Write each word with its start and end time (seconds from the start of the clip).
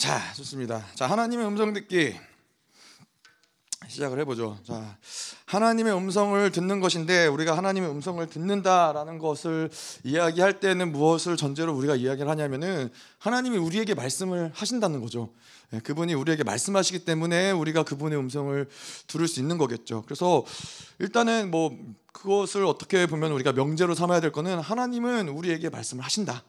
자, 0.00 0.18
좋습니다. 0.32 0.82
자, 0.94 1.06
하나님의 1.06 1.46
음성 1.46 1.74
듣기 1.74 2.16
시작을 3.86 4.18
해보죠. 4.20 4.56
자, 4.66 4.96
하나님의 5.44 5.94
음성을 5.94 6.50
듣는 6.52 6.80
것인데 6.80 7.26
우리가 7.26 7.54
하나님의 7.54 7.90
음성을 7.90 8.26
듣는다라는 8.26 9.18
것을 9.18 9.68
이야기할 10.02 10.58
때는 10.58 10.92
무엇을 10.92 11.36
전제로 11.36 11.76
우리가 11.76 11.96
이야기를 11.96 12.30
하냐면은 12.30 12.88
하나님이 13.18 13.58
우리에게 13.58 13.92
말씀을 13.92 14.50
하신다는 14.54 15.02
거죠. 15.02 15.34
예, 15.74 15.80
그분이 15.80 16.14
우리에게 16.14 16.44
말씀하시기 16.44 17.00
때문에 17.04 17.50
우리가 17.50 17.82
그분의 17.82 18.18
음성을 18.18 18.66
들을 19.06 19.28
수 19.28 19.38
있는 19.38 19.58
거겠죠. 19.58 20.04
그래서 20.06 20.46
일단은 20.98 21.50
뭐 21.50 21.76
그것을 22.12 22.64
어떻게 22.64 23.06
보면 23.06 23.32
우리가 23.32 23.52
명제로 23.52 23.94
삼아야 23.94 24.20
될 24.20 24.32
거는 24.32 24.60
하나님은 24.60 25.28
우리에게 25.28 25.68
말씀을 25.68 26.02
하신다. 26.02 26.42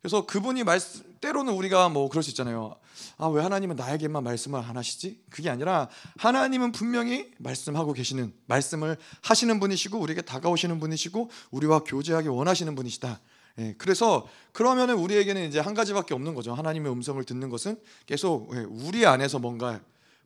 그래서 0.00 0.24
그분이 0.26 0.64
말씀 0.64 1.04
때로는 1.20 1.52
우리가 1.52 1.88
뭐 1.90 2.08
그럴 2.08 2.22
수 2.22 2.30
있잖아요. 2.30 2.76
아 3.18 3.28
왜 3.28 3.42
하나님은 3.42 3.76
나에게만 3.76 4.24
말씀을 4.24 4.60
안 4.60 4.76
하시지? 4.76 5.22
그게 5.30 5.50
아니라 5.50 5.88
하나님은 6.18 6.72
분명히 6.72 7.30
말씀하고 7.38 7.92
계시는 7.92 8.32
말씀을 8.46 8.96
하시는 9.22 9.60
분이시고 9.60 9.98
우리에게 9.98 10.22
다가오시는 10.22 10.80
분이시고 10.80 11.30
우리와 11.50 11.80
교제하기 11.80 12.28
원하시는 12.28 12.74
분이시다. 12.74 13.20
예, 13.58 13.74
그래서 13.78 14.26
그러면은 14.52 14.96
우리에게는 14.96 15.48
이제 15.48 15.60
한 15.60 15.74
가지밖에 15.74 16.14
없는 16.14 16.34
거죠. 16.34 16.54
하나님의 16.54 16.92
음성을 16.92 17.22
듣는 17.24 17.50
것은 17.50 17.78
계속 18.06 18.50
예, 18.54 18.60
우리 18.60 19.06
안에서 19.06 19.38
뭔가 19.38 19.80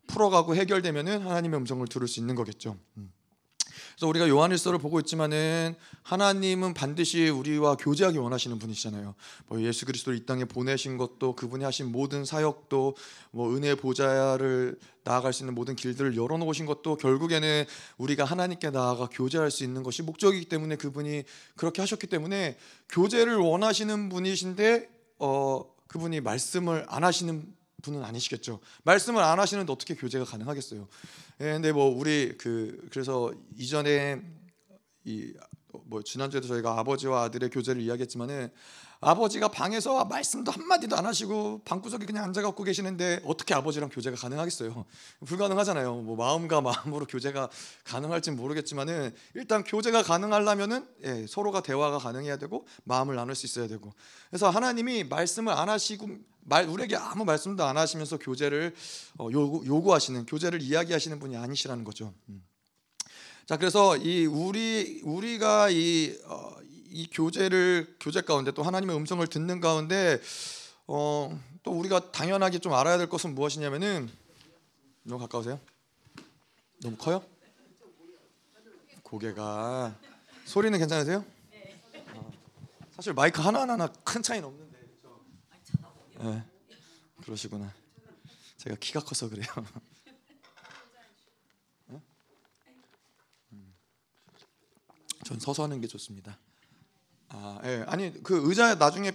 풀어가고 0.07 0.55
해결되면은 0.55 1.21
하나님의 1.21 1.59
음성을 1.59 1.85
들을 1.87 2.07
수 2.07 2.19
있는 2.19 2.35
거겠죠. 2.35 2.77
음. 2.97 3.11
그래서 3.95 4.07
우리가 4.07 4.27
요한일서를 4.27 4.77
보고 4.77 4.99
있지만은 4.99 5.73
하나님은 6.03 6.73
반드시 6.73 7.29
우리와 7.29 7.77
교제하기 7.77 8.17
원하시는 8.17 8.59
분이시잖아요. 8.59 9.15
뭐 9.47 9.61
예수 9.61 9.85
그리스도를 9.85 10.19
이 10.19 10.25
땅에 10.25 10.43
보내신 10.43 10.97
것도 10.97 11.35
그분이 11.35 11.63
하신 11.63 11.91
모든 11.91 12.25
사역도 12.25 12.95
뭐 13.31 13.55
은혜 13.55 13.73
보좌를 13.75 14.77
나아갈 15.05 15.31
수 15.31 15.43
있는 15.43 15.55
모든 15.55 15.77
길들을 15.77 16.17
열어놓으신 16.17 16.65
것도 16.65 16.97
결국에는 16.97 17.65
우리가 17.97 18.25
하나님께 18.25 18.71
나아가 18.71 19.07
교제할 19.09 19.49
수 19.49 19.63
있는 19.63 19.81
것이 19.81 20.01
목적이기 20.03 20.49
때문에 20.49 20.75
그분이 20.75 21.23
그렇게 21.55 21.81
하셨기 21.81 22.07
때문에 22.07 22.57
교제를 22.89 23.37
원하시는 23.37 24.09
분이신데 24.09 24.89
어 25.19 25.63
그분이 25.87 26.19
말씀을 26.19 26.85
안 26.89 27.05
하시는 27.05 27.54
분은 27.85 28.03
아니시겠죠. 28.03 28.59
말씀을 28.83 29.21
안 29.23 29.39
하시는데 29.39 29.71
어떻게 29.71 29.95
교제가 29.95 30.25
가능하겠어요? 30.25 30.87
예, 31.41 31.53
근데 31.53 31.71
뭐 31.71 31.85
우리 31.85 32.35
그 32.37 32.87
그래서 32.91 33.33
이전에 33.57 34.21
이 35.05 35.33
뭐 35.83 36.01
지난주에도 36.01 36.47
저희가 36.47 36.79
아버지와 36.79 37.23
아들의 37.23 37.49
교제를 37.49 37.81
이야기했지만은 37.81 38.51
아버지가 39.01 39.49
방에서 39.49 40.05
말씀도 40.05 40.51
한 40.51 40.67
마디도 40.67 40.95
안 40.95 41.05
하시고 41.05 41.61
방구석에 41.65 42.05
그냥 42.05 42.23
앉아 42.25 42.41
갖고 42.41 42.63
계시는데 42.63 43.21
어떻게 43.25 43.53
아버지랑 43.53 43.89
교제가 43.89 44.15
가능하겠어요? 44.17 44.85
불가능하잖아요. 45.25 45.95
뭐 45.97 46.15
마음과 46.15 46.61
마음으로 46.61 47.05
교제가 47.05 47.49
가능할지 47.83 48.31
모르겠지만은 48.31 49.13
일단 49.33 49.63
교제가 49.63 50.03
가능하려면은 50.03 50.87
예, 51.03 51.25
서로가 51.27 51.61
대화가 51.61 51.97
가능해야 51.97 52.37
되고 52.37 52.65
마음을 52.83 53.15
나눌 53.15 53.35
수 53.35 53.45
있어야 53.45 53.67
되고 53.67 53.93
그래서 54.29 54.49
하나님이 54.49 55.03
말씀을 55.03 55.53
안 55.53 55.69
하시고 55.69 56.07
말 56.41 56.67
우리에게 56.67 56.95
아무 56.95 57.25
말씀도 57.25 57.63
안 57.63 57.77
하시면서 57.77 58.17
교제를 58.17 58.73
어, 59.17 59.29
요구, 59.31 59.65
요구하시는 59.65 60.25
교제를 60.25 60.61
이야기하시는 60.61 61.19
분이 61.19 61.35
아니시라는 61.35 61.83
거죠. 61.83 62.13
음. 62.29 62.43
자 63.45 63.57
그래서 63.57 63.95
이 63.97 64.25
우리 64.25 65.01
우리가 65.03 65.69
이, 65.69 66.17
어, 66.25 66.55
이 66.95 67.07
교제를 67.07 67.97
교제 67.99 68.21
가운데 68.21 68.53
또 68.53 68.63
하나님의 68.63 68.95
음성을 68.95 69.27
듣는 69.27 69.59
가운데 69.59 70.17
어, 70.87 71.37
또 71.61 71.71
우리가 71.71 72.13
당연하게 72.13 72.59
좀 72.59 72.73
알아야 72.73 72.97
될 72.97 73.09
것은 73.09 73.35
무엇이냐면은 73.35 74.09
너무 75.03 75.19
가까우세요? 75.19 75.59
너무 76.81 76.95
커요? 76.95 77.21
고개가 79.03 79.93
소리는 80.45 80.79
괜찮으세요? 80.79 81.25
어, 82.13 82.31
사실 82.95 83.11
마이크 83.11 83.41
하나 83.41 83.63
하나 83.63 83.87
큰 84.05 84.23
차이는 84.23 84.47
없는데 84.47 84.77
네, 86.19 86.45
그러시구나. 87.25 87.73
제가 88.55 88.77
키가 88.79 89.01
커서 89.01 89.27
그래요. 89.27 89.47
전 95.25 95.39
서서 95.39 95.63
하는 95.63 95.81
게 95.81 95.87
좋습니다. 95.87 96.37
아, 97.29 97.59
예. 97.63 97.83
아니 97.87 98.11
그 98.23 98.41
의자 98.47 98.75
나중에 98.75 99.11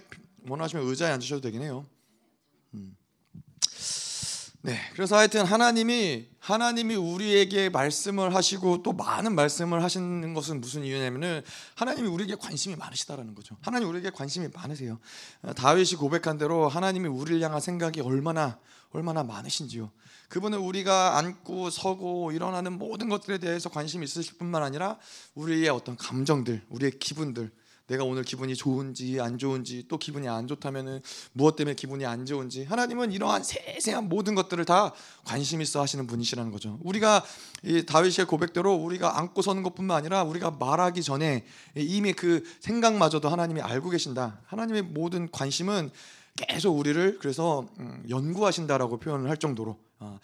원하시면 0.49 0.87
의자에 0.87 1.13
앉으셔도 1.13 1.41
되긴 1.41 1.63
해요. 1.63 1.87
음. 2.75 2.97
네, 4.63 4.79
그래서 4.93 5.17
하여튼 5.17 5.45
하나님이 5.45 6.29
하나님이 6.39 6.95
우리에게 6.95 7.71
말씀을 7.71 8.35
하시고 8.35 8.83
또 8.83 8.93
많은 8.93 9.35
말씀을 9.35 9.83
하시는 9.83 10.35
것은 10.35 10.61
무슨 10.61 10.85
이유냐면은 10.85 11.43
하나님이 11.77 12.09
우리에게 12.09 12.35
관심이 12.35 12.77
많으시다라는 12.77 13.35
거죠. 13.35 13.57
하나님 13.63 13.89
우리에게 13.89 14.11
관심이 14.11 14.49
많으세요. 14.53 14.99
다윗이 15.57 15.93
고백한 15.93 16.37
대로 16.37 16.69
하나님이 16.69 17.09
우리를 17.09 17.41
향한 17.41 17.61
생각이 17.61 18.01
얼마나 18.01 18.59
얼마나 18.91 19.23
많으신지요. 19.23 19.91
그분은 20.29 20.59
우리가 20.59 21.19
앉고 21.19 21.71
서고 21.71 22.33
일어나는 22.33 22.79
모든 22.79 23.09
것들에 23.09 23.39
대해서 23.39 23.69
관심이 23.69 24.05
있으실 24.05 24.37
뿐만 24.39 24.63
아니라 24.63 24.99
우리의 25.35 25.69
어떤 25.69 25.97
감정들, 25.97 26.67
우리의 26.69 26.99
기분들, 26.99 27.51
내가 27.91 28.05
오늘 28.05 28.23
기분이 28.23 28.55
좋은지 28.55 29.21
안 29.21 29.37
좋은지 29.37 29.85
또 29.89 29.99
기분이 29.99 30.29
안 30.29 30.47
좋다면은 30.47 31.03
무엇 31.33 31.57
때문에 31.57 31.75
기분이 31.75 32.07
안 32.07 32.25
좋은지 32.25 32.63
하나님은 32.63 33.11
이러한 33.11 33.43
세세한 33.43 34.09
모든 34.09 34.37
것들을 34.37 34.65
다 34.65 34.95
관심 35.25 35.61
있어 35.61 35.81
하시는 35.81 36.07
분이시라는 36.07 36.53
거죠. 36.53 36.79
우리가 36.83 37.25
이 37.65 37.85
다윗의 37.85 38.27
고백대로 38.29 38.73
우리가 38.75 39.19
안고 39.19 39.43
서는 39.43 39.65
것뿐만 39.65 39.97
아니라 39.97 40.23
우리가 40.23 40.53
말하기 40.53 41.03
전에 41.03 41.45
이미 41.75 42.13
그 42.13 42.45
생각마저도 42.61 43.29
하나님이 43.29 43.61
알고 43.61 43.91
계신다. 43.91 44.39
하나님의 44.47 44.83
모든 44.83 45.29
관심은 45.29 45.91
계속 46.37 46.79
우리를 46.79 47.19
그래서 47.21 47.67
음, 47.81 48.05
연구하신다라고 48.09 48.99
표현을 48.99 49.29
할 49.29 49.37
정도로 49.37 49.77
어, 49.99 50.21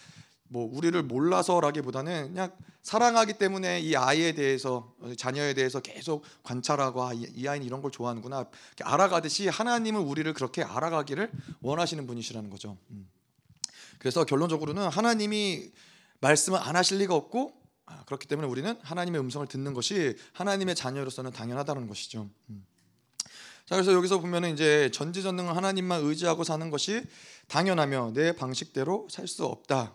뭐 0.48 0.68
우리를 0.72 1.00
몰라서라기보다는 1.02 2.28
그냥 2.28 2.52
사랑하기 2.82 3.34
때문에 3.34 3.80
이 3.80 3.96
아이에 3.96 4.32
대해서 4.32 4.94
자녀에 5.16 5.54
대해서 5.54 5.80
계속 5.80 6.24
관찰하고 6.44 7.02
아, 7.02 7.12
이 7.12 7.46
아이는 7.48 7.66
이런 7.66 7.82
걸 7.82 7.90
좋아하는구나 7.90 8.46
알아가듯이 8.82 9.48
하나님은 9.48 10.00
우리를 10.02 10.32
그렇게 10.34 10.62
알아가기를 10.62 11.30
원하시는 11.62 12.06
분이시라는 12.06 12.48
거죠. 12.50 12.76
음. 12.90 13.08
그래서 13.98 14.24
결론적으로는 14.24 14.88
하나님이 14.88 15.72
말씀을 16.20 16.60
안 16.60 16.76
하실 16.76 16.98
리가 16.98 17.14
없고 17.14 17.52
아, 17.86 18.04
그렇기 18.04 18.28
때문에 18.28 18.46
우리는 18.48 18.76
하나님의 18.82 19.20
음성을 19.20 19.46
듣는 19.46 19.74
것이 19.74 20.16
하나님의 20.32 20.74
자녀로서는 20.74 21.32
당연하다는 21.32 21.88
것이죠. 21.88 22.28
음. 23.66 23.68
자 23.68 23.74
그래서 23.74 23.92
여기서 23.92 24.20
보면은 24.20 24.52
이제 24.52 24.90
전지전능한 24.92 25.56
하나님만 25.56 26.02
의지하고 26.04 26.44
사는 26.44 26.70
것이 26.70 27.02
당연하며 27.48 28.12
내 28.14 28.32
방식대로 28.32 29.06
살 29.10 29.26
수 29.26 29.44
없다. 29.44 29.92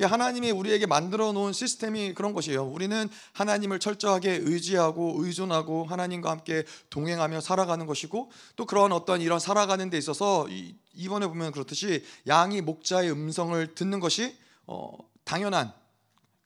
예. 0.00 0.04
하나님이 0.04 0.50
우리에게 0.50 0.86
만들어 0.86 1.32
놓은 1.32 1.52
시스템이 1.52 2.14
그런 2.14 2.32
것이에요. 2.32 2.64
우리는 2.64 3.08
하나님을 3.32 3.78
철저하게 3.80 4.40
의지하고 4.42 5.16
의존하고 5.18 5.84
하나님과 5.84 6.30
함께 6.30 6.64
동행하며 6.88 7.42
살아가는 7.42 7.84
것이고 7.86 8.30
또 8.56 8.66
그런 8.66 8.92
어떤 8.92 9.20
이런 9.20 9.38
살아가는 9.38 9.90
데 9.90 9.98
있어서 9.98 10.48
이번에 10.94 11.26
보면 11.26 11.52
그렇듯이 11.52 12.02
양이 12.26 12.62
목자의 12.62 13.10
음성을 13.10 13.74
듣는 13.74 14.00
것이 14.00 14.36
어, 14.66 14.96
당연한 15.24 15.72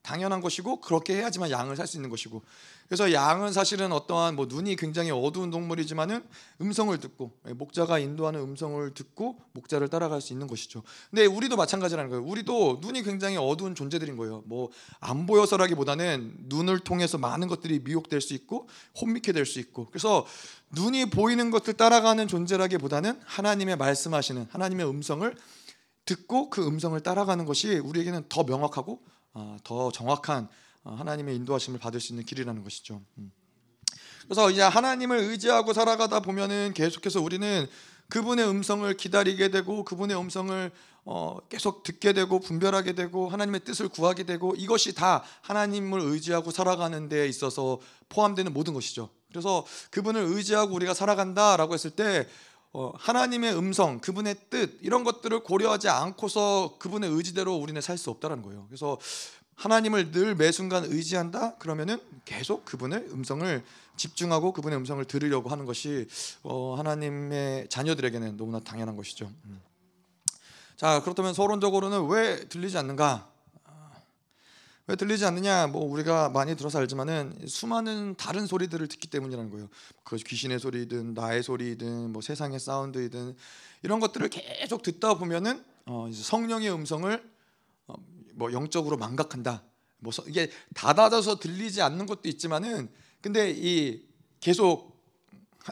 당연한 0.07 0.41
것이고 0.41 0.81
그렇게 0.81 1.17
해야지만 1.17 1.51
양을 1.51 1.75
살 1.77 1.87
수 1.87 1.97
있는 1.97 2.11
것이고 2.11 2.43
그래서 2.87 3.13
양은 3.13 3.53
사실은 3.53 3.93
어떠한 3.93 4.37
뭐 4.37 4.47
눈이 4.47 4.77
굉장히 4.77 5.11
어두운 5.11 5.51
동물이지만은 5.51 6.25
음성을 6.61 6.97
듣고 6.99 7.33
예, 7.49 7.53
목자가 7.53 7.99
인도하는 7.99 8.41
음성을 8.41 8.95
듣고 8.95 9.41
목자를 9.53 9.89
따라갈 9.89 10.21
수 10.21 10.33
있는 10.33 10.47
것이죠. 10.47 10.83
근데 11.11 11.27
우리도 11.27 11.57
마찬가지라는 11.57 12.11
거예요. 12.11 12.25
우리도 12.25 12.79
눈이 12.83 13.03
굉장히 13.03 13.37
어두운 13.37 13.75
존재들인 13.75 14.17
거예요. 14.17 14.43
뭐 14.47 14.71
안 15.01 15.27
보여서라기보다는 15.27 16.35
눈을 16.47 16.81
통해서 16.81 17.19
많은 17.19 17.49
것들이 17.49 17.81
미혹될 17.81 18.21
수 18.21 18.35
있고 18.35 18.69
혼미케 19.01 19.33
될 19.33 19.47
수 19.47 19.61
있고 19.61 19.87
그래서 19.91 20.27
눈이 20.71 21.11
보이는 21.11 21.51
것들 21.51 21.75
따라가는 21.75 22.27
존재라기보다는 22.29 23.21
하나님의 23.25 23.77
말씀하시는 23.77 24.49
하나님의 24.51 24.89
음성을 24.89 25.37
듣고 26.05 26.51
그 26.51 26.67
음성을 26.67 26.99
따라가는 27.01 27.45
것이 27.45 27.79
우리에게는 27.79 28.25
더 28.29 28.45
명확하고 28.45 28.93
어, 28.93 29.16
더 29.65 29.91
정확한 29.91 30.49
어, 30.85 30.95
하나님의 30.95 31.37
인도하심을 31.37 31.79
받을 31.79 32.01
수 32.01 32.13
있는 32.13 32.25
길이라는 32.25 32.63
것이죠. 32.63 33.03
음. 33.19 33.33
그래서 34.25 34.51
이제 34.51 34.63
하나님을 34.63 35.19
의지하고 35.19 35.73
살아가다 35.73 36.21
보면은 36.21 36.73
계속해서 36.75 37.21
우리는 37.21 37.67
그분의 38.09 38.49
음성을 38.49 38.93
기다리게 38.97 39.51
되고 39.51 39.85
그분의 39.85 40.19
음성을 40.19 40.71
어, 41.05 41.39
계속 41.49 41.85
듣게 41.85 42.13
되고 42.13 42.41
분별하게 42.41 42.95
되고 42.95 43.29
하나님의 43.29 43.61
뜻을 43.61 43.89
구하게 43.89 44.25
되고 44.25 44.55
이것이 44.57 44.95
다 44.95 45.23
하나님을 45.43 46.01
의지하고 46.01 46.51
살아가는 46.51 47.09
데 47.09 47.29
있어서 47.29 47.79
포함되는 48.09 48.53
모든 48.53 48.75
것이죠. 48.75 49.11
그래서 49.29 49.65
그분을 49.91 50.23
의지하고 50.23 50.75
우리가 50.75 50.95
살아간다라고 50.95 51.75
했을 51.75 51.91
때 51.91 52.27
어, 52.27 52.56
하나님의 52.99 53.57
음성, 53.57 54.01
그분의 54.01 54.37
뜻 54.51 54.79
이런 54.83 55.05
것들을 55.05 55.41
고려하지 55.43 55.89
않고서 55.89 56.77
그분의 56.79 57.11
의지대로 57.11 57.55
우리는 57.57 57.81
살 57.81 57.97
수 57.99 58.11
없다는 58.11 58.43
거예요. 58.43 58.65
그래서 58.69 58.99
하나님을 59.57 60.11
늘 60.11 60.35
매 60.35 60.53
순간 60.53 60.85
의지한다. 60.85 61.57
그러면은 61.57 61.99
계속 62.27 62.65
그분의 62.67 63.07
음성을 63.11 63.65
집중하고 63.97 64.53
그분의 64.53 64.79
음성을 64.79 65.03
들으려고 65.07 65.49
하는 65.49 65.65
것이 65.65 66.07
어, 66.43 66.75
하나님의 66.77 67.69
자녀들에게는 67.71 68.37
너무나 68.37 68.61
당연한 68.61 68.97
것이죠. 68.97 69.31
음. 69.47 69.61
자 70.77 71.01
그렇다면 71.03 71.33
서론적으로는 71.33 72.07
왜 72.09 72.47
들리지 72.49 72.77
않는가? 72.77 73.31
왜 74.89 74.97
들리지 74.97 75.25
않느냐? 75.25 75.67
뭐 75.67 75.85
우리가 75.85 76.29
많이 76.29 76.55
들어서 76.57 76.79
알지만은 76.79 77.37
수많은 77.47 78.15
다른 78.17 78.47
소리들을 78.47 78.87
듣기 78.87 79.09
때문이라는 79.09 79.51
거예요. 79.51 79.69
그것이 80.05 80.25
귀신의 80.25 80.61
소리든 80.61 81.15
나의 81.15 81.43
소리든 81.43 82.13
뭐 82.13 82.23
세상의 82.23 82.61
사운드이든 82.61 83.35
이런 83.83 84.01
것들을 84.01 84.29
계속 84.29 84.83
듣다 84.83 85.15
보면은 85.15 85.65
어 85.87 86.09
성령의 86.13 86.73
음성을 86.73 87.31
어 87.89 88.17
뭐 88.37 88.53
영적으로 88.53 88.97
망각한다. 88.97 89.63
뭐 89.99 90.13
이게 90.29 90.51
닫아져서 90.75 91.39
들리지 91.41 91.83
않는 91.83 92.07
것도 92.07 92.29
있지만은 92.29 92.89
근데 93.21 93.51
이 93.51 94.03
계속 94.41 94.95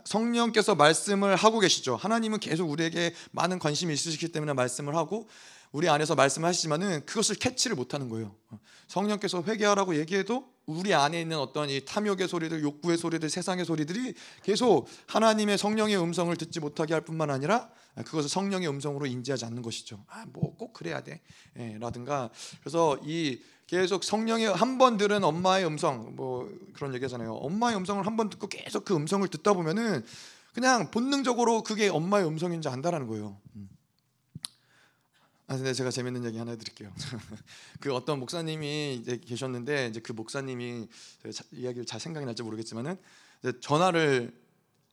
성령께서 0.05 0.75
말씀을 0.75 1.37
하고 1.37 1.61
계시죠. 1.61 1.95
하나님은 1.95 2.41
계속 2.41 2.69
우리에게 2.69 3.15
많은 3.31 3.59
관심이 3.59 3.93
있으시기 3.93 4.33
때문에 4.33 4.55
말씀을 4.55 4.97
하고 4.97 5.29
우리 5.75 5.89
안에서 5.89 6.15
말씀하시지만은 6.15 7.05
그것을 7.05 7.35
캐치를 7.35 7.75
못하는 7.75 8.09
거예요. 8.09 8.33
성령께서 8.87 9.43
회개하라고 9.43 9.97
얘기해도 9.99 10.49
우리 10.67 10.95
안에 10.95 11.21
있는 11.21 11.37
어떤 11.37 11.69
이 11.69 11.85
탐욕의 11.85 12.29
소리들, 12.29 12.63
욕구의 12.63 12.97
소리들, 12.97 13.29
세상의 13.29 13.65
소리들이 13.65 14.15
계속 14.45 14.87
하나님의 15.09 15.59
성령의 15.59 16.01
음성을 16.01 16.35
듣지 16.37 16.61
못하게 16.61 16.95
할 16.95 17.01
뿐만 17.01 17.29
아니라 17.29 17.69
그것을 18.07 18.29
성령의 18.29 18.69
음성으로 18.69 19.07
인지하지 19.07 19.47
않는 19.47 19.63
것이죠. 19.63 20.05
아, 20.09 20.25
뭐 20.33 20.55
꼭 20.57 20.75
그래야 20.75 21.03
돼. 21.03 21.21
예, 21.59 21.77
라든가. 21.81 22.31
그래서 22.61 22.97
이 23.03 23.41
계속 23.67 24.05
성령의 24.05 24.55
한 24.55 24.79
번 24.79 24.97
들은 24.97 25.25
엄마의 25.25 25.67
음성, 25.67 26.15
뭐 26.15 26.49
그런 26.73 26.95
얘기잖아요. 26.95 27.35
엄마의 27.35 27.77
음성을 27.77 28.07
한 28.07 28.17
번 28.17 28.31
듣고 28.31 28.47
계속 28.47 28.85
그 28.85 28.95
음성을 28.95 29.27
듣다 29.27 29.55
보면은 29.55 30.05
그냥 30.55 30.93
본능적으로 30.93 31.65
그게 31.65 31.89
엄마의 31.89 32.29
음성인지 32.29 32.69
안다라는 32.69 33.09
거예요. 33.09 33.37
음. 33.57 33.69
아 35.47 35.57
근데 35.57 35.75
제가 35.75 35.91
재밌는 35.91 36.25
얘기 36.25 36.39
하나 36.39 36.53
해드릴게요. 36.53 36.91
그 37.81 37.95
어떤 37.95 38.19
목사님이 38.19 38.95
이제 38.95 39.19
계셨는데 39.19 39.89
이제 39.89 40.01
그 40.01 40.13
목사님이 40.13 40.89
이야기를 41.53 41.85
잘 41.85 42.01
생각이 42.01 42.25
날지 42.25 42.43
모르겠지만은 42.43 42.97
전화를 43.61 44.41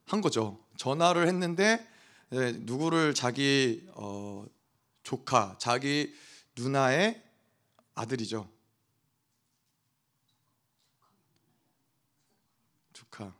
한 0.05 0.19
거죠. 0.19 0.61
전화를 0.75 1.27
했는데 1.27 1.87
누구를 2.31 3.13
자기 3.13 3.87
어, 3.93 4.45
조카, 5.03 5.57
자기 5.57 6.13
누나의 6.57 7.23
아들이죠. 7.93 8.49
조카. 12.91 13.33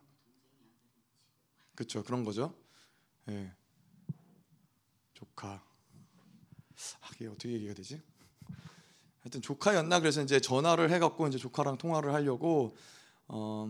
그렇죠. 1.76 2.04
그런 2.04 2.24
거죠. 2.24 2.56
예. 3.28 3.32
네. 3.34 3.54
조카. 5.14 5.71
아, 7.02 7.08
이게 7.16 7.28
어떻게 7.28 7.52
얘기가 7.54 7.74
되지? 7.74 8.02
하여튼 9.22 9.42
조카였나 9.42 10.00
그래서 10.00 10.22
이제 10.22 10.40
전화를 10.40 10.90
해갖고 10.92 11.28
이제 11.28 11.38
조카랑 11.38 11.78
통화를 11.78 12.14
하려고 12.14 12.76
어, 13.28 13.70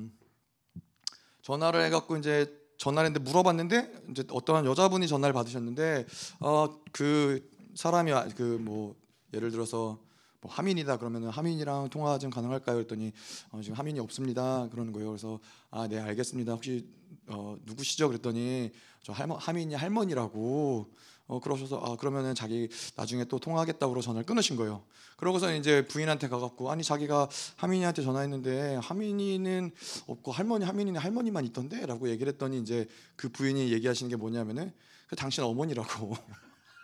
전화를 1.42 1.84
해갖고 1.86 2.18
이제 2.18 2.58
전화를 2.78 3.08
했는데 3.08 3.30
물어봤는데 3.30 4.04
이제 4.12 4.24
어떠한 4.32 4.66
여자분이 4.66 5.08
전화를 5.08 5.34
받으셨는데 5.34 6.06
어, 6.40 6.80
그 6.92 7.50
사람이 7.76 8.12
그 8.36 8.58
뭐 8.62 8.96
예를 9.34 9.50
들어서 9.52 9.98
뭐 10.42 10.52
하민이다 10.52 10.98
그러면은 10.98 11.30
하민이랑 11.30 11.90
통화 11.90 12.18
좀 12.18 12.30
가능할까요? 12.32 12.76
그랬더니 12.76 13.12
어, 13.52 13.62
지금 13.62 13.78
하민이 13.78 14.00
없습니다 14.00 14.68
그러는 14.72 14.92
거예요. 14.94 15.10
그래서 15.10 15.40
아 15.70 15.88
네 15.88 16.00
알겠습니다. 16.00 16.54
혹시 16.54 16.88
어, 17.28 17.56
누구시죠? 17.66 18.08
그랬더니 18.08 18.72
저 19.04 19.14
할머, 19.14 19.36
하민이 19.36 19.76
할머니라고 19.76 20.90
어, 21.32 21.40
그러셔서 21.40 21.82
아 21.82 21.96
그러면은 21.96 22.36
자기 22.36 22.68
나중에 22.98 23.24
또 23.24 23.40
통화하겠다고 23.40 24.02
전화를 24.02 24.26
끊으신 24.26 24.58
거예요. 24.58 24.84
그러고서 25.16 25.56
이제 25.56 25.88
부인한테 25.88 26.28
가갖고 26.28 26.70
아니 26.70 26.84
자기가 26.84 27.30
하민이한테 27.56 28.04
전화했는데 28.04 28.76
하민이는 28.82 29.72
없고 30.08 30.34
할머니 30.34 30.66
하민이는 30.66 31.00
할머니만 31.00 31.46
있던데라고 31.46 32.10
얘기를 32.10 32.34
했더니 32.34 32.60
이제 32.60 32.86
그 33.16 33.30
부인이 33.30 33.72
얘기하시는 33.72 34.10
게 34.10 34.18
뭐냐면은 34.18 34.74
그 35.08 35.16
당신 35.16 35.46
어머니라고 35.46 36.18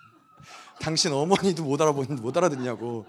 당신 0.80 1.12
어머니도 1.12 1.66
못 1.66 1.82
알아보는 1.82 2.22
못 2.22 2.38
알아듣냐고 2.38 3.06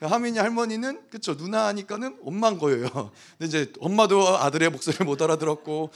하민이 0.00 0.38
할머니는 0.38 1.10
그쵸 1.10 1.34
누나니까는 1.34 2.20
엄마인 2.24 2.58
거예요. 2.58 2.88
근데 3.38 3.46
이제 3.46 3.72
엄마도 3.80 4.26
아들의 4.38 4.70
목소리를 4.70 5.04
못 5.04 5.20
알아들었고 5.20 5.90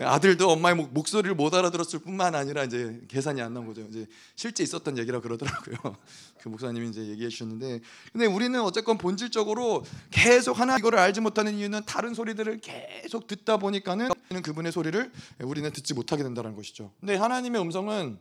아들도 0.00 0.50
엄마의 0.50 0.74
목 0.74 1.08
소리를 1.08 1.34
못 1.34 1.54
알아들었을 1.54 2.00
뿐만 2.00 2.34
아니라 2.34 2.64
이제 2.64 3.00
계산이 3.08 3.40
안 3.40 3.54
나온 3.54 3.66
거죠. 3.66 3.82
이제 3.82 4.06
실제 4.34 4.62
있었던 4.62 4.98
얘기라 4.98 5.20
그러더라고요. 5.20 5.96
그 6.42 6.48
목사님이 6.48 6.90
이제 6.90 7.06
얘기해 7.06 7.28
주셨는데, 7.28 7.80
근데 8.12 8.26
우리는 8.26 8.60
어쨌건 8.60 8.98
본질적으로 8.98 9.84
계속 10.10 10.58
하나 10.60 10.76
이거를 10.76 10.98
알지 10.98 11.20
못하는 11.20 11.54
이유는 11.54 11.82
다른 11.86 12.14
소리들을 12.14 12.60
계속 12.60 13.26
듣다 13.26 13.56
보니까는 13.56 14.10
그분의 14.42 14.72
소리를 14.72 15.10
우리는 15.40 15.70
듣지 15.72 15.94
못하게 15.94 16.22
된다는 16.22 16.54
것이죠. 16.54 16.92
근데 17.00 17.16
하나님의 17.16 17.60
음성은 17.60 18.18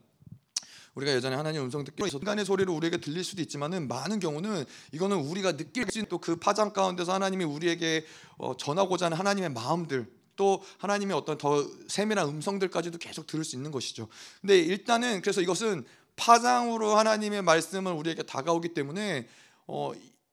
우리가 0.96 1.14
예전에 1.14 1.36
하나님 1.36 1.62
음성 1.62 1.84
듣기 1.84 2.04
인간의 2.10 2.46
소리를 2.46 2.74
우리에게 2.74 2.98
들릴 2.98 3.24
수도 3.24 3.42
있지만은 3.42 3.90
많은 3.90 4.20
경우는 4.20 4.64
이거는 4.94 5.18
우리가 5.18 5.58
느낄 5.58 5.86
수 5.90 6.00
있는 6.00 6.08
또 6.10 6.20
그 6.20 6.38
파장 6.38 6.72
가운데서 6.72 7.14
하나님이 7.14 7.44
우리에게 7.44 8.06
어, 8.38 8.56
전하고자 8.58 9.08
하는 9.08 9.18
하나님의 9.18 9.50
마음들 9.52 10.08
또 10.36 10.64
하나님의 10.80 11.16
어떤 11.16 11.38
더 11.38 11.66
세밀한 11.88 12.28
음성들까지도 12.28 12.98
계속 12.98 13.28
들을 13.28 13.44
수 13.44 13.56
있는 13.56 13.72
것이죠. 13.72 14.08
근데 14.42 14.60
일단은 14.60 15.22
그래서 15.22 15.42
이것은 15.42 15.86
파장으로 16.16 16.96
하나님의 16.96 17.42
말씀을 17.42 17.92
우리에게 17.94 18.24
다가오기 18.24 18.74
때문에 18.74 19.28
어, 19.68 19.92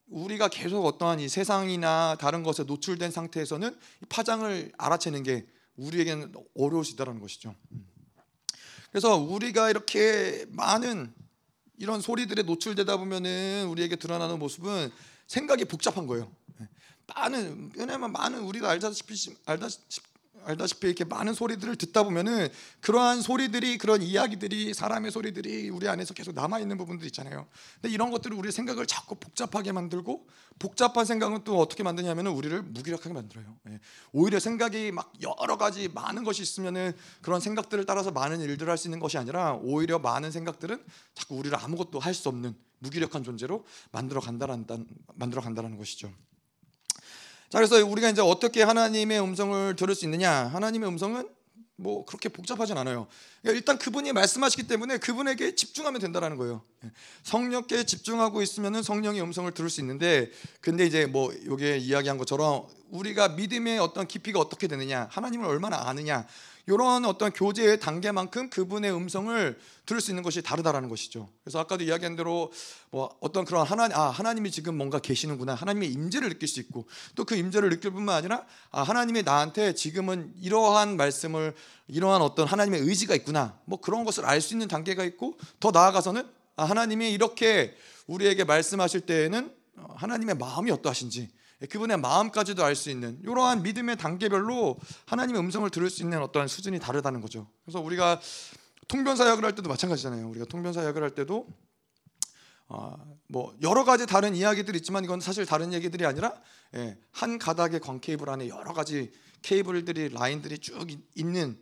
우리가 0.09 0.49
계속 0.49 0.85
어떠한 0.85 1.21
이 1.21 1.29
세상이나 1.29 2.17
다른 2.21 2.43
것에 2.43 2.65
노출된 2.65 3.11
상태에서는 3.11 3.77
파장을 4.09 4.73
알아채는 4.77 5.23
게 5.23 5.47
우리에게는 5.77 6.35
어려울 6.57 6.85
수 6.85 6.93
있다는 6.93 7.19
것이죠. 7.19 7.55
그래서 8.91 9.17
우리가 9.17 9.71
이렇게 9.71 10.45
많은 10.51 11.13
이런 11.79 12.01
소리들에 12.01 12.43
노출되다 12.43 12.99
보면은 12.99 13.67
우리에게 13.69 13.97
드러나는 13.97 14.39
모습은 14.39 14.91
생각이 15.27 15.65
복잡한 15.65 16.07
거예요. 16.07 16.31
많은 17.15 17.73
왜냐면 17.77 18.13
많은 18.13 18.41
우리가 18.41 18.71
알다시피 18.71 19.37
알다시피 19.47 20.13
알다시피 20.45 20.87
이렇게 20.89 21.05
많은 21.05 21.35
소리들을 21.35 21.77
듣다 21.77 22.03
보면은 22.03 22.49
그러한 22.81 23.23
소리들이 23.23 23.79
그런 23.79 24.03
이야기들이 24.03 24.75
사람의 24.75 25.11
소리들이 25.13 25.71
우리 25.71 25.89
안에서 25.89 26.15
계속 26.15 26.35
남아 26.35 26.59
있는 26.59 26.77
부분들 26.79 27.07
있잖아요. 27.07 27.47
근데 27.81 27.95
이런 27.95 28.11
것들을 28.11 28.37
우리 28.37 28.51
생각을 28.51 28.87
자꾸 28.87 29.15
복잡하게 29.15 29.73
만들고 29.73 30.27
복잡한 30.59 31.05
생각은 31.05 31.45
또 31.45 31.61
어떻게 31.61 31.83
만드냐면은 31.83 32.33
우리를 32.33 32.61
무기력하게 32.63 33.15
만들어요. 33.15 33.57
예. 33.69 33.79
오히려 34.13 34.41
생각이 34.41 34.93
막 34.93 35.13
여러 35.23 35.57
가지 35.57 35.89
많은 35.89 36.25
것이 36.25 36.43
있으면은 36.43 36.93
그런 37.21 37.41
생각들을 37.41 37.87
따라서 37.87 38.11
많은 38.11 38.41
일들을 38.41 38.69
할 38.69 38.77
수 38.77 38.89
있는 38.89 38.99
것이 38.99 39.19
아니라 39.19 39.55
오히려 39.55 39.99
많은 40.01 40.33
생각들은 40.33 40.83
자꾸 41.15 41.37
우리를 41.37 41.57
아무것도 41.57 42.01
할 42.01 42.15
수 42.15 42.29
없는 42.29 42.55
무기력한 42.81 43.23
존재로 43.23 43.65
만들어 43.93 44.21
간다는 44.21 44.67
만들어 45.15 45.41
간다는 45.41 45.77
것이죠. 45.79 46.13
자 47.53 47.59
그래서 47.59 47.85
우리가 47.85 48.09
이제 48.09 48.23
어떻게 48.23 48.63
하나님의 48.63 49.21
음성을 49.21 49.77
들을 49.77 49.95
수 49.95 50.07
있느냐? 50.07 50.31
하나님의 50.31 50.89
음성은 50.89 51.29
뭐 51.77 52.07
그렇게 52.07 52.31
복잡하진 52.31 52.79
않아요. 52.79 53.09
그러니까 53.43 53.59
일단 53.59 53.77
그분이 53.77 54.15
말씀하시기 54.15 54.67
때문에 54.69 54.97
그분에게 54.97 55.55
집중하면 55.55 56.01
된다라는 56.01 56.39
거예요. 56.39 56.63
예. 56.87 56.91
성령께 57.25 57.85
집중하고 57.85 58.41
있으면은 58.41 58.83
성령의 58.83 59.21
음성을 59.21 59.53
들을 59.53 59.69
수 59.69 59.83
있는데, 59.83 60.31
근데 60.63 60.87
이제 60.87 61.05
뭐 61.05 61.31
여기에 61.45 61.77
이야기한 61.77 62.17
것처럼 62.17 62.67
우리가 62.91 63.29
믿음의 63.29 63.81
어떤 63.81 64.09
깊이가 64.09 64.41
어떻게 64.41 64.67
되느냐, 64.67 65.09
하나님을 65.11 65.47
얼마나 65.47 65.89
아느냐, 65.89 66.27
이런 66.67 67.05
어떤 67.05 67.33
교제의 67.33 67.81
단계만큼 67.81 68.49
그분의 68.49 68.95
음성을 68.95 69.59
들을 69.85 70.01
수 70.01 70.13
있는 70.13 70.23
것이 70.23 70.43
다르다라는 70.43 70.89
것이죠. 70.89 71.29
그래서 71.43 71.59
아까도 71.59 71.83
이야기한 71.83 72.15
대로 72.15 72.53
뭐 72.91 73.17
어떤 73.21 73.45
그런 73.45 73.67
하나님 73.67 73.97
아 73.97 74.11
하나님이 74.11 74.51
지금 74.53 74.77
뭔가 74.77 75.01
계시는구나 75.01 75.55
하나님의 75.55 75.91
임재를 75.93 76.29
느낄 76.29 76.47
수 76.49 76.61
있고 76.61 76.87
또 77.17 77.25
그 77.25 77.35
임재를 77.37 77.71
느낄 77.71 77.91
뿐만 77.91 78.15
아니라 78.15 78.45
아 78.71 78.83
하나님이 78.83 79.23
나한테 79.23 79.75
지금은 79.75 80.33
이러한 80.41 80.97
말씀을 80.97 81.55
이러한 81.89 82.23
어떤 82.23 82.47
하나님의 82.47 82.81
의지가 82.81 83.15
있구나 83.17 83.59
뭐 83.65 83.81
그런 83.81 84.05
것을 84.05 84.25
알 84.25 84.41
수 84.41 84.55
있는 84.55 84.69
단계가 84.69 85.03
있고 85.05 85.37
더 85.59 85.71
나아가서는 85.73 86.27
아 86.57 86.65
하나님이 86.65 87.11
이렇게 87.13 87.75
우리에게 88.07 88.45
말씀하실 88.45 89.03
때에는 89.03 89.53
하나님의 89.97 90.37
마음이 90.37 90.71
어떠하신지 90.71 91.31
그분의 91.69 91.99
마음까지도 91.99 92.65
알 92.65 92.75
수 92.75 92.91
있는 92.91 93.19
이러한 93.23 93.63
믿음의 93.63 93.97
단계별로 93.97 94.77
하나님의 95.07 95.41
음성을 95.41 95.69
들을 95.71 95.89
수 95.91 96.03
있는 96.03 96.21
어떠한 96.23 96.49
수준이 96.49 96.81
다르다는 96.81 97.21
거죠. 97.21 97.49
그래서 97.65 97.81
우리가 97.81 98.21
통변사 98.89 99.29
역을 99.29 99.45
할 99.45 99.55
때도 99.55 99.69
마찬가지잖아요. 99.69 100.29
우리가 100.29 100.47
통변사 100.47 100.85
역을 100.85 101.03
할 101.03 101.11
때도 101.11 101.47
어, 102.69 102.97
뭐 103.29 103.55
여러 103.63 103.85
가지 103.85 104.07
다른 104.07 104.35
이야기들이 104.35 104.79
있지만 104.79 105.05
이건 105.05 105.21
사실 105.21 105.45
다른 105.45 105.73
얘기들이 105.73 106.07
아니라 106.07 106.33
예, 106.75 106.99
한 107.11 107.39
가닥의 107.39 107.81
광 107.81 108.01
케이블 108.01 108.31
안에 108.31 108.49
여러 108.49 108.73
가지 108.73 109.13
케이블들이 109.43 110.09
라인들이 110.09 110.59
쭉 110.59 110.87
있는 111.15 111.59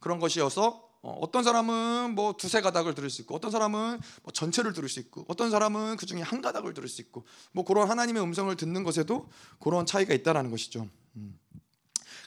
그런 0.00 0.18
것이어서 0.18 0.83
어, 1.06 1.30
떤 1.30 1.44
사람은 1.44 2.14
뭐 2.14 2.34
두세 2.38 2.62
가닥을 2.62 2.94
들을 2.94 3.10
수 3.10 3.20
있고 3.20 3.34
어떤 3.34 3.50
사람은 3.50 4.00
뭐 4.22 4.32
전체를 4.32 4.72
들을 4.72 4.88
수 4.88 5.00
있고 5.00 5.26
어떤 5.28 5.50
사람은 5.50 5.98
그 5.98 6.06
중에 6.06 6.22
한 6.22 6.40
가닥을 6.40 6.72
들을 6.72 6.88
수 6.88 7.02
있고 7.02 7.26
뭐 7.52 7.62
그런 7.62 7.90
하나님의 7.90 8.22
음성을 8.22 8.56
듣는 8.56 8.84
것에도 8.84 9.28
그런 9.60 9.84
차이가 9.84 10.14
있다라는 10.14 10.50
것이죠. 10.50 10.88
음. 11.16 11.38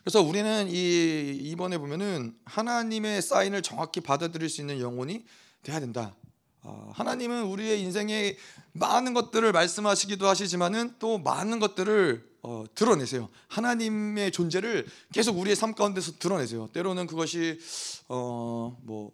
그래서 0.03 0.21
우리는 0.21 0.67
이 0.69 1.35
이번에 1.41 1.79
보면은 1.79 2.37
하나님의 2.45 3.23
사인을 3.23 3.63
정확히 3.63 3.99
받아들일 3.99 4.47
수 4.47 4.61
있는 4.61 4.79
영혼이 4.79 5.25
돼야 5.63 5.79
된다. 5.79 6.15
어, 6.61 6.91
하나님은 6.93 7.45
우리의 7.45 7.81
인생에 7.81 8.37
많은 8.73 9.15
것들을 9.15 9.51
말씀하시기도 9.53 10.27
하시지만은 10.27 10.95
또 10.99 11.17
많은 11.17 11.59
것들을 11.59 12.29
어, 12.49 12.63
드러내세요. 12.75 13.27
하나님의 13.49 14.31
존재를 14.31 14.85
계속 15.11 15.37
우리의 15.37 15.57
삶 15.57 15.73
가운데서 15.73 16.13
드러내세요. 16.17 16.69
때로는 16.71 17.05
그것이 17.05 17.59
어, 18.07 18.77
뭐 18.83 19.11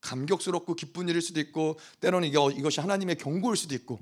감격스럽고 0.00 0.74
기쁜 0.74 1.08
일일 1.08 1.22
수도 1.22 1.38
있고 1.38 1.78
때로는 2.00 2.26
이게, 2.26 2.38
이것이 2.58 2.80
하나님의 2.80 3.18
경고일 3.18 3.56
수도 3.56 3.76
있고. 3.76 4.00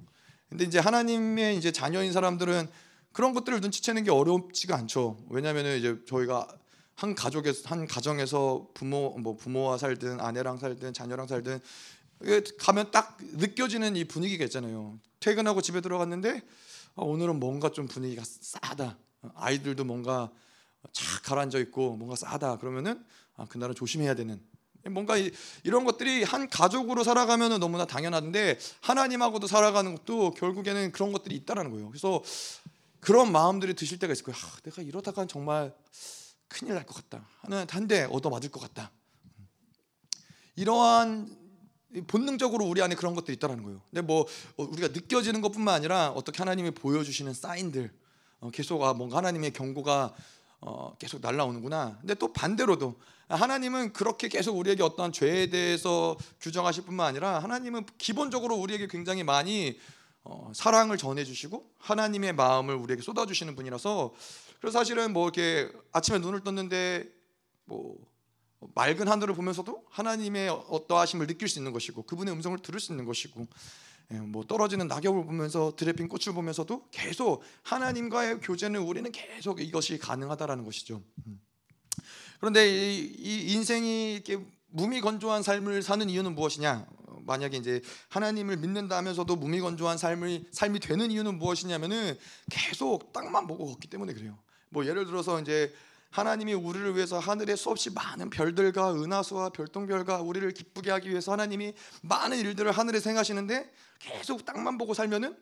근데 0.48 0.64
이제 0.64 0.78
하나님의 0.78 1.58
이제 1.58 1.72
자녀인 1.72 2.10
사람들은 2.10 2.68
그런 3.12 3.34
것들을 3.34 3.60
눈치채는 3.60 4.04
게 4.04 4.10
어렵지가 4.10 4.74
않죠. 4.76 5.18
왜냐하면 5.28 5.76
이제 5.76 5.98
저희가 6.08 6.48
한 6.94 7.14
가족에서 7.14 7.68
한 7.68 7.86
가정에서 7.86 8.68
부모 8.72 9.10
뭐 9.18 9.36
부모와 9.36 9.76
살든 9.76 10.22
아내랑 10.22 10.56
살든 10.56 10.94
자녀랑 10.94 11.26
살든 11.26 11.60
가면 12.58 12.90
딱 12.92 13.18
느껴지는 13.20 13.96
이 13.96 14.04
분위기가 14.04 14.42
있잖아요. 14.46 14.98
퇴근하고 15.20 15.60
집에 15.60 15.82
들어갔는데 15.82 16.30
아, 16.38 16.42
오늘은 16.96 17.40
뭔가 17.40 17.70
좀 17.70 17.86
분위기가 17.86 18.22
싸다. 18.24 18.98
아이들도 19.34 19.84
뭔가 19.84 20.30
착 20.92 21.22
가라앉아 21.24 21.58
있고 21.58 21.96
뭔가 21.96 22.16
싸다. 22.16 22.58
그러면은 22.58 23.04
아, 23.36 23.46
그날은 23.46 23.74
조심해야 23.74 24.14
되는 24.14 24.40
뭔가 24.90 25.16
이, 25.18 25.30
런 25.64 25.84
것들이 25.84 26.22
한 26.22 26.48
가족으로 26.48 27.04
살아가면 27.04 27.60
너무나 27.60 27.84
당연한데 27.86 28.58
하나님하고도 28.80 29.46
살아가는 29.46 29.94
것도 29.94 30.32
결국에는 30.32 30.92
그런 30.92 31.12
것들이 31.12 31.36
있다라는 31.36 31.70
거예요. 31.70 31.88
그래서 31.88 32.22
그런 32.98 33.30
마음들이 33.32 33.74
드실 33.74 33.98
때가 33.98 34.12
있을 34.12 34.24
거예요. 34.24 34.38
아, 34.42 34.60
내가 34.62 34.82
이러다가 34.82 35.26
정말 35.26 35.74
큰일 36.48 36.74
날 36.74 36.84
것 36.84 36.94
같다. 36.94 37.26
하는 37.42 37.66
한대 37.70 38.04
얻어 38.10 38.30
맞을 38.30 38.50
것 38.50 38.60
같다. 38.60 38.90
이러한 40.56 41.28
본능적으로 42.06 42.64
우리 42.64 42.82
안에 42.82 42.94
그런 42.94 43.14
것들이 43.14 43.36
있다는 43.36 43.62
거예요. 43.62 43.80
근데 43.90 44.02
뭐 44.02 44.26
어, 44.56 44.62
우리가 44.62 44.88
느껴지는 44.88 45.40
것뿐만 45.40 45.74
아니라 45.74 46.10
어떻게 46.10 46.38
하나님이 46.38 46.70
보여주시는 46.72 47.34
사인들 47.34 47.90
어, 48.40 48.50
계속 48.50 48.82
아 48.82 48.94
뭔가 48.94 49.16
하나님의 49.18 49.52
경고가 49.52 50.14
어, 50.60 50.94
계속 50.98 51.20
날라오는구나. 51.20 51.98
근데 52.00 52.14
또 52.14 52.32
반대로도 52.32 52.94
하나님은 53.28 53.92
그렇게 53.92 54.28
계속 54.28 54.56
우리에게 54.58 54.82
어떠한 54.82 55.12
죄에 55.12 55.48
대해서 55.48 56.16
규정하실 56.40 56.84
뿐만 56.84 57.06
아니라 57.06 57.38
하나님은 57.38 57.86
기본적으로 57.96 58.56
우리에게 58.56 58.86
굉장히 58.88 59.22
많이 59.22 59.78
어, 60.22 60.52
사랑을 60.54 60.98
전해주시고 60.98 61.70
하나님의 61.78 62.34
마음을 62.34 62.74
우리에게 62.74 63.02
쏟아주시는 63.02 63.56
분이라서 63.56 64.12
그래서 64.60 64.78
사실은 64.78 65.12
뭐 65.12 65.24
이렇게 65.24 65.70
아침에 65.92 66.18
눈을 66.18 66.44
떴는데 66.44 67.08
뭐 67.64 67.96
맑은 68.74 69.08
하늘을 69.08 69.34
보면서도 69.34 69.84
하나님의 69.90 70.48
어떠하심을 70.48 71.26
느낄 71.26 71.48
수 71.48 71.58
있는 71.58 71.72
것이고 71.72 72.02
그분의 72.02 72.34
음성을 72.34 72.58
들을 72.58 72.78
수 72.78 72.92
있는 72.92 73.04
것이고 73.04 73.46
예, 74.12 74.18
뭐 74.18 74.44
떨어지는 74.44 74.88
낙엽을 74.88 75.24
보면서 75.24 75.72
드레핀 75.76 76.08
꽃을 76.08 76.34
보면서도 76.34 76.88
계속 76.90 77.42
하나님과의 77.62 78.40
교제는 78.40 78.80
우리는 78.80 79.10
계속 79.12 79.60
이것이 79.60 79.98
가능하다라는 79.98 80.64
것이죠. 80.64 81.02
음. 81.26 81.40
그런데 82.40 82.68
이, 82.68 83.52
인생이 83.52 84.14
이렇게 84.14 84.38
무미건조한 84.68 85.42
삶을 85.42 85.82
사는 85.82 86.08
이유는 86.08 86.34
무엇이냐? 86.34 86.86
만약에 87.22 87.56
이제 87.56 87.80
하나님을 88.08 88.56
믿는다면서도 88.56 89.36
무미건조한 89.36 89.98
삶을 89.98 90.46
삶이 90.50 90.80
되는 90.80 91.10
이유는 91.10 91.38
무엇이냐면은 91.38 92.16
계속 92.50 93.12
땅만 93.12 93.46
보고 93.46 93.66
걷기 93.66 93.88
때문에 93.88 94.14
그래요. 94.14 94.36
뭐 94.70 94.86
예를 94.86 95.06
들어서 95.06 95.40
이제 95.40 95.72
하나님이 96.10 96.54
우리를 96.54 96.96
위해서 96.96 97.18
하늘에 97.18 97.54
수없이 97.56 97.90
많은 97.90 98.30
별들과 98.30 98.94
은하수와 98.94 99.50
별똥별과 99.50 100.22
우리를 100.22 100.50
기쁘게 100.52 100.90
하기 100.90 101.10
위해서 101.10 101.32
하나님이 101.32 101.74
많은 102.02 102.38
일들을 102.38 102.72
하늘에 102.72 102.98
생하시는데 103.00 103.72
계속 104.00 104.44
땅만 104.44 104.76
보고 104.76 104.92
살면은 104.92 105.36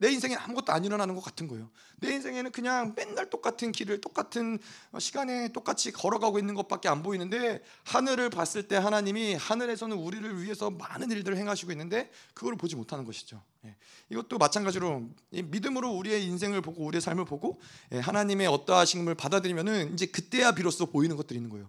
내 0.00 0.10
인생에 0.10 0.34
아무것도 0.34 0.72
안 0.72 0.82
일어나는 0.82 1.14
것 1.14 1.22
같은 1.22 1.46
거예요. 1.46 1.68
내 1.98 2.10
인생에는 2.14 2.52
그냥 2.52 2.94
맨날 2.96 3.28
똑같은 3.28 3.70
길을 3.70 4.00
똑같은 4.00 4.58
시간에 4.98 5.52
똑같이 5.52 5.92
걸어가고 5.92 6.38
있는 6.38 6.54
것밖에 6.54 6.88
안 6.88 7.02
보이는데 7.02 7.62
하늘을 7.84 8.30
봤을 8.30 8.66
때 8.66 8.76
하나님이 8.76 9.34
하늘에서는 9.34 9.94
우리를 9.94 10.42
위해서 10.42 10.70
많은 10.70 11.10
일들을 11.10 11.36
행하시고 11.36 11.70
있는데 11.72 12.10
그걸 12.32 12.56
보지 12.56 12.76
못하는 12.76 13.04
것이죠. 13.04 13.42
예. 13.66 13.76
이것도 14.08 14.38
마찬가지로 14.38 15.06
믿음으로 15.30 15.90
우리의 15.90 16.24
인생을 16.24 16.62
보고 16.62 16.82
우리의 16.86 17.02
삶을 17.02 17.26
보고 17.26 17.60
예, 17.92 17.98
하나님의 17.98 18.46
어떠하심을 18.46 19.14
받아들이면은 19.16 19.92
이제 19.92 20.06
그때야 20.06 20.52
비로소 20.52 20.86
보이는 20.86 21.14
것들이 21.14 21.36
있는 21.36 21.50
거예요. 21.50 21.68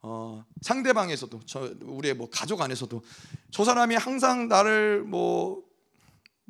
어, 0.00 0.46
상대방에서도 0.62 1.40
저 1.44 1.74
우리의 1.82 2.14
뭐 2.14 2.30
가족 2.30 2.62
안에서도 2.62 3.02
저 3.50 3.64
사람이 3.64 3.96
항상 3.96 4.48
나를 4.48 5.02
뭐 5.02 5.65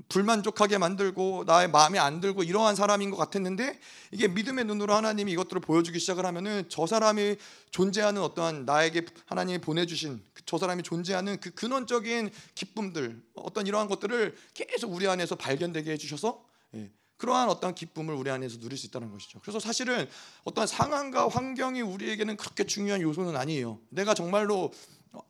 불만족하게 0.08 0.78
만들고 0.78 1.44
나의 1.46 1.68
마음에 1.68 1.98
안 1.98 2.20
들고 2.20 2.42
이러한 2.42 2.76
사람인 2.76 3.10
것 3.10 3.16
같았는데 3.16 3.78
이게 4.12 4.28
믿음의 4.28 4.64
눈으로 4.64 4.94
하나님이 4.94 5.32
이것들을 5.32 5.60
보여주기 5.60 5.98
시작을 5.98 6.24
하면은 6.26 6.64
저 6.68 6.86
사람이 6.86 7.36
존재하는 7.70 8.22
어떠한 8.22 8.64
나에게 8.64 9.06
하나님이 9.26 9.58
보내주신 9.58 10.22
그저 10.32 10.58
사람이 10.58 10.82
존재하는 10.82 11.40
그 11.40 11.50
근원적인 11.50 12.30
기쁨들 12.54 13.20
어떤 13.34 13.66
이러한 13.66 13.88
것들을 13.88 14.36
계속 14.54 14.92
우리 14.92 15.08
안에서 15.08 15.34
발견되게 15.34 15.92
해주셔서 15.92 16.44
예, 16.74 16.90
그러한 17.16 17.48
어떤 17.48 17.74
기쁨을 17.74 18.14
우리 18.14 18.30
안에서 18.30 18.58
누릴 18.58 18.78
수 18.78 18.86
있다는 18.86 19.10
것이죠. 19.10 19.40
그래서 19.40 19.58
사실은 19.58 20.08
어떤 20.44 20.66
상황과 20.66 21.28
환경이 21.28 21.80
우리에게는 21.80 22.36
그렇게 22.36 22.64
중요한 22.64 23.00
요소는 23.00 23.36
아니에요. 23.36 23.80
내가 23.88 24.14
정말로 24.14 24.72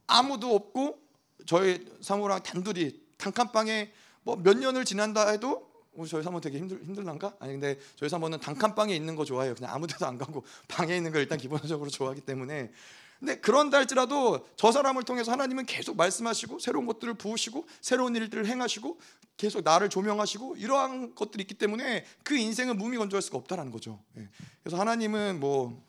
아무도 0.07 0.55
없고 0.55 0.99
저희 1.47 1.87
사모랑 2.01 2.43
단둘이 2.43 3.01
단칸방에 3.19 3.93
뭐 4.27 4.37
몇 4.37 4.59
년을 4.59 4.85
지난다 4.85 5.29
해도 5.31 5.71
저희 6.09 6.23
사모 6.23 6.41
되게 6.41 6.59
힘들 6.59 6.83
힘들란가? 6.85 7.37
아니 7.39 7.53
근데 7.53 7.79
저희 7.95 8.11
사모는 8.11 8.41
단칸방에 8.41 8.95
있는 8.95 9.17
거 9.17 9.25
좋아해요. 9.25 9.55
그냥 9.55 9.73
아무데도 9.73 10.05
안 10.05 10.19
가고 10.19 10.45
방에 10.69 10.95
있는 10.95 11.13
걸 11.13 11.23
일단 11.23 11.39
기본적으로 11.39 11.89
좋아하기 11.89 12.21
때문에. 12.23 12.71
근데 13.19 13.41
그런다 13.41 13.79
할지라도 13.79 14.47
저 14.57 14.73
사람을 14.73 15.05
통해서 15.05 15.33
하나님은 15.33 15.65
계속 15.65 15.97
말씀하시고 15.97 16.59
새로운 16.59 16.85
것들을 16.85 17.15
부으시고 17.15 17.67
새로운 17.81 18.15
일들을 18.15 18.45
행하시고 18.47 18.99
계속 19.39 19.63
나를 19.63 19.89
조명하시고 19.89 20.57
이러한 20.57 21.15
것들이 21.15 21.43
있기 21.43 21.55
때문에 21.55 22.05
그 22.23 22.37
인생은 22.37 22.77
무미건조할 22.77 23.23
수가 23.23 23.39
없다라는 23.39 23.73
거죠. 23.73 24.03
예. 24.19 24.29
그래서 24.63 24.77
하나님은 24.79 25.41
뭐 25.41 25.83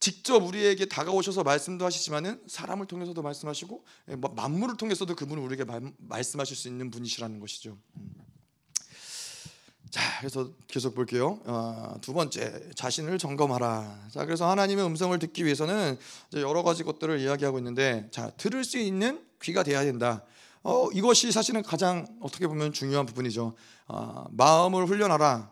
직접 0.00 0.42
우리에게 0.42 0.86
다가오셔서 0.86 1.42
말씀도 1.42 1.84
하시지만은 1.84 2.42
사람을 2.48 2.86
통해서도 2.86 3.20
말씀하시고 3.22 3.84
예, 4.08 4.16
뭐 4.16 4.32
만물을 4.34 4.76
통해서도 4.76 5.14
그분은 5.14 5.42
우리에게 5.42 5.64
말씀하실 5.98 6.56
수 6.56 6.68
있는 6.68 6.90
분이시라는 6.90 7.38
것이죠. 7.38 7.76
음. 7.96 8.30
자, 9.90 10.00
그래서 10.20 10.50
계속 10.68 10.94
볼게요. 10.94 11.40
어, 11.44 11.96
두 12.00 12.14
번째, 12.14 12.70
자신을 12.76 13.18
점검하라. 13.18 14.06
자, 14.12 14.24
그래서 14.24 14.48
하나님의 14.48 14.86
음성을 14.86 15.18
듣기 15.18 15.44
위해서는 15.44 15.98
여러 16.34 16.62
가지 16.62 16.84
것들을 16.84 17.18
이야기하고 17.18 17.58
있는데, 17.58 18.08
자, 18.12 18.30
들을 18.36 18.62
수 18.62 18.78
있는 18.78 19.20
귀가 19.42 19.64
돼야 19.64 19.82
된다. 19.82 20.24
어, 20.62 20.88
이것이 20.92 21.32
사실은 21.32 21.62
가장 21.62 22.06
어떻게 22.20 22.46
보면 22.46 22.72
중요한 22.72 23.04
부분이죠. 23.04 23.54
어, 23.88 24.24
마음을 24.30 24.86
훈련하라. 24.86 25.50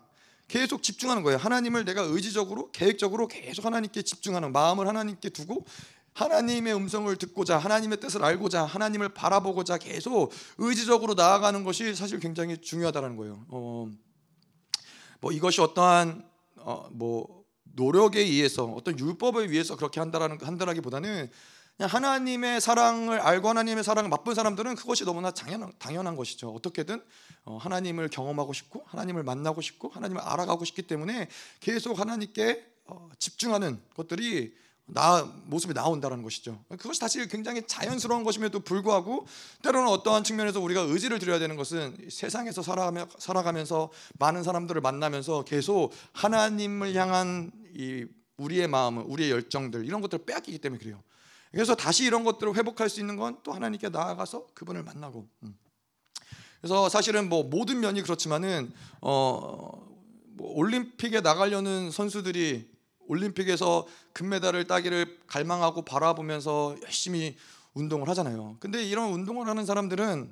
계속 0.48 0.82
집중하는 0.82 1.22
거예요. 1.22 1.38
하나님을 1.38 1.84
내가 1.84 2.02
의지적으로 2.02 2.70
계획적으로 2.72 3.28
계속 3.28 3.66
하나님께 3.66 4.02
집중하는 4.02 4.52
마음을 4.52 4.88
하나님께 4.88 5.28
두고 5.28 5.64
하나님의 6.14 6.74
음성을 6.74 7.14
듣고자 7.14 7.58
하나님의 7.58 8.00
뜻을 8.00 8.24
알고자 8.24 8.64
하나님을 8.64 9.10
바라보고자 9.10 9.78
계속 9.78 10.32
의지적으로 10.56 11.14
나아가는 11.14 11.62
것이 11.62 11.94
사실 11.94 12.18
굉장히 12.18 12.58
중요하다는 12.58 13.16
거예요. 13.16 13.44
어, 13.48 13.88
뭐 15.20 15.32
이것이 15.32 15.60
어떠한 15.60 16.26
어, 16.56 16.88
뭐 16.92 17.44
노력에 17.74 18.20
의해서 18.20 18.64
어떤 18.64 18.98
율법에 18.98 19.42
의해서 19.42 19.76
그렇게 19.76 20.00
한다라는 20.00 20.38
한다라기보다는 20.42 21.30
하나님의 21.80 22.60
사랑을 22.60 23.20
알고 23.20 23.48
하나님의 23.48 23.84
사랑을 23.84 24.10
맛본 24.10 24.34
사람들은 24.34 24.74
그것이 24.74 25.04
너무나 25.04 25.30
당연한, 25.30 25.72
당연한 25.78 26.16
것이죠. 26.16 26.50
어떻게든 26.50 27.02
어, 27.44 27.56
하나님을 27.56 28.08
경험하고 28.08 28.52
싶고 28.52 28.84
하나님을 28.86 29.22
만나고 29.22 29.60
싶고 29.60 29.88
하나님을 29.90 30.20
알아가고 30.20 30.64
싶기 30.64 30.82
때문에 30.82 31.28
계속 31.60 31.98
하나님께 31.98 32.66
어, 32.86 33.08
집중하는 33.18 33.80
것들이 33.94 34.54
나 34.90 35.22
모습이 35.44 35.74
나온다라는 35.74 36.24
것이죠. 36.24 36.64
그것이 36.70 36.98
사실 36.98 37.28
굉장히 37.28 37.62
자연스러운 37.66 38.24
것임에도 38.24 38.60
불구하고 38.60 39.26
때로는 39.62 39.88
어떠한 39.88 40.24
측면에서 40.24 40.60
우리가 40.60 40.80
의지를 40.80 41.18
드려야 41.18 41.38
되는 41.38 41.56
것은 41.56 42.08
세상에서 42.10 42.62
살아가며, 42.62 43.06
살아가면서 43.18 43.90
많은 44.18 44.42
사람들을 44.42 44.80
만나면서 44.80 45.44
계속 45.44 45.92
하나님을 46.12 46.94
향한 46.94 47.52
이 47.74 48.06
우리의 48.38 48.66
마음, 48.66 48.98
우리의 48.98 49.30
열정들 49.30 49.84
이런 49.84 50.00
것들을 50.00 50.24
빼앗기기 50.24 50.58
때문에 50.58 50.78
그래요. 50.78 51.02
그래서 51.52 51.74
다시 51.74 52.04
이런 52.04 52.24
것들을 52.24 52.54
회복할 52.56 52.88
수 52.88 53.00
있는 53.00 53.16
건 53.16 53.38
또 53.42 53.52
하나님께 53.52 53.88
나아가서 53.88 54.48
그분을 54.54 54.82
만나고. 54.82 55.26
음. 55.44 55.58
그래서 56.60 56.88
사실은 56.88 57.28
뭐 57.28 57.44
모든 57.44 57.80
면이 57.80 58.02
그렇지만은 58.02 58.72
어, 59.00 59.86
뭐 60.26 60.52
올림픽에 60.54 61.20
나가려는 61.20 61.90
선수들이 61.90 62.68
올림픽에서 63.06 63.86
금메달을 64.12 64.66
따기를 64.66 65.20
갈망하고 65.26 65.82
바라보면서 65.84 66.76
열심히 66.82 67.36
운동을 67.74 68.08
하잖아요. 68.08 68.56
근데 68.60 68.84
이런 68.84 69.12
운동을 69.12 69.46
하는 69.46 69.64
사람들은 69.64 70.30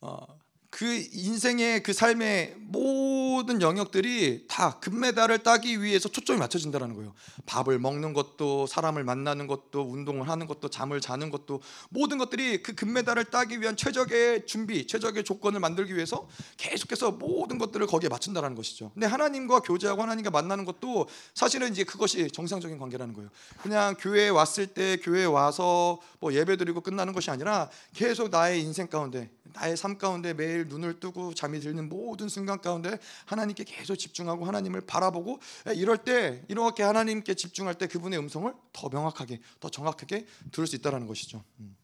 어, 0.00 0.37
그 0.70 0.84
인생의 1.12 1.82
그 1.82 1.94
삶의 1.94 2.56
모든 2.58 3.62
영역들이 3.62 4.44
다 4.48 4.78
금메달을 4.80 5.42
따기 5.42 5.82
위해서 5.82 6.10
초점이 6.10 6.38
맞춰진다는 6.38 6.94
거예요. 6.94 7.14
밥을 7.46 7.78
먹는 7.78 8.12
것도 8.12 8.66
사람을 8.66 9.02
만나는 9.02 9.46
것도 9.46 9.80
운동을 9.80 10.28
하는 10.28 10.46
것도 10.46 10.68
잠을 10.68 11.00
자는 11.00 11.30
것도 11.30 11.62
모든 11.88 12.18
것들이 12.18 12.62
그 12.62 12.74
금메달을 12.74 13.26
따기 13.26 13.60
위한 13.62 13.76
최적의 13.76 14.46
준비, 14.46 14.86
최적의 14.86 15.24
조건을 15.24 15.58
만들기 15.58 15.94
위해서 15.94 16.28
계속해서 16.58 17.12
모든 17.12 17.56
것들을 17.56 17.86
거기에 17.86 18.10
맞춘다는 18.10 18.54
것이죠. 18.54 18.90
근데 18.92 19.06
하나님과 19.06 19.60
교제하고 19.60 20.02
하나님과 20.02 20.30
만나는 20.30 20.66
것도 20.66 21.08
사실은 21.34 21.72
이제 21.72 21.84
그것이 21.84 22.30
정상적인 22.30 22.78
관계라는 22.78 23.14
거예요. 23.14 23.30
그냥 23.62 23.96
교회에 23.98 24.28
왔을 24.28 24.66
때 24.66 24.98
교회에 24.98 25.24
와서 25.24 25.98
뭐 26.20 26.34
예배드리고 26.34 26.82
끝나는 26.82 27.14
것이 27.14 27.30
아니라 27.30 27.70
계속 27.94 28.28
나의 28.28 28.60
인생 28.62 28.86
가운데 28.86 29.30
나의 29.54 29.76
삶 29.76 29.98
가운데 29.98 30.34
매일 30.34 30.57
눈을 30.64 31.00
뜨고 31.00 31.34
잠이 31.34 31.60
들는 31.60 31.88
모든 31.88 32.28
순간 32.28 32.60
가운데 32.60 32.98
하나님께 33.26 33.64
계속 33.64 33.96
집중하고 33.96 34.44
하나님을 34.44 34.82
바라보고 34.82 35.38
이럴 35.74 35.98
때 35.98 36.42
이렇게 36.48 36.82
하나님께 36.82 37.34
집중할 37.34 37.74
때 37.74 37.86
그분의 37.86 38.18
음성을 38.18 38.52
더 38.72 38.88
명확하게 38.88 39.40
더 39.60 39.68
정확하게 39.68 40.26
들을 40.52 40.66
수 40.66 40.76
있다라는 40.76 41.06
것이죠. 41.06 41.42
음. 41.60 41.76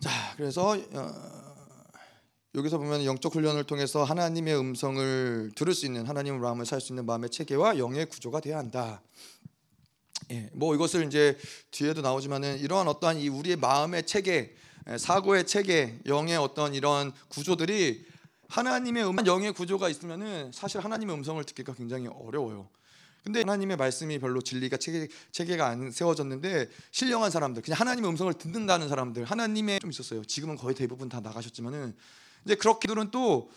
자, 0.00 0.10
그래서 0.36 0.76
어, 0.76 1.52
여기서 2.54 2.76
보면 2.78 3.04
영적 3.04 3.34
훈련을 3.34 3.64
통해서 3.64 4.04
하나님의 4.04 4.58
음성을 4.58 5.52
들을 5.54 5.74
수 5.74 5.86
있는 5.86 6.06
하나님의 6.06 6.40
마음을 6.40 6.66
살 6.66 6.80
수 6.80 6.92
있는 6.92 7.06
마음의 7.06 7.30
체계와 7.30 7.78
영의 7.78 8.06
구조가 8.06 8.40
되어야 8.40 8.58
한다. 8.58 9.00
예, 10.30 10.50
뭐 10.52 10.74
이것을 10.74 11.06
이제 11.06 11.38
뒤에도 11.70 12.00
나오지만은 12.00 12.58
이러한 12.58 12.88
어떠한 12.88 13.18
이 13.18 13.28
우리의 13.28 13.56
마음의 13.56 14.06
체계 14.06 14.32
예, 14.32 14.54
사고의 14.98 15.46
체계, 15.46 15.98
영의 16.06 16.36
어떤 16.36 16.74
이런 16.74 17.12
구조들이 17.28 18.04
하나님의 18.48 19.08
음, 19.08 19.26
영의 19.26 19.52
구조가 19.52 19.88
있으면은 19.88 20.52
사실 20.52 20.80
하나님의 20.80 21.16
음성을 21.16 21.42
듣기가 21.44 21.74
굉장히 21.74 22.08
어려워요. 22.08 22.68
근데 23.24 23.40
하나님의 23.40 23.76
말씀이 23.76 24.18
별로 24.18 24.42
진리가 24.42 24.76
체계, 24.78 25.06
체계가 25.30 25.68
안 25.68 25.92
세워졌는데 25.92 26.68
신령한 26.90 27.30
사람들, 27.30 27.62
그냥 27.62 27.78
하나님의 27.80 28.10
음성을 28.10 28.34
듣는다는 28.34 28.88
사람들, 28.88 29.24
하나님의 29.24 29.80
좀 29.80 29.90
있었어요. 29.90 30.24
지금은 30.24 30.56
거의 30.56 30.74
대부분 30.74 31.08
다 31.08 31.20
나가셨지만은 31.20 31.94
이제 32.44 32.56
그렇게들은 32.56 33.12
또 33.12 33.50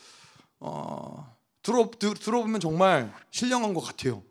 어, 0.60 1.36
들어 1.64 1.90
들어보면 1.90 2.60
정말 2.60 3.12
신령한 3.32 3.74
것 3.74 3.82
같아요. 3.82 4.22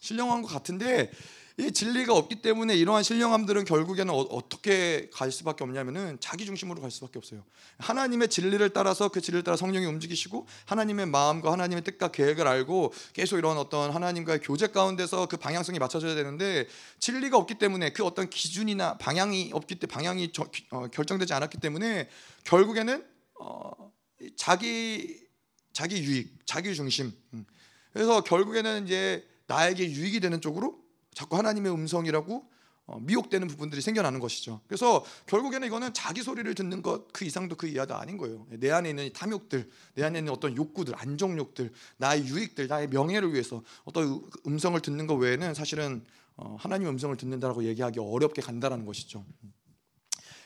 신령한 0.00 0.42
것 0.42 0.48
같은데 0.48 1.10
이 1.58 1.72
진리가 1.72 2.14
없기 2.14 2.36
때문에 2.36 2.76
이러한 2.76 3.02
신령함들은 3.02 3.64
결국에는 3.64 4.14
어, 4.14 4.48
떻게갈 4.48 5.32
수밖에 5.32 5.64
없냐면은 5.64 6.16
자기 6.20 6.46
중심으로 6.46 6.80
갈 6.80 6.92
수밖에 6.92 7.18
없어요. 7.18 7.44
하나님의 7.78 8.28
진리를 8.28 8.70
따라서 8.70 9.08
그 9.08 9.20
진리를 9.20 9.42
따라 9.42 9.56
성령이 9.56 9.84
움직이시고 9.86 10.46
하나님의 10.66 11.06
마음과 11.06 11.50
하나님의 11.50 11.82
뜻과 11.82 12.12
계획을 12.12 12.46
알고 12.46 12.92
계속 13.12 13.38
이런 13.38 13.58
어떤 13.58 13.90
하나님과의 13.90 14.38
교제 14.40 14.68
가운데서 14.68 15.26
그 15.26 15.36
방향성이 15.36 15.80
맞춰져야 15.80 16.14
되는데 16.14 16.68
진리가 17.00 17.36
없기 17.36 17.56
때문에 17.56 17.92
그 17.92 18.04
어떤 18.04 18.30
기준이나 18.30 18.96
방향이 18.98 19.50
없기 19.52 19.80
때문에 19.80 19.92
방향이 19.92 20.32
저, 20.32 20.48
어, 20.70 20.86
결정되지 20.86 21.34
않았기 21.34 21.58
때문에 21.58 22.08
결국에는 22.44 23.04
어, 23.40 23.92
자기 24.36 25.26
자기 25.72 26.04
유익, 26.04 26.46
자기 26.46 26.72
중심. 26.72 27.12
음. 27.34 27.44
그래서 27.92 28.20
결국에는 28.22 28.84
이제 28.84 29.26
나에게 29.48 29.90
유익이 29.90 30.20
되는 30.20 30.40
쪽으로 30.40 30.87
자꾸 31.18 31.36
하나님의 31.36 31.72
음성이라고 31.72 32.48
어, 32.86 33.00
미혹되는 33.00 33.48
부분들이 33.48 33.82
생겨나는 33.82 34.20
것이죠. 34.20 34.60
그래서 34.68 35.04
결국에는 35.26 35.66
이거는 35.66 35.92
자기 35.92 36.22
소리를 36.22 36.54
듣는 36.54 36.80
것 36.80 37.08
그 37.12 37.24
이상도 37.24 37.56
그 37.56 37.66
이하도 37.66 37.96
아닌 37.96 38.16
거예요. 38.16 38.46
내 38.50 38.70
안에 38.70 38.90
있는 38.90 39.12
탐욕들, 39.12 39.68
내 39.94 40.04
안에 40.04 40.20
있는 40.20 40.32
어떤 40.32 40.56
욕구들, 40.56 40.94
안정욕들, 40.96 41.72
나의 41.96 42.24
유익들, 42.24 42.68
나의 42.68 42.86
명예를 42.86 43.32
위해서 43.32 43.64
어떤 43.84 44.24
음성을 44.46 44.80
듣는 44.80 45.08
것 45.08 45.16
외에는 45.16 45.54
사실은 45.54 46.04
어, 46.36 46.56
하나님의 46.60 46.92
음성을 46.92 47.16
듣는다라고 47.16 47.64
얘기하기 47.64 47.98
어렵게 47.98 48.40
간다라는 48.40 48.86
것이죠. 48.86 49.24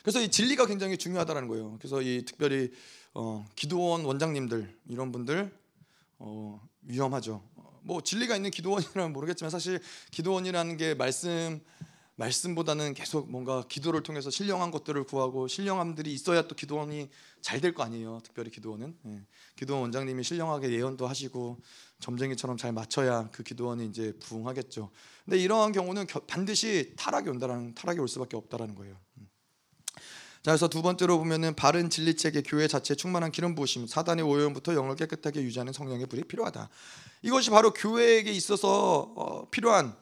그래서 0.01 0.23
이 0.23 0.31
진리가 0.31 0.65
굉장히 0.65 0.97
중요하다는 0.97 1.49
거예요. 1.49 1.77
그래서 1.79 2.01
이 2.01 2.25
특별히 2.25 2.73
어, 3.13 3.45
기도원 3.57 4.07
원장님들 4.07 4.75
이런 4.89 5.13
분들 5.13 5.55
어, 6.19 6.67
위험하죠. 6.81 7.43
뭐 7.83 8.01
진리가 8.03 8.37
있는 8.37 8.51
기도원이라면 8.51 9.13
모르겠지만 9.13 9.51
사실 9.51 9.81
기도원이라는 10.11 10.77
게 10.77 10.95
말씀 10.95 11.61
말씀보다는 12.17 12.95
계속 12.95 13.31
뭔가 13.31 13.65
기도를 13.69 14.03
통해서 14.03 14.31
신령한 14.31 14.71
것들을 14.71 15.03
구하고 15.05 15.49
신령함들이 15.49 16.13
있어야 16.13 16.47
또 16.47 16.55
기도원이 16.55 17.09
잘 17.41 17.61
될 17.61 17.73
거 17.75 17.83
아니에요. 17.83 18.21
특별히 18.23 18.51
기도원은 18.51 18.97
예. 19.07 19.23
기도원 19.57 19.83
원장님이 19.83 20.23
신령하게 20.23 20.71
예언도 20.73 21.09
하시고 21.09 21.59
점쟁이처럼 22.01 22.57
잘 22.59 22.73
맞춰야 22.73 23.29
그 23.33 23.43
기도원이 23.43 23.87
이제 23.87 24.13
부응하겠죠. 24.21 24.91
근데 25.25 25.39
이러한 25.39 25.73
경우는 25.73 26.07
반드시 26.27 26.93
타락이 26.97 27.29
온다라는 27.31 27.75
타락이 27.75 27.99
올 27.99 28.09
수밖에 28.09 28.37
없다라는 28.37 28.75
거예요. 28.75 28.97
음. 29.19 29.29
자, 30.43 30.51
그래서 30.51 30.67
두 30.67 30.83
번째로 30.83 31.19
보면은 31.19 31.55
바른 31.55 31.89
진리 31.89 32.17
체계 32.17 32.43
교회 32.43 32.67
자체 32.67 32.97
충만한 32.97 33.31
기름 33.31 33.55
부으심, 33.55 33.87
사단의 33.87 34.25
오염부터 34.25 34.75
영을 34.75 34.97
깨끗하게 34.97 35.41
유지하는 35.43 35.73
성령의 35.73 36.07
불이 36.07 36.25
필요하다. 36.25 36.69
이것이 37.23 37.51
바로 37.51 37.73
교회에게 37.73 38.33
있어서 38.33 39.13
어, 39.15 39.49
필요한 39.51 39.95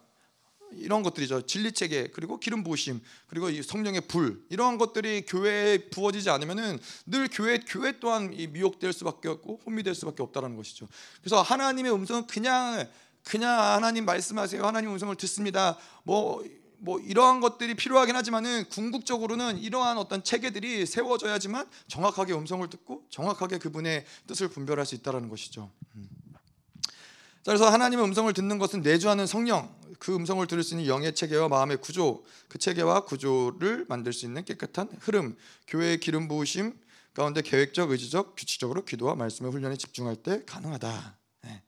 이런 0.73 1.03
것들이죠. 1.03 1.43
진리 1.43 1.73
체계 1.73 2.07
그리고 2.07 2.41
기름 2.41 2.65
부으심 2.65 3.03
그리고 3.27 3.51
이 3.51 3.63
성령의 3.63 4.03
불 4.03 4.43
이러한 4.49 4.79
것들이 4.79 5.27
교회에 5.27 5.91
부어지지 5.91 6.31
않으면은 6.31 6.79
늘 7.05 7.29
교회 7.31 7.59
교회 7.59 7.99
또한 8.01 8.31
미혹될 8.31 8.95
수밖에 8.95 9.29
없고 9.29 9.61
혼미될 9.67 9.95
수밖에 9.95 10.23
없다라는 10.23 10.57
것이죠. 10.57 10.89
그래서 11.21 11.43
하나님의 11.43 11.93
음성은 11.93 12.27
그냥 12.29 12.89
그냥 13.25 13.61
하나님 13.61 14.07
말씀하세요. 14.07 14.65
하나님 14.65 14.91
음성을 14.93 15.15
듣습니다. 15.17 15.77
뭐 16.05 16.43
뭐 16.83 16.99
이러한 16.99 17.41
것들이 17.41 17.75
필요하긴 17.75 18.17
하지만은 18.17 18.65
궁극적으로는 18.71 19.59
이러한 19.59 19.99
어떤 19.99 20.25
체계들이 20.25 20.87
세워져야지만 20.87 21.69
정확하게 21.89 22.33
음성을 22.33 22.69
듣고 22.71 23.05
정확하게 23.11 23.59
그분의 23.59 24.05
뜻을 24.27 24.49
분별할 24.49 24.87
수 24.87 24.95
있다라는 24.95 25.29
것이죠. 25.29 25.71
음. 25.95 26.09
자, 27.43 27.53
그래서 27.53 27.71
하나님의 27.71 28.05
음성을 28.05 28.31
듣는 28.33 28.59
것은 28.59 28.83
내주하는 28.83 29.27
성령, 29.27 29.75
그 29.99 30.15
음성을 30.15 30.47
들을 30.47 30.63
수 30.63 30.75
있는 30.75 30.87
영의 30.87 31.15
체계와 31.15 31.49
마음의 31.49 31.79
구조, 31.79 32.23
그 32.49 32.59
체계와 32.59 33.07
구조를 33.07 33.87
만들 33.89 34.13
수 34.13 34.27
있는 34.27 34.45
깨끗한 34.45 34.89
흐름, 35.01 35.37
교회의 35.67 36.01
기름 36.01 36.29
부으심 36.29 36.79
가운데 37.15 37.43
계획적, 37.43 37.91
의지적, 37.91 38.37
규칙적으로 38.37 38.85
기도와 38.85 39.15
말씀의 39.15 39.53
훈련에 39.53 39.77
집중할 39.77 40.17
때 40.17 40.43
가능하다. 40.45 41.19
네. 41.43 41.63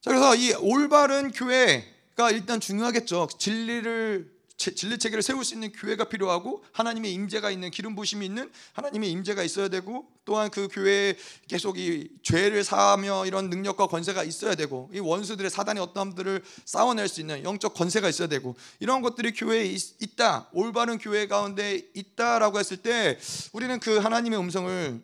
자, 0.00 0.10
그래서 0.10 0.34
이 0.36 0.52
올바른 0.54 1.32
교회 1.32 1.84
가 2.16 2.30
일단 2.30 2.60
중요하겠죠. 2.60 3.28
진리를 3.38 4.30
진리 4.56 4.98
체계를 4.98 5.22
세울 5.22 5.44
수 5.44 5.54
있는 5.54 5.72
교회가 5.72 6.04
필요하고 6.04 6.62
하나님의 6.72 7.12
임재가 7.14 7.50
있는 7.50 7.70
기름 7.70 7.96
부심이 7.96 8.24
있는 8.24 8.50
하나님의 8.74 9.10
임재가 9.10 9.42
있어야 9.42 9.68
되고 9.68 10.06
또한 10.24 10.50
그 10.50 10.68
교회에 10.70 11.16
계속 11.48 11.78
이 11.78 12.08
죄를 12.22 12.62
사하며 12.62 13.26
이런 13.26 13.50
능력과 13.50 13.88
권세가 13.88 14.22
있어야 14.22 14.54
되고 14.54 14.88
이 14.92 15.00
원수들의 15.00 15.50
사단의 15.50 15.82
어떠함들을 15.82 16.44
싸워낼 16.64 17.08
수 17.08 17.20
있는 17.20 17.42
영적 17.42 17.74
권세가 17.74 18.08
있어야 18.08 18.28
되고 18.28 18.54
이런 18.78 19.02
것들이 19.02 19.32
교회에 19.32 19.64
있, 19.64 20.16
다 20.16 20.48
올바른 20.52 20.98
교회 20.98 21.26
가운데 21.26 21.80
있다라고 21.94 22.58
했을 22.58 22.76
때 22.76 23.18
우리는 23.52 23.80
그 23.80 23.98
하나님의 23.98 24.38
음성을 24.38 25.02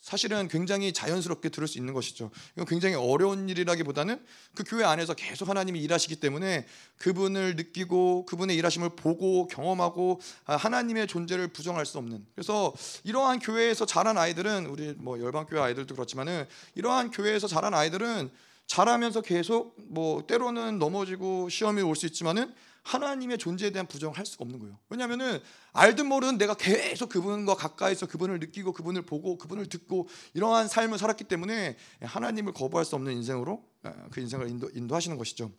사실은 0.00 0.48
굉장히 0.48 0.92
자연스럽게 0.92 1.50
들을 1.50 1.68
수 1.68 1.76
있는 1.76 1.92
것이죠. 1.92 2.30
이건 2.54 2.66
굉장히 2.66 2.94
어려운 2.94 3.48
일이라기보다는 3.48 4.24
그 4.54 4.64
교회 4.64 4.84
안에서 4.84 5.12
계속 5.14 5.48
하나님이 5.48 5.80
일하시기 5.80 6.16
때문에 6.16 6.66
그분을 6.96 7.56
느끼고 7.56 8.24
그분의 8.24 8.56
일하심을 8.56 8.90
보고 8.96 9.46
경험하고 9.46 10.20
아, 10.46 10.56
하나님의 10.56 11.06
존재를 11.06 11.48
부정할 11.48 11.84
수 11.84 11.98
없는. 11.98 12.24
그래서 12.34 12.72
이러한 13.04 13.40
교회에서 13.40 13.84
자란 13.84 14.16
아이들은 14.16 14.66
우리 14.66 14.94
뭐 14.96 15.20
열방 15.20 15.46
교회 15.46 15.60
아이들도 15.60 15.94
그렇지만은 15.94 16.46
이러한 16.74 17.10
교회에서 17.10 17.46
자란 17.46 17.74
아이들은 17.74 18.30
잘하면서 18.68 19.20
계속 19.22 19.76
뭐 19.88 20.26
때로는 20.26 20.78
넘어지고 20.78 21.48
시험이 21.48 21.82
올 21.82 21.94
수 21.96 22.06
있지만은 22.06 22.54
하나님의 22.82 23.38
존재에 23.38 23.70
대한 23.70 23.86
부정을 23.86 24.16
할 24.16 24.26
수가 24.26 24.44
없는 24.44 24.58
거예요. 24.58 24.78
왜냐하면은 24.88 25.40
알든 25.72 26.06
모르든 26.06 26.38
내가 26.38 26.54
계속 26.54 27.08
그분과 27.10 27.54
가까이서 27.54 28.06
그분을 28.06 28.40
느끼고 28.40 28.72
그분을 28.72 29.02
보고 29.02 29.36
그분을 29.38 29.68
듣고 29.68 30.08
이러한 30.34 30.68
삶을 30.68 30.98
살았기 30.98 31.24
때문에 31.24 31.76
하나님을 32.00 32.52
거부할 32.52 32.84
수 32.84 32.96
없는 32.96 33.12
인생으로 33.12 33.64
그 34.10 34.20
인생을 34.20 34.48
인도, 34.48 34.70
인도하시는 34.72 35.16
것이죠. 35.18 35.52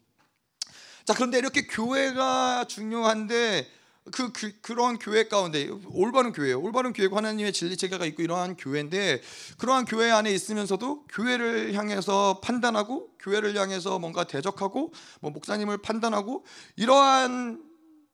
자 1.05 1.13
그런데 1.13 1.37
이렇게 1.37 1.67
교회가 1.67 2.65
중요한데 2.65 3.67
그, 4.09 4.31
그 4.31 4.51
그런 4.61 4.97
교회 4.97 5.27
가운데 5.27 5.69
올바른 5.91 6.31
교회예요. 6.31 6.59
올바른 6.59 6.91
교회고 6.91 7.15
하나님의 7.15 7.53
진리 7.53 7.77
체계가 7.77 8.05
있고 8.07 8.23
이러한 8.23 8.57
교회인데 8.57 9.21
그러한 9.59 9.85
교회 9.85 10.09
안에 10.09 10.31
있으면서도 10.31 11.05
교회를 11.07 11.73
향해서 11.73 12.39
판단하고 12.43 13.11
교회를 13.19 13.55
향해서 13.55 13.99
뭔가 13.99 14.23
대적하고 14.23 14.91
뭐 15.19 15.31
목사님을 15.31 15.77
판단하고 15.77 16.45
이러한 16.77 17.63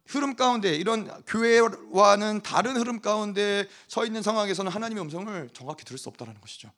흐름 0.08 0.36
가운데 0.36 0.76
이런 0.76 1.10
교회와는 1.26 2.42
다른 2.42 2.78
흐름 2.78 3.02
가운데 3.02 3.68
서 3.88 4.06
있는 4.06 4.22
상황에서는 4.22 4.72
하나님의 4.72 5.04
음성을 5.04 5.50
정확히 5.54 5.86
들을 5.86 5.98
수 5.98 6.10
없다라는 6.10 6.42
것이죠. 6.42 6.72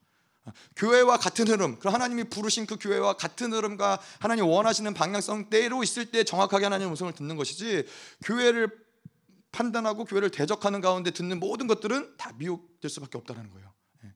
교회와 0.76 1.18
같은 1.18 1.48
흐름, 1.48 1.78
그 1.78 1.90
하나님이 1.90 2.24
부르신 2.26 2.66
그 2.66 2.78
교회와 2.80 3.14
같은 3.14 3.54
흐름과 3.54 4.00
하나님 4.20 4.46
원하시는 4.46 4.94
방향성대로 4.96 5.84
있을 5.84 6.08
때 6.08 6.24
정확하게 6.24 6.66
하나님의 6.66 6.90
음성을 6.90 7.14
듣는 7.14 7.36
것이지 7.36 7.86
교회를 8.24 8.89
판단하고 9.52 10.06
교회를 10.06 10.30
대적하는 10.30 10.82
가운데 10.82 11.12
듣는 11.12 11.40
모든 11.40 11.68
것들은 11.68 12.16
다 12.18 12.32
미혹될 12.38 12.90
수밖에 12.90 13.18
없다라는 13.18 13.50
거예요. 13.52 13.72
예. 14.06 14.14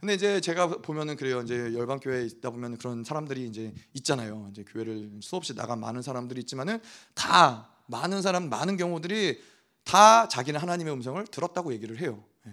근데 0.00 0.14
이제 0.14 0.40
제가 0.40 0.68
보면은 0.82 1.16
그래요. 1.16 1.40
이제 1.42 1.72
열방 1.74 2.00
교회에 2.00 2.24
있다 2.26 2.50
보면 2.50 2.78
그런 2.78 3.04
사람들이 3.04 3.46
이제 3.46 3.72
있잖아요. 3.94 4.48
이제 4.50 4.64
교회를 4.64 5.20
수없이 5.22 5.54
나간 5.54 5.80
많은 5.80 6.02
사람들이 6.02 6.40
있지만은 6.40 6.80
다 7.14 7.70
많은 7.86 8.22
사람 8.22 8.48
많은 8.48 8.76
경우들이 8.76 9.40
다 9.84 10.28
자기는 10.28 10.60
하나님의 10.60 10.92
음성을 10.92 11.24
들었다고 11.26 11.72
얘기를 11.72 12.00
해요. 12.00 12.24
예. 12.46 12.52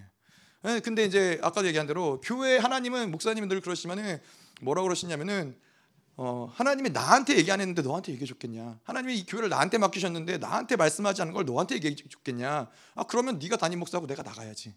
예, 0.76 0.80
근데 0.80 1.06
이제 1.06 1.40
아까도 1.42 1.68
얘기한 1.68 1.88
대로 1.88 2.22
교회 2.22 2.58
하나님은 2.58 3.12
목사님이 3.12 3.48
늘 3.48 3.62
그러시면은 3.62 4.22
뭐라 4.62 4.82
그러시냐면은 4.84 5.58
어, 6.22 6.52
하나님이 6.54 6.90
나한테 6.90 7.38
얘기 7.38 7.50
안 7.50 7.62
했는데 7.62 7.82
너한테 7.82 8.12
얘기해 8.12 8.28
줬겠냐? 8.28 8.82
하나님이 8.84 9.20
이 9.20 9.26
교회를 9.26 9.48
나한테 9.48 9.78
맡기셨는데 9.78 10.40
나한테 10.40 10.76
말씀하지 10.76 11.22
않은 11.22 11.32
걸 11.34 11.46
너한테 11.46 11.76
얘기해 11.76 11.96
줬겠냐? 11.96 12.68
아 12.96 13.04
그러면 13.06 13.40
네가 13.40 13.56
담임 13.56 13.80
목사고 13.80 14.06
내가 14.06 14.22
나가야지. 14.22 14.74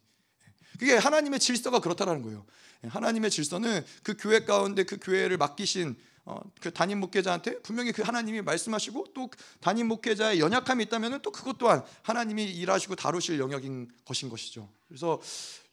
그게 0.79 0.97
하나님의 0.97 1.41
질서가 1.41 1.81
그렇다라는 1.81 2.23
거예요. 2.23 2.47
하나님의 2.85 3.33
질서는 3.33 3.85
그 4.05 4.17
교회 4.17 4.45
가운데 4.45 4.85
그 4.85 4.99
교회를 5.03 5.37
맡기신 5.37 5.97
어, 6.27 6.39
그 6.61 6.73
담임 6.73 7.01
목회자한테 7.01 7.61
분명히 7.63 7.91
그 7.91 8.03
하나님이 8.03 8.43
말씀하시고 8.43 9.09
또 9.13 9.29
담임 9.59 9.89
목회자의 9.89 10.39
연약함이 10.39 10.85
있다면 10.85 11.23
또 11.23 11.33
그것 11.33 11.59
또한 11.59 11.83
하나님이 12.03 12.45
일하시고 12.45 12.95
다루실 12.95 13.41
영역인 13.41 13.91
것인 14.05 14.29
것이죠. 14.29 14.69
그래서 14.87 15.21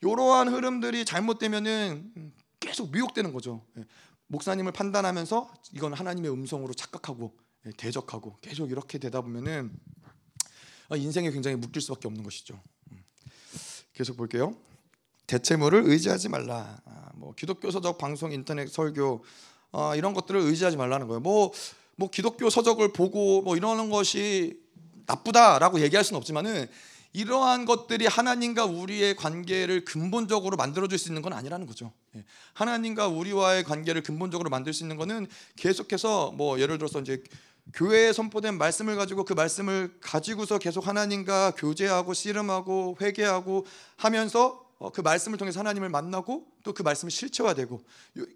이러한 0.01 0.47
흐름들이 0.47 1.05
잘못되면은 1.05 2.34
계속 2.60 2.91
미혹되는 2.91 3.32
거죠. 3.32 3.63
목사님을 4.30 4.72
판단하면서 4.72 5.54
이건 5.74 5.94
하나님의 5.94 6.32
음성으로 6.32 6.74
착각하고 6.74 7.36
예, 7.65 7.72
대적하고 7.72 8.38
계속 8.42 8.72
이렇게 8.72 8.98
되다 8.98 9.22
보면은 9.22 9.72
어, 10.89 10.96
인생에 10.96 11.30
굉장히 11.32 11.58
묶일 11.58 11.82
수밖에 11.82 12.08
없는 12.08 12.24
것이죠. 12.24 12.60
음. 12.92 13.04
계속 13.94 14.18
볼게요. 14.18 14.56
대체물을 15.28 15.84
의지하지 15.86 16.30
말라. 16.30 16.80
아, 16.86 17.12
뭐 17.15 17.34
기독교 17.36 17.70
서적 17.70 17.98
방송 17.98 18.32
인터넷 18.32 18.68
설교 18.68 19.24
아, 19.72 19.96
이런 19.96 20.13
것들을 20.13 20.39
의지하지 20.39 20.78
말라는 20.78 21.08
거예요. 21.08 21.20
뭐, 21.20 21.52
뭐 21.96 22.10
기독교 22.10 22.50
서적을 22.50 22.94
보고 22.94 23.42
뭐 23.42 23.56
이러는 23.56 23.89
것이 23.89 24.60
나쁘다라고 25.06 25.82
얘기할 25.82 26.04
수는 26.04 26.18
없지만은 26.18 26.68
이러한 27.13 27.65
것들이 27.65 28.06
하나님과 28.06 28.65
우리의 28.65 29.15
관계를 29.15 29.84
근본적으로 29.86 30.58
만들어줄 30.58 30.98
수 30.98 31.10
있는 31.10 31.22
건 31.22 31.34
아니라는 31.34 31.65
거죠. 31.65 31.91
예. 32.15 32.24
하나님과 32.54 33.08
우리와의 33.08 33.63
관계를 33.63 34.04
근본적으로 34.04 34.50
만들 34.50 34.74
수 34.74 34.84
있는 34.84 34.95
것은 34.95 35.28
계속해서 35.56 36.32
뭐 36.32 36.60
예를 36.60 36.78
들어서 36.78 37.00
이제 37.02 37.24
교회에 37.74 38.13
선포된 38.13 38.58
말씀을 38.58 38.95
가지고 38.95 39.26
그 39.26 39.34
말씀을 39.34 39.98
가지고서 40.02 40.58
계속 40.58 40.88
하나님과 40.88 41.54
교제하고 41.58 42.13
씨름하고 42.13 42.98
회개하고 43.02 43.65
하면서 43.98 44.65
어, 44.80 44.91
그 44.91 45.02
말씀을 45.02 45.38
통해서 45.38 45.60
하나님을 45.60 45.89
만나고 45.89 46.48
또 46.63 46.74
그 46.74 46.84
말씀이 46.84 47.12
실체화되고 47.12 47.82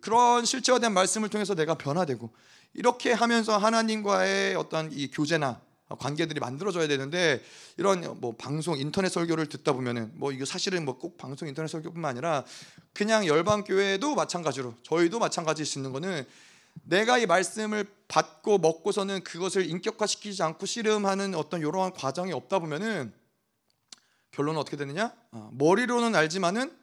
그런 0.01 0.45
실체화된 0.45 0.91
말씀을 0.91 1.29
통해서 1.29 1.55
내가 1.55 1.75
변화되고 1.75 2.29
이렇게 2.73 3.11
하면서 3.11 3.57
하나님과의 3.57 4.55
어떤 4.55 4.91
이 4.91 5.09
교제나 5.09 5.61
관계들이 5.97 6.39
만들어져야 6.39 6.87
되는데 6.87 7.41
이런 7.77 8.19
뭐 8.19 8.35
방송 8.35 8.77
인터넷 8.77 9.09
설교를 9.09 9.47
듣다 9.47 9.73
보면은 9.73 10.11
뭐 10.15 10.31
이거 10.31 10.45
사실은 10.45 10.85
뭐 10.85 10.97
꼭 10.97 11.17
방송 11.17 11.47
인터넷 11.47 11.67
설교뿐만 11.67 12.11
아니라 12.11 12.45
그냥 12.93 13.27
열방 13.27 13.63
교회도 13.63 14.15
마찬가지로 14.15 14.75
저희도 14.83 15.19
마찬가지일 15.19 15.65
수 15.65 15.79
있는 15.79 15.91
거는 15.91 16.25
내가 16.83 17.17
이 17.17 17.25
말씀을 17.25 17.85
받고 18.07 18.57
먹고서는 18.59 19.23
그것을 19.23 19.69
인격화시키지 19.69 20.41
않고 20.43 20.65
씨름하는 20.65 21.35
어떤 21.35 21.59
이러한 21.59 21.93
과정이 21.93 22.31
없다 22.33 22.59
보면은 22.59 23.13
결론은 24.31 24.59
어떻게 24.59 24.77
되느냐? 24.77 25.13
어, 25.31 25.49
머리로는 25.53 26.15
알지만은 26.15 26.75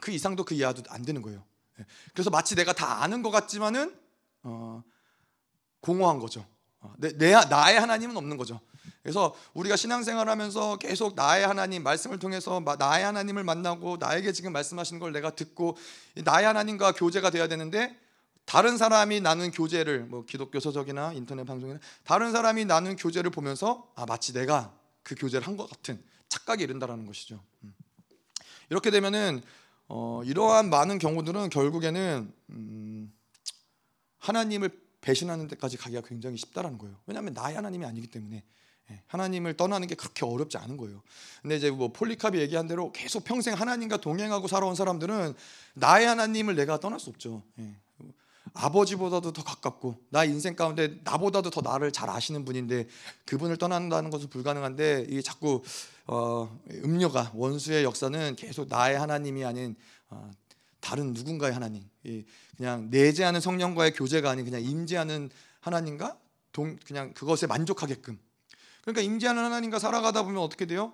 그 0.00 0.10
이상도 0.10 0.44
그 0.44 0.54
이하도 0.54 0.82
안 0.88 1.02
되는 1.02 1.22
거예요. 1.22 1.44
예. 1.78 1.86
그래서 2.12 2.30
마치 2.30 2.56
내가 2.56 2.72
다 2.72 3.02
아는 3.02 3.22
것 3.22 3.30
같지만은 3.30 3.94
어, 4.42 4.82
공허한 5.80 6.18
거죠. 6.18 6.44
어, 6.86 6.94
내, 6.98 7.16
내 7.16 7.32
나의 7.32 7.80
하나님은 7.80 8.16
없는 8.16 8.36
거죠. 8.36 8.60
그래서 9.02 9.34
우리가 9.54 9.76
신앙생활 9.76 10.28
하면서 10.28 10.76
계속 10.78 11.14
나의 11.14 11.46
하나님 11.46 11.82
말씀을 11.82 12.18
통해서 12.18 12.62
나의 12.78 13.04
하나님을 13.04 13.44
만나고 13.44 13.98
나에게 13.98 14.32
지금 14.32 14.52
말씀하시는 14.52 14.98
걸 14.98 15.12
내가 15.12 15.30
듣고 15.30 15.76
나의 16.24 16.46
하나님과 16.46 16.92
교제가 16.92 17.30
돼야 17.30 17.46
되는데 17.46 17.96
다른 18.44 18.76
사람이 18.76 19.20
나눈 19.20 19.50
교제를 19.50 20.06
뭐 20.06 20.24
기독교 20.24 20.58
서적이나 20.60 21.12
인터넷 21.12 21.44
방송이나 21.44 21.78
다른 22.04 22.32
사람이 22.32 22.64
나눈 22.64 22.96
교제를 22.96 23.30
보면서 23.30 23.90
아 23.94 24.06
마치 24.06 24.32
내가 24.32 24.72
그 25.02 25.14
교제를 25.14 25.46
한 25.46 25.56
것 25.56 25.68
같은 25.70 26.02
착각이 26.28 26.62
이른다라는 26.62 27.06
것이죠. 27.06 27.40
음. 27.64 27.74
이렇게 28.70 28.90
되면은 28.90 29.42
어, 29.88 30.22
이러한 30.24 30.68
많은 30.70 30.98
경우들은 30.98 31.50
결국에는 31.50 32.32
음, 32.50 33.12
하나님을 34.18 34.85
배신하는 35.00 35.48
데까지 35.48 35.76
가기가 35.76 36.02
굉장히 36.02 36.36
쉽다라는 36.36 36.78
거예요. 36.78 36.96
왜냐하면 37.06 37.34
나의 37.34 37.56
하나님이 37.56 37.84
아니기 37.84 38.06
때문에 38.08 38.42
예, 38.90 39.02
하나님을 39.08 39.56
떠나는 39.56 39.88
게 39.88 39.94
그렇게 39.94 40.24
어렵지 40.24 40.58
않은 40.58 40.76
거예요. 40.76 41.02
근데 41.42 41.56
이제 41.56 41.70
뭐 41.70 41.92
폴리캅이 41.92 42.38
얘기한 42.38 42.68
대로 42.68 42.92
계속 42.92 43.24
평생 43.24 43.54
하나님과 43.54 43.98
동행하고 43.98 44.46
살아온 44.46 44.74
사람들은 44.74 45.34
나의 45.74 46.06
하나님을 46.06 46.54
내가 46.54 46.78
떠날 46.78 47.00
수 47.00 47.10
없죠. 47.10 47.42
예. 47.58 47.74
아버지보다도 48.54 49.32
더 49.32 49.44
가깝고 49.44 49.96
나 50.08 50.24
인생 50.24 50.54
가운데 50.56 50.98
나보다도 51.04 51.50
더 51.50 51.60
나를 51.60 51.92
잘 51.92 52.08
아시는 52.08 52.44
분인데 52.44 52.88
그분을 53.26 53.56
떠난다는 53.58 54.10
것은 54.10 54.28
불가능한데 54.30 55.06
이게 55.08 55.20
자꾸 55.20 55.62
어, 56.06 56.58
음료가 56.70 57.32
원수의 57.34 57.84
역사는 57.84 58.36
계속 58.36 58.68
나의 58.68 58.98
하나님이 58.98 59.44
아닌 59.44 59.76
어, 60.08 60.30
다른 60.80 61.12
누군가의 61.12 61.52
하나님, 61.52 61.88
그냥 62.56 62.88
내재하는 62.90 63.40
성령과의 63.40 63.92
교제가 63.94 64.30
아닌 64.30 64.44
그냥 64.44 64.62
임재하는 64.62 65.30
하나님과 65.60 66.18
동, 66.52 66.76
그냥 66.86 67.12
그것에 67.12 67.46
만족하게끔. 67.46 68.18
그러니까 68.82 69.02
임재하는 69.02 69.42
하나님과 69.42 69.78
살아가다 69.78 70.22
보면 70.22 70.40
어떻게 70.42 70.64
돼요? 70.66 70.92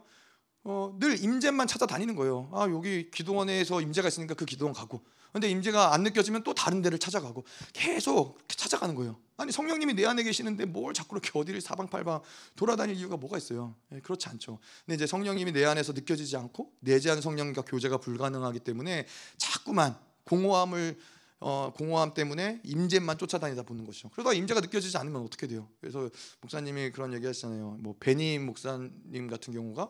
어, 0.65 0.97
늘 0.99 1.23
임재만 1.23 1.67
찾아다니는 1.67 2.17
거예요. 2.17 2.49
아 2.53 2.69
여기 2.71 3.11
기도원에서 3.11 3.81
임재가 3.81 4.09
있으니까 4.09 4.35
그 4.35 4.45
기도원 4.45 4.73
가고. 4.73 5.03
근데 5.33 5.49
임재가 5.49 5.95
안 5.95 6.03
느껴지면 6.03 6.45
또 6.45 6.55
다른 6.55 6.83
데를 6.83 6.99
찾아가고 6.99 7.45
계속 7.73 8.39
찾아가는 8.49 8.95
거예요. 8.95 9.19
아니 9.43 9.51
성령님이 9.51 9.95
내 9.95 10.07
안에 10.07 10.23
계시는데 10.23 10.67
뭘 10.67 10.95
자꾸 10.95 11.17
이렇게 11.17 11.37
어디를 11.37 11.61
사방팔방 11.61 12.23
돌아다닐 12.55 12.97
이유가 12.97 13.17
뭐가 13.17 13.39
있어요? 13.39 13.75
예, 13.93 14.01
그렇지 14.01 14.29
않죠. 14.29 14.59
근데 14.87 14.95
이제 14.95 15.07
성령님이 15.07 15.53
내 15.53 15.65
안에서 15.65 15.93
느껴지지 15.93 16.37
않고 16.37 16.73
내재하는 16.81 17.21
성령과 17.21 17.63
교제가 17.63 17.99
불가능하기 17.99 18.61
때문에 18.61 19.07
자꾸만 19.37 19.97
공허함을 20.25 20.97
어, 21.41 21.73
공허함 21.77 22.15
때문에 22.15 22.61
임재만 22.63 23.19
쫓아다니다 23.19 23.65
보는 23.65 23.85
것이죠. 23.85 24.11
그러다 24.11 24.33
임재가 24.33 24.61
느껴지지 24.61 24.97
않으면 24.97 25.23
어떻게 25.23 25.49
돼요? 25.49 25.69
그래서 25.81 26.09
목사님이 26.41 26.93
그런 26.93 27.13
얘기하시잖아요. 27.15 27.79
뭐 27.81 27.97
베니 27.99 28.39
목사님 28.39 29.27
같은 29.29 29.53
경우가 29.53 29.89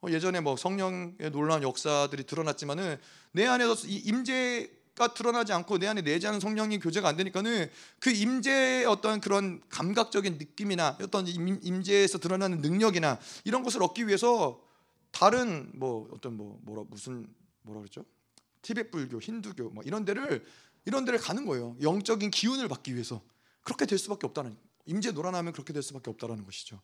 어, 0.00 0.08
예전에 0.08 0.40
뭐 0.40 0.56
성령의 0.56 1.30
놀라운 1.32 1.62
역사들이 1.62 2.24
드러났지만은 2.24 2.96
내 3.32 3.46
안에서 3.46 3.86
이 3.86 3.96
임재 3.96 4.70
가 4.96 5.12
드러나지 5.12 5.52
않고 5.52 5.76
내 5.76 5.86
안에 5.86 6.00
내재하는 6.00 6.40
성령이 6.40 6.78
교제가 6.78 7.06
안 7.06 7.16
되니까는 7.18 7.70
그 8.00 8.10
임재의 8.10 8.86
어떤 8.86 9.20
그런 9.20 9.60
감각적인 9.68 10.38
느낌이나 10.38 10.96
어떤 11.02 11.28
임재에서 11.28 12.18
드러나는 12.18 12.62
능력이나 12.62 13.20
이런 13.44 13.62
것을 13.62 13.82
얻기 13.82 14.06
위해서 14.06 14.58
다른 15.10 15.70
뭐 15.74 16.08
어떤 16.12 16.34
뭐 16.38 16.58
뭐라 16.62 16.84
무슨 16.88 17.28
뭐라 17.60 17.80
그랬죠? 17.80 18.06
티벳 18.62 18.90
불교, 18.90 19.20
힌두교 19.20 19.68
뭐 19.68 19.84
이런 19.84 20.06
데를 20.06 20.42
이런 20.86 21.04
데를 21.04 21.20
가는 21.20 21.44
거예요. 21.44 21.76
영적인 21.82 22.30
기운을 22.30 22.66
받기 22.68 22.94
위해서. 22.94 23.22
그렇게 23.64 23.84
될 23.84 23.98
수밖에 23.98 24.26
없다는 24.26 24.56
임재 24.86 25.10
놀아나면 25.10 25.52
그렇게 25.52 25.74
될 25.74 25.82
수밖에 25.82 26.08
없다라는 26.08 26.44
것이죠. 26.44 26.80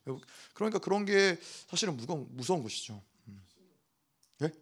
그러니까 0.53 0.81
그런 0.81 1.07
게 1.07 1.39
사실은 1.69 1.97
무거운 1.97 2.27
무서운 2.31 2.63
것이죠. 2.63 3.03
음. 3.29 3.43
예? 4.43 4.53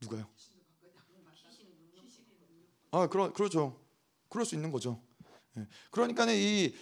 누가요? 0.00 0.28
아, 2.90 3.06
그러 3.08 3.32
그렇죠. 3.32 3.80
그럴 4.28 4.44
수 4.46 4.54
있는 4.54 4.72
거죠. 4.72 5.00
예. 5.56 5.66
그러니까는 5.90 6.34
이 6.34 6.74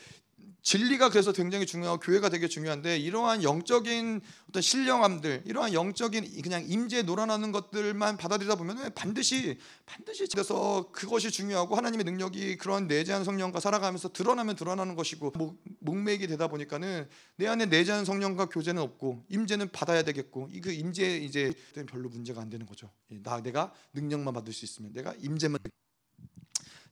진리가 0.62 1.10
그래서 1.10 1.30
굉장히 1.32 1.64
중요하고 1.64 2.00
교회가 2.00 2.28
되게 2.28 2.48
중요한데 2.48 2.98
이러한 2.98 3.44
영적인 3.44 4.20
어떤 4.48 4.62
신령함들, 4.62 5.44
이러한 5.46 5.72
영적인 5.72 6.42
그냥 6.42 6.64
임재 6.68 7.02
놀아나는 7.02 7.52
것들만 7.52 8.16
받아들이다 8.16 8.56
보면 8.56 8.92
반드시 8.94 9.58
반드시 9.86 10.26
그래서 10.26 10.90
그것이 10.90 11.30
중요하고 11.30 11.76
하나님의 11.76 12.04
능력이 12.04 12.56
그런 12.56 12.88
내재한 12.88 13.22
성령과 13.22 13.60
살아가면서 13.60 14.08
드러나면 14.12 14.56
드러나는 14.56 14.96
것이고 14.96 15.32
목, 15.36 15.62
목매기 15.78 16.26
되다 16.26 16.48
보니까는 16.48 17.08
내 17.36 17.46
안에 17.46 17.66
내재한 17.66 18.04
성령과 18.04 18.46
교제는 18.46 18.82
없고 18.82 19.24
임재는 19.28 19.70
받아야 19.70 20.02
되겠고 20.02 20.48
이 20.52 20.60
그 20.60 20.72
임재 20.72 21.18
이제 21.18 21.52
별로 21.86 22.08
문제가 22.08 22.40
안 22.40 22.50
되는 22.50 22.66
거죠. 22.66 22.90
예, 23.12 23.22
나 23.22 23.40
내가 23.40 23.72
능력만 23.92 24.34
받을 24.34 24.52
수 24.52 24.64
있으면 24.64 24.92
내가 24.92 25.14
임재만 25.20 25.60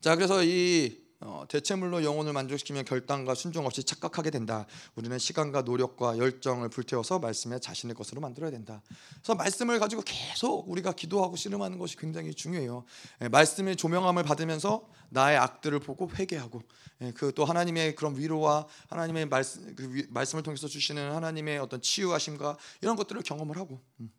자 0.05 0.17
그래서 0.17 0.45
이 0.45 1.01
어, 1.21 1.47
대체물로 1.49 2.05
영혼을 2.05 2.35
만족시키면 2.35 2.85
결단과 2.85 3.35
순종 3.35 3.65
없이 3.65 3.83
착각하게 3.83 4.29
된다. 4.29 4.67
우리는 4.97 5.19
시간과 5.19 5.63
노력과 5.63 6.19
열정을 6.19 6.69
불태워서 6.69 7.21
말씀에 7.21 7.59
자신의 7.59 7.95
것으로 7.95 8.21
만들어야 8.21 8.51
된다. 8.51 8.83
그래서 9.15 9.35
말씀을 9.35 9.79
가지고 9.79 10.03
계속 10.05 10.69
우리가 10.69 10.93
기도하고 10.93 11.37
씨름하는 11.37 11.79
것이 11.79 11.97
굉장히 11.97 12.35
중요해요. 12.35 12.85
예, 13.23 13.29
말씀의 13.29 13.77
조명함을 13.77 14.25
받으면서 14.25 14.87
나의 15.09 15.39
악들을 15.39 15.81
보고 15.81 16.11
회개하고 16.11 16.61
예, 17.01 17.13
그또 17.13 17.47
하나님의 17.47 17.95
그런 17.95 18.15
위로와 18.15 18.67
하나님의 18.91 19.25
말씀 19.25 19.75
그 19.75 19.91
위, 19.91 20.05
말씀을 20.11 20.43
통해서 20.43 20.69
주시는 20.69 21.13
하나님의 21.13 21.61
어떤 21.61 21.81
치유하심과 21.81 22.59
이런 22.83 22.97
것들을 22.97 23.23
경험을 23.23 23.57
하고. 23.57 23.81
음. 24.01 24.13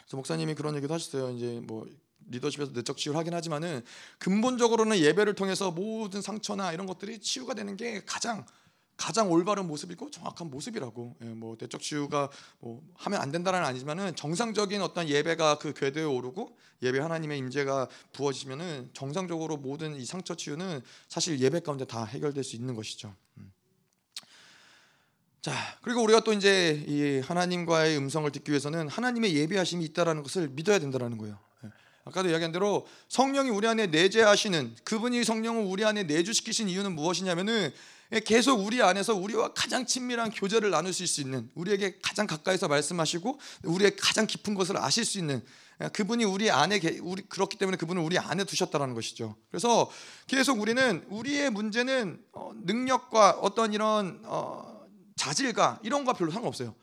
그래서 0.00 0.16
목사님이 0.16 0.56
그런 0.56 0.74
얘기도 0.74 0.92
하셨어요. 0.92 1.30
이제 1.36 1.60
뭐 1.62 1.86
리더십에서 2.30 2.72
내적 2.72 2.96
치유를 2.96 3.18
하긴 3.18 3.34
하지만은 3.34 3.82
근본적으로는 4.18 4.98
예배를 4.98 5.34
통해서 5.34 5.70
모든 5.70 6.22
상처나 6.22 6.72
이런 6.72 6.86
것들이 6.86 7.20
치유가 7.20 7.54
되는 7.54 7.76
게 7.76 8.02
가장 8.04 8.44
가장 8.98 9.30
올바른 9.30 9.66
모습이고 9.68 10.10
정확한 10.10 10.50
모습이라고. 10.50 11.16
예, 11.22 11.26
뭐 11.26 11.56
내적 11.58 11.80
치유가 11.80 12.28
뭐 12.58 12.82
하면 12.96 13.20
안 13.20 13.30
된다는 13.30 13.64
아니지만은 13.64 14.16
정상적인 14.16 14.82
어떤 14.82 15.08
예배가 15.08 15.58
그 15.58 15.72
궤도에 15.72 16.02
오르고 16.02 16.58
예배 16.82 16.98
하나님의 16.98 17.38
임재가 17.38 17.88
부어지면은 18.12 18.90
정상적으로 18.92 19.56
모든 19.56 19.94
이 19.94 20.04
상처 20.04 20.34
치유는 20.34 20.82
사실 21.06 21.38
예배 21.38 21.60
가운데 21.60 21.84
다 21.84 22.04
해결될 22.04 22.42
수 22.42 22.56
있는 22.56 22.74
것이죠. 22.74 23.14
음. 23.38 23.52
자 25.40 25.52
그리고 25.82 26.02
우리가 26.02 26.20
또 26.24 26.32
이제 26.32 26.84
이 26.88 27.20
하나님과의 27.20 27.96
음성을 27.96 28.28
듣기 28.32 28.50
위해서는 28.50 28.88
하나님의 28.88 29.36
예배하심이 29.36 29.84
있다라는 29.84 30.24
것을 30.24 30.48
믿어야 30.48 30.80
된다라는 30.80 31.18
거예요. 31.18 31.38
아까도 32.08 32.30
이야기한 32.30 32.52
대로 32.52 32.86
성령이 33.08 33.50
우리 33.50 33.68
안에 33.68 33.86
내재하시는 33.88 34.76
그분이 34.84 35.24
성령을 35.24 35.64
우리 35.64 35.84
안에 35.84 36.04
내주시키신 36.04 36.68
이유는 36.68 36.94
무엇이냐면은 36.94 37.70
계속 38.24 38.64
우리 38.64 38.82
안에서 38.82 39.14
우리와 39.14 39.52
가장 39.52 39.84
친밀한 39.84 40.30
교제를 40.30 40.70
나눌 40.70 40.94
수 40.94 41.20
있는 41.20 41.50
우리에게 41.54 41.98
가장 42.02 42.26
가까이서 42.26 42.66
말씀하시고 42.68 43.38
우리의 43.64 43.96
가장 43.96 44.26
깊은 44.26 44.54
것을 44.54 44.78
아실 44.78 45.04
수 45.04 45.18
있는 45.18 45.42
그분이 45.92 46.24
우리 46.24 46.50
안에 46.50 46.80
우리 47.02 47.22
그렇기 47.22 47.58
때문에 47.58 47.76
그분을 47.76 48.02
우리 48.02 48.18
안에 48.18 48.44
두셨다라는 48.44 48.94
것이죠. 48.94 49.36
그래서 49.50 49.90
계속 50.26 50.60
우리는 50.60 51.04
우리의 51.08 51.50
문제는 51.50 52.20
어, 52.32 52.52
능력과 52.64 53.38
어떤 53.42 53.74
이런 53.74 54.20
어, 54.24 54.86
자질과 55.14 55.80
이런 55.82 56.04
거 56.04 56.14
별로 56.14 56.32
상관없어요. 56.32 56.74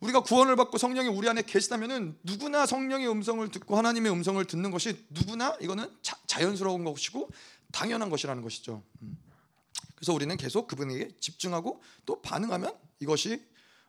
우리가 0.00 0.20
구원을 0.20 0.56
받고 0.56 0.78
성령이 0.78 1.08
우리 1.08 1.28
안에 1.28 1.42
계시다면은 1.42 2.18
누구나 2.22 2.66
성령의 2.66 3.08
음성을 3.10 3.46
듣고 3.50 3.76
하나님의 3.76 4.12
음성을 4.12 4.42
듣는 4.44 4.70
것이 4.70 5.04
누구나 5.10 5.56
이거는 5.60 5.90
자, 6.02 6.16
연스러운 6.40 6.84
것이고 6.84 7.28
당연한 7.72 8.08
것이라는 8.10 8.42
것이죠. 8.42 8.82
음. 9.02 9.18
그래서 9.96 10.12
우리는 10.12 10.36
계속 10.36 10.68
그분에게 10.68 11.10
집중하고 11.18 11.82
또 12.06 12.22
반응하면 12.22 12.72
이것이 13.00 13.42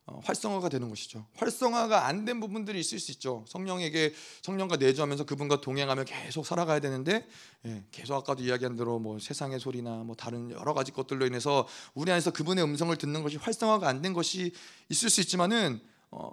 어, 0.07 0.19
활성화가 0.23 0.69
되는 0.69 0.89
것이죠. 0.89 1.27
활성화가 1.35 2.07
안 2.07 2.25
된 2.25 2.39
부분들이 2.39 2.79
있을 2.79 2.97
수 2.97 3.11
있죠. 3.11 3.45
성령에게 3.47 4.11
성령과 4.41 4.77
내주하면서 4.77 5.25
그분과 5.25 5.61
동행하며 5.61 6.05
계속 6.05 6.47
살아가야 6.47 6.79
되는데 6.79 7.27
예, 7.67 7.83
계속 7.91 8.15
아까도 8.15 8.41
이야기한 8.41 8.75
대로 8.75 8.97
뭐 8.97 9.19
세상의 9.19 9.59
소리나 9.59 9.97
뭐 9.97 10.15
다른 10.15 10.49
여러 10.49 10.73
가지 10.73 10.91
것들로 10.91 11.27
인해서 11.27 11.67
우리 11.93 12.11
안에서 12.11 12.31
그분의 12.31 12.63
음성을 12.63 12.95
듣는 12.95 13.21
것이 13.21 13.37
활성화가 13.37 13.87
안 13.87 14.01
된 14.01 14.13
것이 14.13 14.51
있을 14.89 15.11
수 15.11 15.21
있지만은 15.21 15.79
어, 16.11 16.31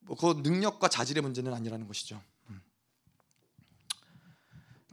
뭐그 0.00 0.40
능력과 0.42 0.88
자질의 0.88 1.22
문제는 1.22 1.52
아니라는 1.52 1.86
것이죠. 1.86 2.22
음. 2.48 2.60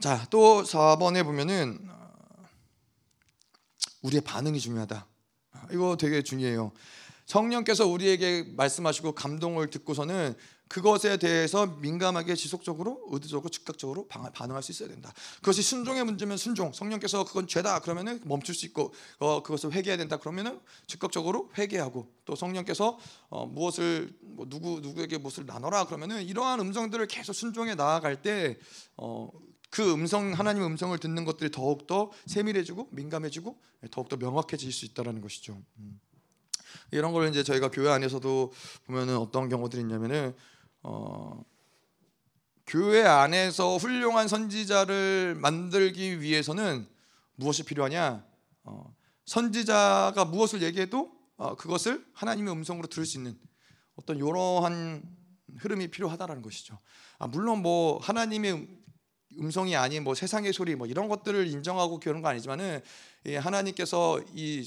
자, 0.00 0.26
또 0.30 0.62
4번에 0.62 1.24
보면은 1.24 1.78
어, 1.88 2.46
우리의 4.02 4.22
반응이 4.22 4.60
중요하다. 4.60 5.06
이거 5.72 5.96
되게 5.96 6.22
중요해요. 6.22 6.72
성령께서 7.26 7.86
우리에게 7.86 8.54
말씀하시고 8.56 9.12
감동을 9.12 9.68
듣고서는 9.70 10.34
그것에 10.68 11.16
대해서 11.16 11.66
민감하게 11.66 12.34
지속적으로 12.34 13.00
의도적으로 13.10 13.48
즉각적으로 13.48 14.06
반응할 14.08 14.62
수 14.62 14.72
있어야 14.72 14.88
된다. 14.88 15.12
그것이 15.36 15.62
순종의 15.62 16.04
문제면 16.04 16.36
순종. 16.36 16.72
성령께서 16.72 17.24
그건 17.24 17.46
죄다 17.46 17.80
그러면은 17.80 18.20
멈출 18.24 18.54
수 18.54 18.66
있고 18.66 18.92
어, 19.18 19.42
그것을 19.42 19.72
회개해야 19.72 19.96
된다 19.96 20.18
그러면은 20.18 20.60
즉각적으로 20.86 21.50
회개하고 21.56 22.12
또 22.24 22.34
성령께서 22.36 22.98
어, 23.30 23.46
무엇을 23.46 24.14
뭐 24.20 24.46
누구 24.48 24.80
누구에게 24.80 25.18
무엇을 25.18 25.46
나눠라 25.46 25.86
그러면은 25.86 26.22
이러한 26.22 26.60
음성들을 26.60 27.06
계속 27.06 27.32
순종해 27.32 27.74
나아갈 27.74 28.20
때 28.20 28.58
어, 28.96 29.30
그 29.70 29.92
음성 29.92 30.32
하나님 30.32 30.64
음성을 30.64 30.96
듣는 30.98 31.24
것들이 31.24 31.50
더욱 31.50 31.86
더 31.86 32.10
세밀해지고 32.26 32.88
민감해지고 32.92 33.58
더욱 33.90 34.08
더 34.08 34.16
명확해질 34.16 34.72
수 34.72 34.84
있다라는 34.86 35.20
것이죠. 35.20 35.60
음. 35.78 36.00
이런 36.90 37.12
걸 37.12 37.28
이제 37.28 37.42
저희가 37.42 37.70
교회 37.70 37.90
안에서도 37.90 38.52
보면은 38.86 39.16
어떤 39.16 39.48
경우들이 39.48 39.82
있냐면은 39.82 40.34
어, 40.82 41.44
교회 42.66 43.02
안에서 43.04 43.76
훌륭한 43.76 44.28
선지자를 44.28 45.36
만들기 45.40 46.20
위해서는 46.20 46.86
무엇이 47.34 47.64
필요하냐? 47.64 48.24
어, 48.64 48.94
선지자가 49.24 50.24
무엇을 50.26 50.62
얘기해도 50.62 51.10
어, 51.36 51.56
그것을 51.56 52.04
하나님의 52.14 52.52
음성으로 52.52 52.88
들을 52.88 53.06
수 53.06 53.16
있는 53.16 53.38
어떤 53.96 54.16
이러한 54.16 55.02
흐름이 55.56 55.88
필요하다라는 55.88 56.42
것이죠. 56.42 56.78
아, 57.18 57.26
물론 57.26 57.62
뭐 57.62 57.98
하나님의 57.98 58.68
음성이 59.38 59.76
아닌 59.76 60.04
뭐 60.04 60.14
세상의 60.14 60.52
소리 60.52 60.74
뭐 60.74 60.86
이런 60.86 61.08
것들을 61.08 61.46
인정하고 61.46 62.00
그런 62.00 62.22
거 62.22 62.28
아니지만은 62.28 62.80
하나님께서 63.40 64.20
이 64.34 64.64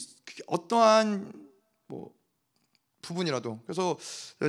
어떠한 0.48 1.34
뭐 1.88 2.14
부분이라도 3.02 3.62
그래서 3.66 3.98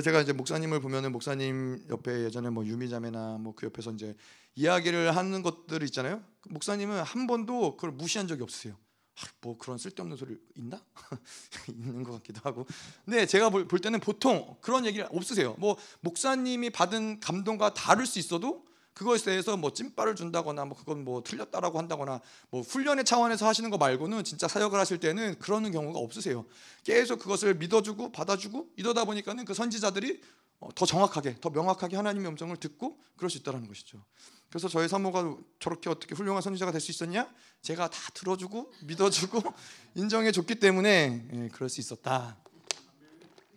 제가 0.03 0.21
이제 0.21 0.33
목사님을 0.33 0.81
보면은 0.81 1.11
목사님 1.11 1.85
옆에 1.89 2.25
예전에 2.25 2.49
뭐 2.49 2.65
유미자매나 2.65 3.37
뭐 3.39 3.53
그 3.55 3.65
옆에서 3.67 3.91
이제 3.91 4.15
이야기를 4.55 5.15
하는 5.15 5.41
것들 5.41 5.83
있잖아요. 5.83 6.21
목사님은 6.49 7.01
한 7.03 7.27
번도 7.27 7.77
그걸 7.77 7.91
무시한 7.91 8.27
적이 8.27 8.43
없으세요. 8.43 8.75
아, 9.15 9.21
뭐 9.41 9.57
그런 9.57 9.77
쓸데없는 9.77 10.17
소리 10.17 10.37
있나? 10.55 10.83
있는 11.69 12.03
것 12.03 12.13
같기도 12.13 12.41
하고. 12.43 12.65
근데 13.05 13.25
제가 13.25 13.49
볼, 13.49 13.67
볼 13.67 13.79
때는 13.79 13.99
보통 13.99 14.57
그런 14.61 14.85
얘기 14.85 15.01
없으세요. 15.01 15.55
뭐 15.59 15.77
목사님이 16.01 16.71
받은 16.71 17.19
감동과 17.19 17.73
다를 17.73 18.05
수 18.05 18.19
있어도 18.19 18.65
그것에 18.93 19.25
대해서 19.25 19.57
뭐 19.57 19.73
찐빠를 19.73 20.15
준다거나 20.15 20.65
뭐 20.65 20.77
그건 20.77 21.03
뭐 21.03 21.23
틀렸다라고 21.23 21.77
한다거나 21.79 22.21
뭐 22.49 22.61
훈련의 22.61 23.05
차원에서 23.05 23.47
하시는 23.47 23.69
거 23.69 23.77
말고는 23.77 24.23
진짜 24.23 24.47
사역을 24.47 24.79
하실 24.79 24.99
때는 24.99 25.39
그러는 25.39 25.71
경우가 25.71 25.99
없으세요. 25.99 26.45
계속 26.83 27.19
그것을 27.19 27.55
믿어주고 27.55 28.11
받아주고 28.11 28.69
이러다 28.75 29.05
보니까는 29.05 29.45
그 29.45 29.53
선지자들이 29.53 30.21
어, 30.59 30.69
더 30.75 30.85
정확하게 30.85 31.37
더 31.41 31.49
명확하게 31.49 31.95
하나님의 31.97 32.29
음성을 32.31 32.55
듣고 32.57 32.99
그럴 33.17 33.29
수 33.29 33.37
있다는 33.39 33.67
것이죠. 33.67 34.03
그래서 34.49 34.67
저희 34.69 34.87
사모가 34.87 35.35
저렇게 35.59 35.89
어떻게 35.89 36.13
훌륭한 36.13 36.41
선지자가 36.43 36.71
될 36.71 36.79
수 36.79 36.91
있었냐? 36.91 37.27
제가 37.63 37.89
다 37.89 37.97
들어주고 38.13 38.71
믿어주고 38.83 39.41
인정해 39.95 40.31
줬기 40.31 40.55
때문에 40.55 41.27
예, 41.33 41.49
그럴 41.51 41.69
수 41.69 41.81
있었다. 41.81 42.37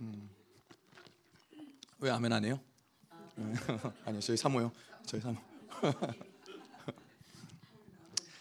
음. 0.00 0.30
왜 1.98 2.10
아멘 2.10 2.32
안 2.32 2.44
해요? 2.44 2.58
아니요 4.06 4.20
저희 4.20 4.36
사모요. 4.36 4.72
저희 5.06 5.20
사모. 5.20 5.36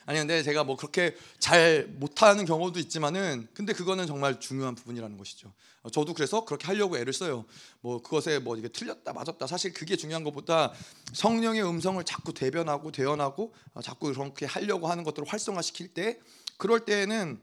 아니 0.08 0.20
근데 0.20 0.44
제가 0.44 0.64
뭐 0.64 0.76
그렇게 0.76 1.16
잘 1.40 1.88
못하는 1.98 2.46
경우도 2.46 2.80
있지만은 2.80 3.48
근데 3.54 3.74
그거는 3.74 4.06
정말 4.06 4.40
중요한 4.40 4.76
부분이라는 4.76 5.18
것이죠. 5.18 5.52
저도 5.92 6.14
그래서 6.14 6.46
그렇게 6.46 6.66
하려고 6.68 6.98
애를 6.98 7.12
써요. 7.14 7.46
뭐 7.82 8.02
그것에 8.02 8.40
뭐 8.40 8.58
이게 8.58 8.68
틀렸다 8.68 9.14
맞았다 9.14 9.48
사실 9.48 9.74
그게 9.74 9.96
중요한 9.96 10.24
것보다 10.24 10.74
성령의 11.14 11.64
음성을 11.68 12.04
자꾸 12.04 12.34
대변하고 12.34 12.92
대언하고 12.92 13.54
어, 13.74 13.82
자꾸 13.82 14.14
그렇게 14.14 14.46
하려고 14.46 14.88
하는 14.88 15.04
것들을 15.04 15.28
활성화시킬 15.28 15.94
때 15.94 16.20
그럴 16.58 16.86
때에는 16.86 17.40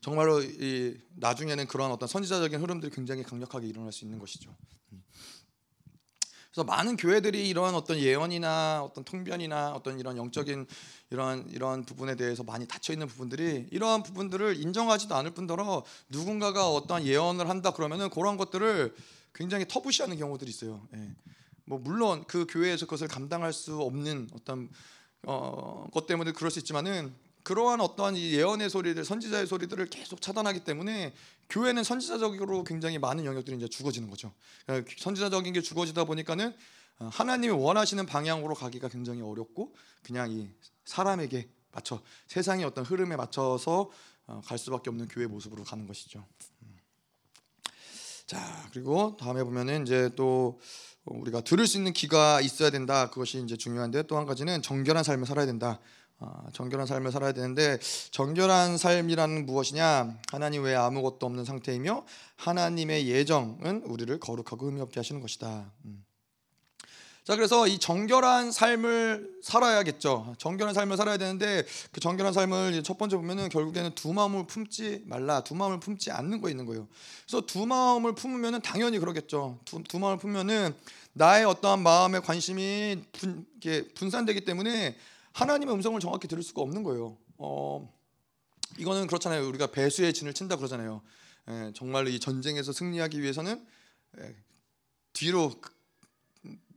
정말로 0.00 0.42
이 0.42 0.96
나중에는 1.16 1.66
그런 1.66 1.90
어떤 1.90 2.08
선지자적인 2.08 2.60
흐름들이 2.60 2.92
굉장히 2.94 3.22
강력하게 3.22 3.66
일어날 3.66 3.92
수 3.92 4.04
있는 4.04 4.18
것이죠. 4.18 4.54
음. 4.92 5.02
그래서 6.56 6.64
많은 6.64 6.96
교회들이 6.96 7.50
이러한 7.50 7.74
어떤 7.74 7.98
예언이나 7.98 8.82
어떤 8.82 9.04
통변이나 9.04 9.72
어떤 9.72 10.00
이런 10.00 10.16
영적인 10.16 10.66
이런 11.10 11.46
이런 11.50 11.84
부분에 11.84 12.16
대해서 12.16 12.44
많이 12.44 12.66
닫혀 12.66 12.94
있는 12.94 13.08
부분들이 13.08 13.68
이러한 13.70 14.02
부분들을 14.02 14.58
인정하지도 14.62 15.14
않을 15.16 15.32
뿐더러 15.32 15.84
누군가가 16.08 16.70
어떤 16.70 17.04
예언을 17.04 17.50
한다 17.50 17.72
그러면은 17.72 18.08
그런 18.08 18.38
것들을 18.38 18.96
굉장히 19.34 19.68
터부시하는 19.68 20.16
경우들이 20.16 20.48
있어요. 20.48 20.88
예. 20.94 21.10
뭐 21.66 21.78
물론 21.78 22.24
그 22.26 22.46
교회에서 22.48 22.86
그것을 22.86 23.06
감당할 23.06 23.52
수 23.52 23.78
없는 23.82 24.30
어떤 24.32 24.70
어, 25.24 25.86
것 25.92 26.06
때문에 26.06 26.32
그럴 26.32 26.50
수 26.50 26.58
있지만은 26.58 27.12
그러한 27.46 27.80
어떠한 27.80 28.16
예언의 28.16 28.68
소리들, 28.68 29.04
선지자의 29.04 29.46
소리들을 29.46 29.86
계속 29.86 30.20
차단하기 30.20 30.64
때문에 30.64 31.14
교회는 31.48 31.84
선지자적으로 31.84 32.64
굉장히 32.64 32.98
많은 32.98 33.24
영역들이 33.24 33.56
이제 33.56 33.68
죽어지는 33.68 34.10
거죠. 34.10 34.32
그러니까 34.66 34.90
선지자적인 34.98 35.52
게 35.52 35.60
죽어지다 35.60 36.06
보니까는 36.06 36.52
어, 36.98 37.08
하나님이 37.12 37.52
원하시는 37.52 38.04
방향으로 38.04 38.56
가기가 38.56 38.88
굉장히 38.88 39.22
어렵고 39.22 39.76
그냥 40.02 40.32
이 40.32 40.48
사람에게 40.86 41.48
맞춰 41.70 42.02
세상의 42.26 42.64
어떤 42.64 42.84
흐름에 42.84 43.14
맞춰서 43.14 43.92
어, 44.26 44.42
갈 44.44 44.58
수밖에 44.58 44.90
없는 44.90 45.06
교회 45.06 45.28
모습으로 45.28 45.62
가는 45.62 45.86
것이죠. 45.86 46.26
음. 46.64 46.76
자 48.26 48.68
그리고 48.72 49.16
다음에 49.20 49.44
보면은 49.44 49.86
이제 49.86 50.10
또 50.16 50.58
우리가 51.04 51.42
들을 51.42 51.64
수 51.68 51.76
있는 51.76 51.92
귀가 51.92 52.40
있어야 52.40 52.70
된다. 52.70 53.08
그것이 53.08 53.40
이제 53.40 53.56
중요한데 53.56 54.08
또 54.08 54.16
한 54.16 54.26
가지는 54.26 54.62
정결한 54.62 55.04
삶을 55.04 55.26
살아야 55.26 55.46
된다. 55.46 55.78
아, 56.18 56.44
정결한 56.52 56.86
삶을 56.86 57.12
살아야 57.12 57.32
되는데 57.32 57.78
정결한 58.10 58.78
삶이라는 58.78 59.44
무엇이냐? 59.44 60.16
하나님 60.32 60.62
외에 60.62 60.74
아무것도 60.74 61.26
없는 61.26 61.44
상태이며 61.44 62.04
하나님의 62.36 63.08
예정은 63.08 63.82
우리를 63.84 64.18
거룩하고 64.18 64.66
의미 64.66 64.80
없게 64.80 64.98
하시는 64.98 65.20
것이다. 65.20 65.70
음. 65.84 66.04
자 67.26 67.34
그래서 67.34 67.66
이 67.66 67.78
정결한 67.78 68.52
삶을 68.52 69.40
살아야겠죠. 69.42 70.36
정결한 70.38 70.74
삶을 70.74 70.96
살아야 70.96 71.16
되는데 71.16 71.64
그 71.90 71.98
정결한 72.00 72.32
삶을 72.32 72.84
첫 72.84 72.98
번째 72.98 73.16
보면은 73.16 73.48
결국에는 73.48 73.90
두 73.96 74.12
마음을 74.12 74.46
품지 74.46 75.02
말라, 75.06 75.42
두 75.42 75.56
마음을 75.56 75.80
품지 75.80 76.12
않는 76.12 76.40
거 76.40 76.48
있는 76.48 76.66
거예요. 76.66 76.86
그래서 77.26 77.44
두 77.44 77.66
마음을 77.66 78.14
품으면은 78.14 78.62
당연히 78.62 79.00
그러겠죠. 79.00 79.58
두, 79.64 79.82
두 79.82 79.98
마음을 79.98 80.18
품으면은 80.18 80.72
나의 81.14 81.44
어떠한 81.46 81.82
마음의 81.82 82.22
관심이 82.22 83.02
분, 83.10 83.44
분산되기 83.96 84.44
때문에 84.44 84.96
하나님의 85.36 85.74
음성을 85.74 86.00
정확히 86.00 86.28
들을 86.28 86.42
수가 86.42 86.62
없는 86.62 86.82
거예요. 86.82 87.18
어, 87.36 87.94
이거는 88.78 89.06
그렇잖아요. 89.06 89.46
우리가 89.46 89.66
배수의 89.66 90.14
진을 90.14 90.32
친다 90.32 90.56
그러잖아요. 90.56 91.02
예, 91.48 91.72
정말로 91.74 92.08
이 92.08 92.18
전쟁에서 92.18 92.72
승리하기 92.72 93.20
위해서는 93.20 93.62
예, 94.18 94.34
뒤로 95.12 95.52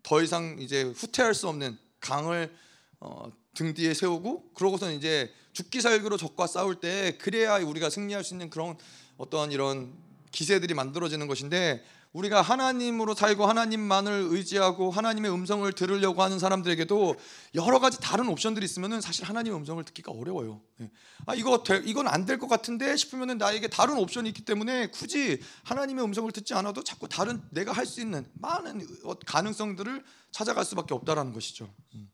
더 0.03 0.21
이상 0.21 0.57
이제 0.59 0.83
후퇴할 0.83 1.33
수 1.33 1.47
없는 1.47 1.77
강을 2.01 2.53
어, 2.99 3.31
등 3.55 3.73
뒤에 3.73 3.93
세우고 3.93 4.51
그러고서 4.53 4.91
이제 4.91 5.33
죽기 5.53 5.79
살기로 5.79 6.17
적과 6.17 6.45
싸울 6.45 6.81
때 6.81 7.17
그래야 7.17 7.55
우리가 7.59 7.89
승리할 7.89 8.25
수 8.25 8.33
있는 8.33 8.49
그런 8.49 8.77
어떤 9.15 9.53
이런 9.53 9.93
기세들이 10.31 10.73
만들어지는 10.73 11.27
것인데 11.27 11.81
우리가 12.13 12.41
하나님으로 12.41 13.13
살고 13.13 13.45
하나님만을 13.45 14.29
의지하고 14.31 14.89
하나님의 14.89 15.31
음성을 15.31 15.71
들으려고 15.73 16.23
하는 16.23 16.39
사람들에게도 16.39 17.15
여러 17.53 17.79
가지 17.79 17.99
다른 17.99 18.27
옵션들이 18.29 18.65
있으면은 18.65 18.99
사실 18.99 19.25
하나님의 19.25 19.59
음성을 19.59 19.83
듣기가 19.83 20.11
어려워요. 20.11 20.59
예. 20.81 20.89
아 21.27 21.35
이거 21.35 21.61
될, 21.63 21.87
이건 21.87 22.07
안 22.07 22.25
될 22.25 22.39
것 22.39 22.47
같은데 22.47 22.95
싶으면은 22.95 23.37
나에게 23.37 23.67
다른 23.67 23.97
옵션이 23.97 24.29
있기 24.29 24.43
때문에 24.43 24.87
굳이 24.87 25.39
하나님의 25.63 26.03
음성을 26.03 26.31
듣지 26.31 26.53
않아도 26.55 26.83
자꾸 26.83 27.07
다른 27.07 27.41
내가 27.51 27.71
할 27.71 27.85
수 27.85 28.01
있는 28.01 28.25
많은 28.35 28.87
어, 29.03 29.13
가능성들을 29.25 30.03
찾아갈 30.31 30.65
수밖에 30.65 30.93
없다라는 30.95 31.33
것이죠. 31.33 31.71
음. 31.95 32.09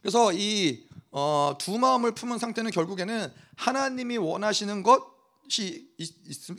그래서 0.00 0.32
이두 0.32 0.84
어, 1.10 1.56
마음을 1.80 2.12
품은 2.12 2.38
상태는 2.38 2.70
결국에는 2.70 3.32
하나님이 3.56 4.16
원하시는 4.18 4.82
것이 4.82 5.90
있, 5.98 6.10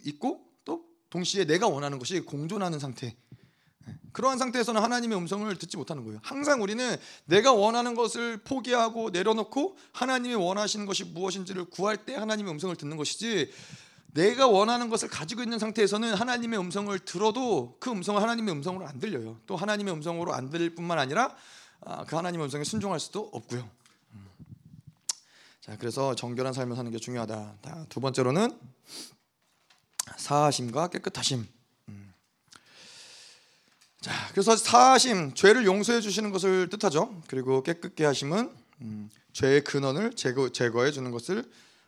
있고 0.06 0.47
동시에 1.10 1.46
내가 1.46 1.67
원하는 1.67 2.00
것이 2.00 2.20
공존하는 2.22 2.80
상태. 2.80 3.15
예. 3.88 3.96
그러한 4.12 4.38
상태에서는 4.38 4.82
하나님의 4.82 5.17
음성을 5.17 5.56
듣지 5.58 5.78
못하는 5.78 6.04
거예요. 6.04 6.20
항상 6.24 6.62
우리는 6.62 6.96
내가 7.26 7.54
원하는 7.54 7.96
것을 7.96 8.38
포기하고 8.38 9.12
내려놓고 9.12 9.78
하나님이 9.93 10.36
원하시는 10.36 10.86
것이 10.86 11.06
무엇인지를 11.06 11.65
구할 11.65 12.06
때 12.06 12.15
하나님의 12.15 12.52
음성을 12.54 12.76
듣는 12.76 12.98
것이지 12.98 13.52
내가 14.08 14.48
원하는 14.48 14.89
것을 14.89 15.10
가지고 15.10 15.43
있는 15.43 15.60
상태에서는 15.60 16.13
하나님의 16.13 16.60
음성을 16.60 16.98
들어도 17.00 17.78
그 17.80 17.91
음성은 17.91 18.22
하나님의 18.22 18.54
음성으로 18.56 18.88
안 18.88 19.00
들려요. 19.00 19.39
또 19.46 19.56
하나님의 19.56 19.93
음성으로 19.93 20.34
안 20.34 20.50
들릴 20.50 20.74
뿐만 20.74 20.98
아니라 20.98 21.36
아, 21.82 22.04
그 22.06 22.15
하나님의 22.15 22.46
음성에 22.46 22.63
순종할 22.63 23.00
수도 23.00 23.30
없고요. 23.32 23.70
음. 24.13 24.28
자, 25.62 25.78
그래서 25.78 26.15
정결한 26.15 26.54
삶을 26.54 26.76
사는 26.76 26.89
게 26.91 26.98
중요하다. 26.98 27.58
두 27.89 28.00
번째로는 28.00 28.58
사하심과 30.15 30.89
깨끗하심. 30.89 31.46
음. 31.89 32.13
자, 34.02 34.12
그래서 34.32 34.56
사하심 34.56 35.34
죄를 35.34 35.65
용서해 35.65 36.02
주시는 36.02 36.32
것을 36.32 36.70
뜻하죠. 36.70 37.22
그리고 37.28 37.63
깨끗게 37.63 38.06
하심은 38.06 38.52
음, 38.82 39.10
죄의 39.34 39.63
근원을 39.63 40.13
제거 40.13 40.50
제거해 40.50 40.91
주는 40.91 41.12
것을 41.12 41.43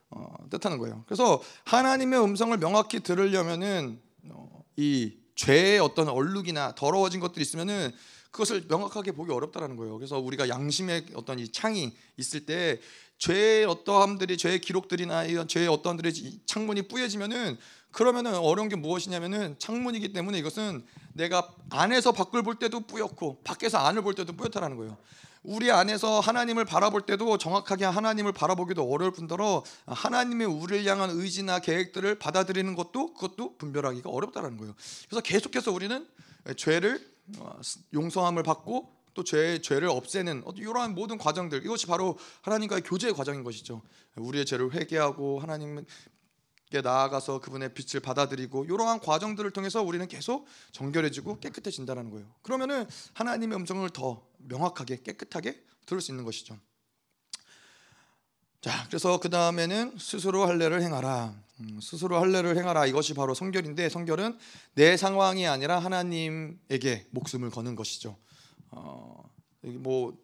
어, 0.10 0.34
뜻하는 0.49 0.77
거예요. 0.79 1.03
그래서 1.05 1.41
하나님의 1.65 2.21
음성을 2.21 2.58
명확히 2.58 2.99
들으려면은 2.99 4.01
어, 4.29 4.63
이 4.75 5.13
죄의 5.36 5.79
어떤 5.79 6.10
얼룩이나 6.10 6.75
더러워진 6.75 7.19
것들이 7.19 7.41
있으면은 7.41 7.91
그것을 8.32 8.65
명확하게 8.67 9.13
보기 9.13 9.32
어렵다라는 9.32 9.75
거예요. 9.75 9.97
그래서 9.97 10.19
우리가 10.19 10.49
양심의 10.49 11.08
어떤 11.15 11.39
이 11.39 11.51
창이 11.51 11.95
있을 12.17 12.45
때 12.45 12.79
죄의 13.17 13.65
어떠함들이 13.65 14.38
죄의 14.38 14.62
기록들이나 14.62 15.25
이런 15.25 15.47
죄의 15.47 15.67
어떠함들이 15.67 16.41
창문이 16.45 16.84
뿌얘지면은 16.84 17.58
그러면은 17.91 18.36
어려운 18.36 18.69
게 18.69 18.75
무엇이냐면은 18.75 19.56
창문이기 19.60 20.13
때문에 20.13 20.38
이것은 20.38 20.84
내가 21.13 21.52
안에서 21.69 22.12
밖을 22.12 22.43
볼 22.43 22.56
때도 22.56 22.82
뿌옇고 22.82 23.41
밖에서 23.43 23.80
안을 23.80 24.02
볼 24.02 24.13
때도 24.13 24.34
뿌옇다라는 24.34 24.78
거예요. 24.78 24.97
우리 25.41 25.71
안에서 25.71 26.19
하나님을 26.19 26.65
바라볼 26.65 27.04
때도 27.04 27.38
정확하게 27.38 27.86
하나님을 27.86 28.34
바라보기도 28.34 28.84
어려울 28.84 29.12
뿐더러 29.12 29.63
하나님의 29.86 30.47
우리를 30.47 30.86
향한 30.86 31.10
의지나 31.12 31.60
계획들을 31.60 32.19
받아들이는 32.19 32.75
것도 32.75 33.13
그것도 33.13 33.58
분별하기가 33.58 34.10
어렵다라는 34.10 34.58
거예요. 34.58 34.75
그래서 35.08 35.21
계속해서 35.21 35.71
우리는 35.71 36.06
죄를 36.58 37.10
어, 37.38 37.60
용서함을 37.93 38.43
받고 38.43 38.91
또 39.13 39.23
죄, 39.23 39.62
죄를 39.62 39.88
없애는 39.89 40.43
이러한 40.56 40.93
모든 40.93 41.17
과정들 41.17 41.63
이것이 41.63 41.88
바로 41.88 42.17
하나님과의 42.41 42.84
교제의 42.84 43.13
과정인 43.13 43.43
것이죠. 43.43 43.82
우리의 44.15 44.45
죄를 44.45 44.73
회개하고 44.73 45.39
하나님 45.39 45.86
나아가서 46.71 47.39
그분의 47.39 47.73
빛을 47.73 47.99
받아들이고 48.01 48.65
이러한 48.65 48.99
과정들을 48.99 49.51
통해서 49.51 49.82
우리는 49.82 50.08
계속 50.08 50.47
정결해지고 50.71 51.39
깨끗해진다는 51.39 52.12
거예요. 52.12 52.27
그러면은 52.43 52.88
하나님의 53.13 53.58
음성을 53.58 53.89
더 53.89 54.23
명확하게 54.38 55.01
깨끗하게 55.03 55.63
들을 55.86 56.01
수 56.01 56.12
있는 56.12 56.23
것이죠. 56.23 56.58
자, 58.62 58.86
그래서 58.88 59.19
그 59.19 59.29
다음에는 59.29 59.97
스스로 59.97 60.45
할례를 60.45 60.82
행하라. 60.82 61.34
음, 61.62 61.79
스스로 61.82 62.19
할례를 62.19 62.58
행하라. 62.58 62.86
이것이 62.86 63.13
바로 63.13 63.34
성결인데 63.34 63.89
성결은 63.89 64.38
내 64.75 64.95
상황이 64.95 65.47
아니라 65.47 65.79
하나님에게 65.79 67.08
목숨을 67.12 67.49
거는 67.49 67.75
것이죠. 67.75 68.17
어, 68.71 69.23
뭐 69.62 70.17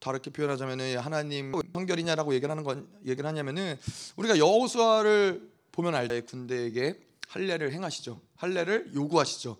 다르게 0.00 0.30
표현하자면은 0.30 0.98
하나님 0.98 1.52
성결이냐라고 1.72 2.34
얘기를 2.34 2.50
하는 2.50 2.64
건 2.64 2.88
얘기를 3.06 3.24
하냐면은 3.28 3.78
우리가 4.16 4.36
여호수아를 4.38 5.51
보면 5.72 5.94
알다 5.94 6.20
군대에게 6.20 6.98
할례를 7.28 7.72
행하시죠. 7.72 8.20
할례를 8.36 8.92
요구하시죠. 8.94 9.56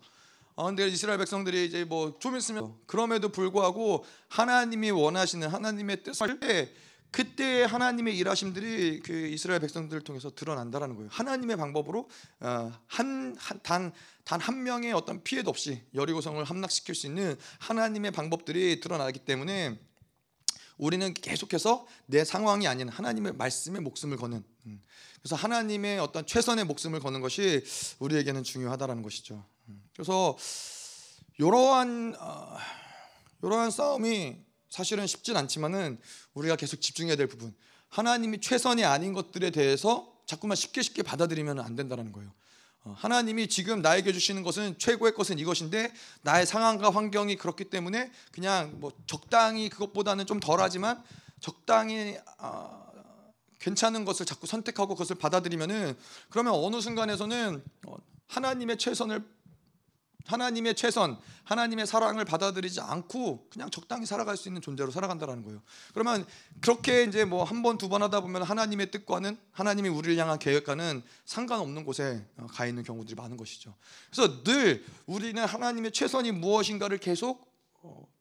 아 0.57 0.65
근데 0.65 0.87
이스라엘 0.87 1.19
백성들이 1.19 1.65
이제 1.67 1.85
뭐 1.85 2.19
좀 2.19 2.37
있으면 2.37 2.75
그럼에도 2.87 3.31
불구하고 3.31 4.05
하나님이 4.29 4.91
원하시는 4.91 5.49
하나님의 5.49 6.03
뜻을 6.03 6.39
때 6.41 6.71
그때 7.11 7.65
하나님의 7.65 8.17
일하심들이 8.17 9.01
그 9.01 9.13
이스라엘 9.13 9.61
백성들을 9.61 10.03
통해서 10.03 10.31
드러난다라는 10.35 10.97
거예요. 10.97 11.11
하나님의 11.13 11.57
방법으로 11.57 12.09
어, 12.41 12.73
한단 12.87 13.93
단한 14.25 14.63
명의 14.63 14.93
어떤 14.93 15.23
피해도 15.23 15.51
없이 15.51 15.83
여리고성을 15.95 16.43
함락시킬 16.45 16.95
수 16.95 17.07
있는 17.07 17.37
하나님의 17.59 18.13
방법들이 18.13 18.81
드러나기 18.81 19.19
때문에 19.19 19.79
우리는 20.83 21.15
계속해서 21.15 21.87
내 22.07 22.25
상황이 22.25 22.67
아닌 22.67 22.89
하나님의 22.89 23.35
말씀에 23.35 23.79
목숨을 23.79 24.17
거는 24.17 24.43
음. 24.67 24.83
그래서 25.21 25.37
하나님의 25.37 26.01
어떤 26.01 26.27
최선의 26.27 26.65
목숨을 26.65 26.99
거는 26.99 27.21
것이 27.21 27.65
우리에게는 28.01 28.43
중요하다라는 28.43 29.05
것이죠. 29.05 29.45
음. 29.69 29.81
그래서 29.93 30.37
이러한 31.39 32.17
어, 32.19 32.57
이러한 33.45 33.71
싸움이 33.71 34.39
사실은 34.71 35.07
쉽진 35.07 35.37
않지만은 35.37 36.01
우리가 36.35 36.57
계속 36.57 36.81
집중해야 36.81 37.15
될 37.15 37.29
부분 37.29 37.55
하나님이 37.89 38.41
최선이 38.41 38.85
아닌 38.85 39.13
것들에 39.13 39.51
대해서 39.51 40.13
자꾸만 40.27 40.57
쉽게 40.57 40.83
쉽게 40.83 41.03
받아들이면 41.05 41.61
안 41.61 41.77
된다는 41.77 42.11
거예요. 42.11 42.33
어, 42.85 42.95
하나님이 42.97 43.49
지금 43.49 43.81
나에게 43.81 44.13
주시는 44.13 44.43
것은 44.43 44.79
최고의 44.79 45.15
것은 45.15 45.39
이것인데 45.39 45.93
나의 46.23 46.47
상황과 46.47 46.91
환경이 46.91 47.37
그렇기 47.37 47.65
때문에 47.65 48.11
그냥 48.33 48.81
뭐 48.81 48.93
적당히 49.07 49.69
그것보다는 49.69 50.27
좀 50.27 50.41
덜하지만 50.41 51.03
적당히 51.41 52.17
어, 52.39 52.83
괜찮은 53.61 54.05
것을 54.05 54.27
자꾸 54.27 54.47
선택하고 54.47 54.95
그것을 54.95 55.17
받아들이면은 55.17 55.97
그러면 56.31 56.55
어느 56.55 56.81
순간에서는 56.81 57.63
어, 57.87 57.97
하나님의 58.27 58.79
최선을 58.79 59.25
하나님의 60.27 60.75
최선, 60.75 61.19
하나님의 61.45 61.87
사랑을 61.87 62.25
받아들이지 62.25 62.81
않고 62.81 63.49
그냥 63.51 63.71
적당히 63.71 64.07
살아갈 64.07 64.37
수 64.37 64.49
있는 64.49 64.63
존재로 64.63 64.91
살아간다라는 64.91 65.43
거예요. 65.45 65.63
그러면 65.93 66.25
그렇게 66.61 67.05
이제 67.05 67.25
뭐 67.25 67.45
한 67.45 67.63
번 67.63 67.77
두 67.79 67.89
번 67.89 68.03
하다 68.03 68.21
보면 68.21 68.43
하나님의 68.43 68.91
뜻과는 68.91 69.37
하나님이 69.53 69.89
우리를 69.89 70.17
향한 70.19 70.39
계획과는 70.39 71.03
상관없는 71.25 71.85
곳에 71.85 72.25
어, 72.39 72.47
가 72.51 72.67
있는 72.67 72.83
경우들이 72.83 73.15
많은 73.15 73.37
것이죠. 73.37 73.75
그래서 74.11 74.43
늘 74.45 74.85
우리는 75.07 75.45
하나님의 75.45 75.93
최선이 75.93 76.33
무엇인가를 76.33 76.99
계속 76.99 77.41
어, 77.43 77.52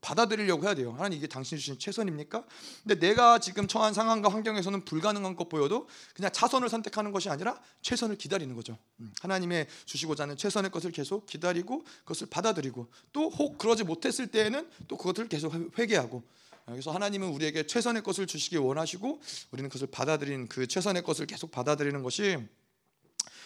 받아들이려고 0.02 0.64
해야 0.66 0.74
돼요. 0.74 0.94
하나님 0.94 1.18
이게 1.18 1.28
당신 1.28 1.58
주신 1.58 1.78
최선입니까? 1.78 2.44
근데 2.84 3.00
내가 3.00 3.40
지금 3.40 3.68
처한 3.68 3.94
상황과 3.94 4.30
환경에서는 4.30 4.84
불가능한 4.86 5.36
것 5.36 5.48
보여도 5.50 5.88
그냥 6.16 6.32
차선을 6.32 6.70
선택하는 6.70 7.12
것이 7.12 7.30
아니라 7.30 7.60
최선을 7.82 8.18
기다리는 8.18 8.56
거죠. 8.56 8.78
음, 9.00 9.14
하나님의 9.22 9.68
주시고자 9.86 10.24
하는 10.24 10.38
최선의 10.38 10.72
것을 10.72 10.92
계속 10.92 11.26
기다리고 11.28 11.84
그것을 12.00 12.28
받아들이고 12.28 12.88
또 13.14 13.30
혹 13.32 13.58
그러지 13.58 13.84
못했을 13.84 14.28
때에는 14.28 14.70
또 14.88 14.98
그것을 14.98 15.30
계속 15.30 15.54
회개하고 15.78 16.24
그래서 16.66 16.92
하나님은 16.92 17.30
우리에게 17.30 17.66
최선의 17.66 18.04
것을 18.04 18.28
주시기 18.28 18.58
원하시고 18.58 19.22
우리는 19.52 19.70
그것을 19.70 19.88
받아들이는 19.88 20.48
그 20.48 20.68
최선의 20.68 21.04
것을 21.04 21.26
계속 21.28 21.52
받아들이는 21.52 22.04
것이 22.04 22.38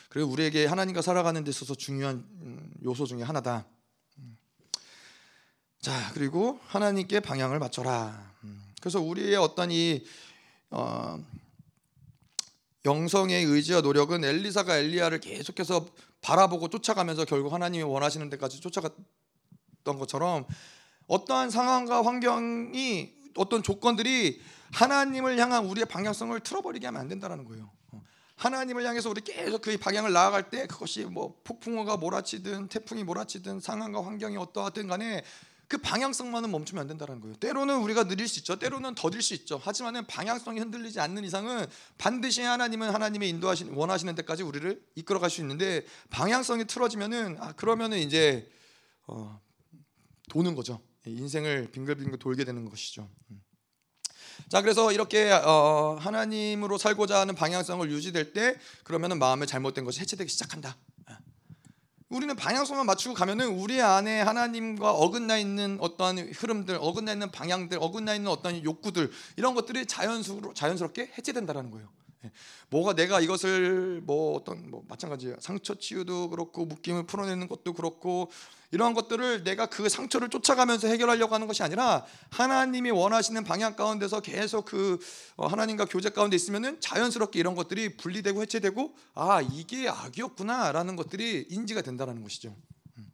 그리고 0.09 0.31
우리에게 0.31 0.65
하나님과 0.65 1.01
살아가는 1.01 1.43
데 1.43 1.49
있어서 1.49 1.75
중요한 1.75 2.25
음, 2.41 2.71
요소 2.83 3.05
중에 3.05 3.21
하나다. 3.21 3.65
자 5.85 6.09
그리고 6.15 6.59
하나님께 6.65 7.19
방향을 7.19 7.59
맞춰라. 7.59 8.33
음, 8.43 8.59
그래서 8.81 8.99
우리의 8.99 9.35
어떤 9.35 9.69
이 9.69 10.03
어, 10.71 11.23
영성의 12.85 13.43
의지와 13.43 13.81
노력은 13.81 14.23
엘리사가 14.23 14.77
엘리야를 14.77 15.19
계속해서 15.19 15.85
바라보고 16.21 16.69
쫓아가면서 16.69 17.25
결국 17.25 17.53
하나님이 17.53 17.83
원하시는 17.83 18.31
데까지 18.31 18.61
쫓아갔던 18.61 19.99
것처럼 19.99 20.47
어떠한 21.05 21.51
상황과 21.51 22.03
환경이 22.03 23.13
어떤 23.35 23.61
조건들이 23.61 24.41
하나님을 24.71 25.37
향한 25.37 25.67
우리의 25.67 25.85
방향성을 25.85 26.39
틀어버리게 26.39 26.87
하면 26.87 26.99
안 26.99 27.07
된다는 27.07 27.45
거예요. 27.45 27.69
어, 27.91 28.01
하나님을 28.37 28.83
향해서 28.87 29.11
우리 29.11 29.21
계속 29.21 29.61
그 29.61 29.77
방향을 29.77 30.11
나아갈 30.11 30.49
때 30.49 30.65
그것이 30.65 31.05
뭐 31.05 31.39
폭풍우가 31.43 31.97
몰아치든 31.97 32.69
태풍이 32.69 33.03
몰아치든 33.03 33.59
상황과 33.59 34.03
환경이 34.03 34.35
어떠하든 34.37 34.87
간에 34.87 35.23
그 35.67 35.77
방향성만은 35.79 36.51
멈추면 36.51 36.81
안 36.81 36.87
된다는 36.87 37.21
거예요. 37.21 37.35
때로는 37.37 37.79
우리가 37.79 38.03
느릴 38.03 38.27
수 38.27 38.39
있죠. 38.39 38.57
때로는 38.57 38.95
더딜 38.95 39.21
수 39.21 39.33
있죠. 39.33 39.59
하지만은 39.63 40.05
방향성이 40.05 40.59
흔들리지 40.59 40.99
않는 40.99 41.23
이상은 41.23 41.65
반드시 41.97 42.41
하나님은 42.41 42.91
하나님의 42.91 43.29
인도하신 43.29 43.73
원하시는 43.73 44.13
데까지 44.15 44.43
우리를 44.43 44.81
이끌어 44.95 45.19
갈 45.19 45.29
수 45.29 45.41
있는데 45.41 45.83
방향성이 46.11 46.65
틀어지면은 46.65 47.37
아 47.39 47.51
그러면은 47.53 47.97
이제 47.97 48.49
어, 49.07 49.39
도는 50.29 50.55
거죠. 50.55 50.81
인생을 51.05 51.71
빙글빙글 51.71 52.19
돌게 52.19 52.43
되는 52.45 52.69
것이죠. 52.69 53.09
음. 53.31 53.41
자 54.49 54.61
그래서 54.61 54.91
이렇게 54.91 55.31
어, 55.31 55.97
하나님으로 55.99 56.77
살고자 56.77 57.19
하는 57.21 57.35
방향성을 57.35 57.89
유지될 57.89 58.33
때 58.33 58.59
그러면은 58.83 59.17
마음에 59.17 59.45
잘못된 59.45 59.85
것이 59.85 59.99
해체되기 60.01 60.29
시작한다. 60.29 60.77
우리는 62.09 62.35
방향성만 62.35 62.85
맞추고 62.85 63.15
가면은 63.15 63.47
우리 63.47 63.81
안에 63.81 64.21
하나님과 64.21 64.91
어긋나 64.91 65.37
있는 65.37 65.77
어떠한 65.81 66.19
흐름들, 66.33 66.77
어긋나 66.79 67.13
있는 67.13 67.31
방향들, 67.31 67.79
어긋나 67.81 68.13
있는 68.13 68.29
어떤 68.29 68.63
욕구들 68.63 69.11
이런 69.37 69.55
것들이 69.55 69.87
자연스럽 69.87 70.53
자연스럽게 70.53 71.13
해체된다라는 71.17 71.71
거예요. 71.71 71.89
예. 72.25 72.31
뭐가 72.69 72.93
내가 72.93 73.19
이것을 73.19 74.01
뭐 74.03 74.35
어떤 74.35 74.69
뭐 74.69 74.83
마찬가지예요. 74.87 75.37
상처 75.39 75.75
치유도 75.75 76.29
그렇고 76.29 76.65
묶임을 76.65 77.05
풀어내는 77.05 77.47
것도 77.47 77.73
그렇고 77.73 78.31
이러한 78.71 78.93
것들을 78.93 79.43
내가 79.43 79.67
그 79.67 79.87
상처를 79.87 80.29
쫓아가면서 80.29 80.87
해결하려고 80.87 81.33
하는 81.33 81.47
것이 81.47 81.63
아니라 81.63 82.05
하나님이 82.31 82.91
원하시는 82.91 83.43
방향 83.43 83.75
가운데서 83.75 84.19
계속 84.21 84.65
그 84.65 84.99
어, 85.37 85.47
하나님과 85.47 85.85
교제 85.85 86.09
가운데 86.09 86.35
있으면은 86.35 86.81
자연스럽게 86.81 87.39
이런 87.39 87.55
것들이 87.55 87.95
분리되고 87.95 88.41
해체되고 88.41 88.95
아 89.13 89.41
이게 89.41 89.87
악이었구나라는 89.87 90.95
것들이 90.95 91.47
인지가 91.49 91.81
된다는 91.81 92.21
것이죠. 92.23 92.55
음. 92.97 93.11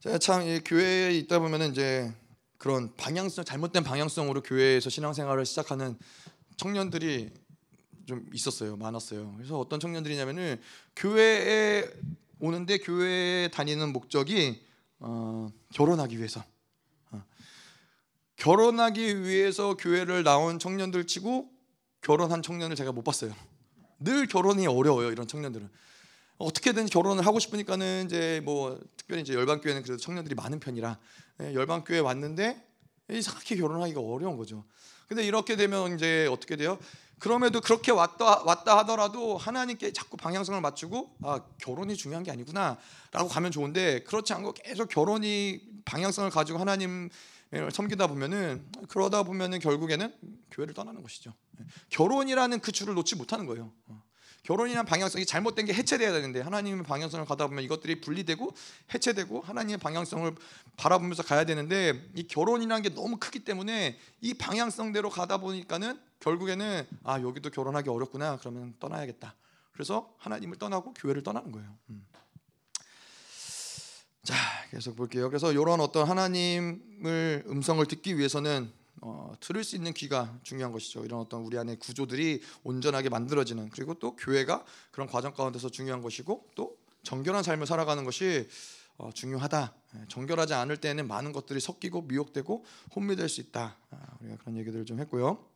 제가 0.00 0.18
참 0.18 0.42
교회에 0.64 1.12
있다 1.18 1.38
보면은 1.38 1.70
이제 1.70 2.12
그런 2.58 2.94
방향성 2.96 3.44
잘못된 3.44 3.84
방향성으로 3.84 4.42
교회에서 4.42 4.90
신앙생활을 4.90 5.44
시작하는 5.46 5.96
청년들이 6.56 7.30
좀 8.06 8.24
있었어요. 8.32 8.76
많았어요. 8.76 9.34
그래서 9.36 9.58
어떤 9.58 9.80
청년들이냐면은 9.80 10.60
교회에 10.94 11.84
오는데 12.38 12.78
교회 12.78 13.48
다니는 13.52 13.92
목적이 13.92 14.62
어, 14.98 15.48
결혼하기 15.72 16.16
위해서. 16.16 16.44
어. 17.10 17.22
결혼하기 18.36 19.22
위해서 19.22 19.76
교회를 19.76 20.22
나온 20.22 20.58
청년들 20.58 21.06
치고 21.06 21.50
결혼한 22.00 22.42
청년을 22.42 22.76
제가 22.76 22.92
못 22.92 23.02
봤어요. 23.02 23.34
늘 23.98 24.26
결혼이 24.26 24.66
어려워요. 24.66 25.10
이런 25.10 25.26
청년들은 25.26 25.68
어떻게든 26.38 26.86
결혼을 26.86 27.26
하고 27.26 27.38
싶으니까는 27.38 28.04
이제 28.06 28.40
뭐 28.44 28.78
특별히 28.96 29.22
이제 29.22 29.34
열방 29.34 29.60
교회는 29.60 29.82
그래도 29.82 30.00
청년들이 30.00 30.34
많은 30.34 30.60
편이라 30.60 30.98
예, 31.42 31.54
열방 31.54 31.84
교회 31.84 31.98
왔는데 31.98 32.62
이상하게 33.10 33.56
결혼하기가 33.56 34.00
어려운 34.00 34.36
거죠. 34.36 34.64
근데 35.08 35.24
이렇게 35.24 35.56
되면 35.56 35.94
이제 35.94 36.26
어떻게 36.30 36.56
돼요? 36.56 36.78
그럼에도 37.18 37.60
그렇게 37.60 37.92
왔다 37.92 38.42
왔다 38.44 38.76
하더라도 38.78 39.38
하나님께 39.38 39.92
자꾸 39.92 40.16
방향성을 40.16 40.60
맞추고 40.60 41.16
아 41.22 41.40
결혼이 41.58 41.96
중요한 41.96 42.22
게 42.22 42.30
아니구나라고 42.30 43.28
가면 43.30 43.52
좋은데 43.52 44.02
그렇지 44.02 44.34
않고 44.34 44.52
계속 44.52 44.88
결혼이 44.88 45.60
방향성을 45.84 46.28
가지고 46.30 46.58
하나님 46.58 47.08
섬기다 47.72 48.08
보면은 48.08 48.66
그러다 48.88 49.22
보면은 49.22 49.60
결국에는 49.60 50.12
교회를 50.50 50.74
떠나는 50.74 51.02
것이죠. 51.02 51.32
결혼이라는 51.90 52.60
그 52.60 52.72
줄을 52.72 52.94
놓지 52.94 53.16
못하는 53.16 53.46
거예요. 53.46 53.72
결혼이란 54.46 54.86
방향성이 54.86 55.26
잘못된 55.26 55.66
게 55.66 55.74
해체돼야 55.74 56.12
되는데 56.12 56.40
하나님의 56.40 56.84
방향성을 56.84 57.26
가다 57.26 57.48
보면 57.48 57.64
이것들이 57.64 58.00
분리되고 58.00 58.54
해체되고 58.94 59.40
하나님의 59.40 59.78
방향성을 59.78 60.32
바라보면서 60.76 61.24
가야 61.24 61.44
되는데 61.44 62.08
이 62.14 62.28
결혼이라는 62.28 62.82
게 62.82 62.94
너무 62.94 63.16
크기 63.18 63.40
때문에 63.40 63.98
이 64.20 64.34
방향성대로 64.34 65.10
가다 65.10 65.38
보니까는 65.38 66.00
결국에는 66.20 66.86
아 67.02 67.20
여기도 67.22 67.50
결혼하기 67.50 67.90
어렵구나 67.90 68.38
그러면 68.38 68.74
떠나야겠다. 68.78 69.34
그래서 69.72 70.14
하나님을 70.18 70.58
떠나고 70.58 70.94
교회를 70.94 71.24
떠나는 71.24 71.50
거예요. 71.50 71.68
음. 71.90 72.06
자 74.22 74.34
계속 74.70 74.94
볼게요. 74.94 75.28
그래서 75.28 75.50
이런 75.50 75.80
어떤 75.80 76.08
하나님을 76.08 77.44
음성을 77.48 77.84
듣기 77.86 78.16
위해서는 78.16 78.70
어, 79.00 79.32
들을 79.40 79.62
수 79.62 79.76
있는 79.76 79.92
귀가 79.92 80.38
중요한 80.42 80.72
것이죠. 80.72 81.04
이런 81.04 81.20
어떤 81.20 81.42
우리 81.42 81.58
안에 81.58 81.76
구조들이 81.76 82.42
온전하게 82.64 83.08
만들어지는 83.08 83.70
그리고 83.70 83.94
또 83.94 84.16
교회가 84.16 84.64
그런 84.90 85.06
과정 85.08 85.32
가운데서 85.32 85.68
중요한 85.68 86.02
것이고 86.02 86.50
또 86.54 86.76
정결한 87.02 87.42
삶을 87.42 87.66
살아가는 87.66 88.04
것이 88.04 88.48
어, 88.98 89.10
중요하다. 89.12 89.74
예, 89.96 90.04
정결하지 90.08 90.54
않을 90.54 90.78
때는 90.78 91.06
많은 91.06 91.32
것들이 91.32 91.60
섞이고 91.60 92.02
미혹되고 92.02 92.64
혼미될 92.94 93.28
수 93.28 93.40
있다. 93.40 93.76
아, 93.90 94.16
우리가 94.20 94.38
그런 94.38 94.56
얘기들을 94.56 94.86
좀 94.86 94.98
했고요. 95.00 95.55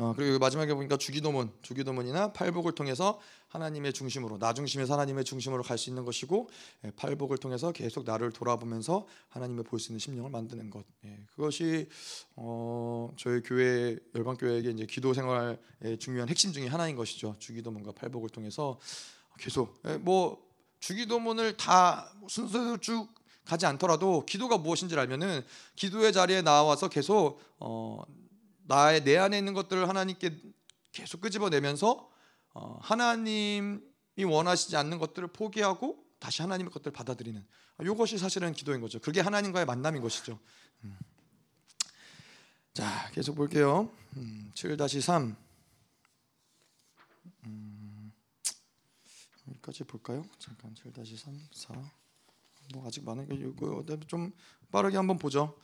어, 0.00 0.14
그리고 0.16 0.38
마지막에 0.38 0.72
보니까 0.72 0.96
주기도문, 0.96 1.52
주기도문이나 1.60 2.32
팔복을 2.32 2.72
통해서 2.72 3.20
하나님의 3.48 3.92
중심으로 3.92 4.38
나 4.38 4.54
중심에서 4.54 4.94
하나님의 4.94 5.24
중심으로 5.24 5.62
갈 5.62 5.76
수 5.76 5.90
있는 5.90 6.06
것이고 6.06 6.48
예, 6.84 6.90
팔복을 6.92 7.36
통해서 7.36 7.70
계속 7.70 8.04
나를 8.04 8.32
돌아보면서 8.32 9.06
하나님의 9.28 9.64
볼수 9.64 9.92
있는 9.92 9.98
심령을 9.98 10.30
만드는 10.30 10.70
것. 10.70 10.84
예, 11.04 11.18
그것이 11.34 11.86
어, 12.36 13.12
저희 13.18 13.42
교회 13.42 13.98
열방 14.14 14.36
교회에게 14.36 14.70
이제 14.70 14.86
기도 14.86 15.12
생활의 15.12 15.58
중요한 15.98 16.30
핵심 16.30 16.52
중의 16.52 16.70
하나인 16.70 16.96
것이죠. 16.96 17.36
주기도문과 17.38 17.92
팔복을 17.92 18.30
통해서 18.30 18.78
계속 19.38 19.82
예, 19.86 19.98
뭐 19.98 20.42
주기도문을 20.80 21.58
다 21.58 22.10
순서대로 22.26 22.78
쭉 22.78 23.06
가지 23.44 23.66
않더라도 23.66 24.24
기도가 24.24 24.56
무엇인지 24.56 24.96
알면은 24.96 25.42
기도의 25.76 26.14
자리에 26.14 26.40
나와서 26.40 26.88
계속 26.88 27.38
어, 27.58 28.02
나의 28.70 29.02
내 29.02 29.16
안에 29.16 29.36
있는 29.36 29.52
것들을 29.52 29.88
하나님께 29.88 30.40
계속 30.92 31.20
끄집어내면서 31.20 32.08
어, 32.54 32.78
하나님이 32.80 33.80
원하시지 34.24 34.76
않는 34.76 34.98
것들을 34.98 35.26
포기하고 35.32 36.04
다시 36.20 36.42
하나님의 36.42 36.70
것들을 36.70 36.92
받아들이는 36.92 37.44
이것이 37.82 38.16
사실은 38.16 38.52
기도인 38.52 38.80
거죠. 38.80 39.00
그게 39.00 39.20
하나님과의 39.20 39.66
만남인 39.66 40.02
것이죠. 40.02 40.38
음. 40.84 40.96
자, 42.72 43.10
계속 43.12 43.34
볼게요. 43.34 43.90
음, 44.16 44.52
7-3 44.54 45.34
음, 47.46 48.12
여기까지 49.48 49.82
볼까요? 49.82 50.24
잠깐 50.38 50.74
7-3, 50.74 51.36
4. 51.52 51.74
뭐 52.72 52.86
아직 52.86 53.04
많은 53.04 53.26
게 53.26 53.34
있고 53.34 53.84
좀 54.06 54.32
빠르게 54.70 54.96
한번 54.96 55.18
보죠. 55.18 55.56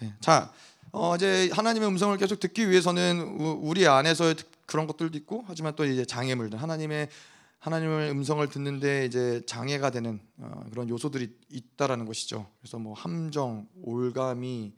네. 0.00 0.14
자, 0.20 0.52
어, 0.92 1.16
이제 1.16 1.50
하나님의 1.52 1.88
음성을 1.88 2.16
계속 2.16 2.40
듣기 2.40 2.70
위해서는 2.70 3.20
우리 3.62 3.86
안에서 3.86 4.34
그런 4.66 4.86
것들도 4.86 5.16
있고 5.18 5.44
하지만 5.46 5.74
또 5.76 5.84
이제 5.84 6.04
장애물들 6.04 6.60
하나님의 6.60 7.08
하나님의 7.58 8.10
음성을 8.12 8.46
듣는데 8.48 9.06
이제 9.06 9.42
장애가 9.46 9.90
되는 9.90 10.20
어, 10.38 10.64
그런 10.70 10.88
요소들이 10.88 11.36
있다라는 11.50 12.06
것이죠. 12.06 12.46
그래서 12.60 12.78
뭐 12.78 12.94
함정, 12.94 13.66
올가미, 13.82 14.72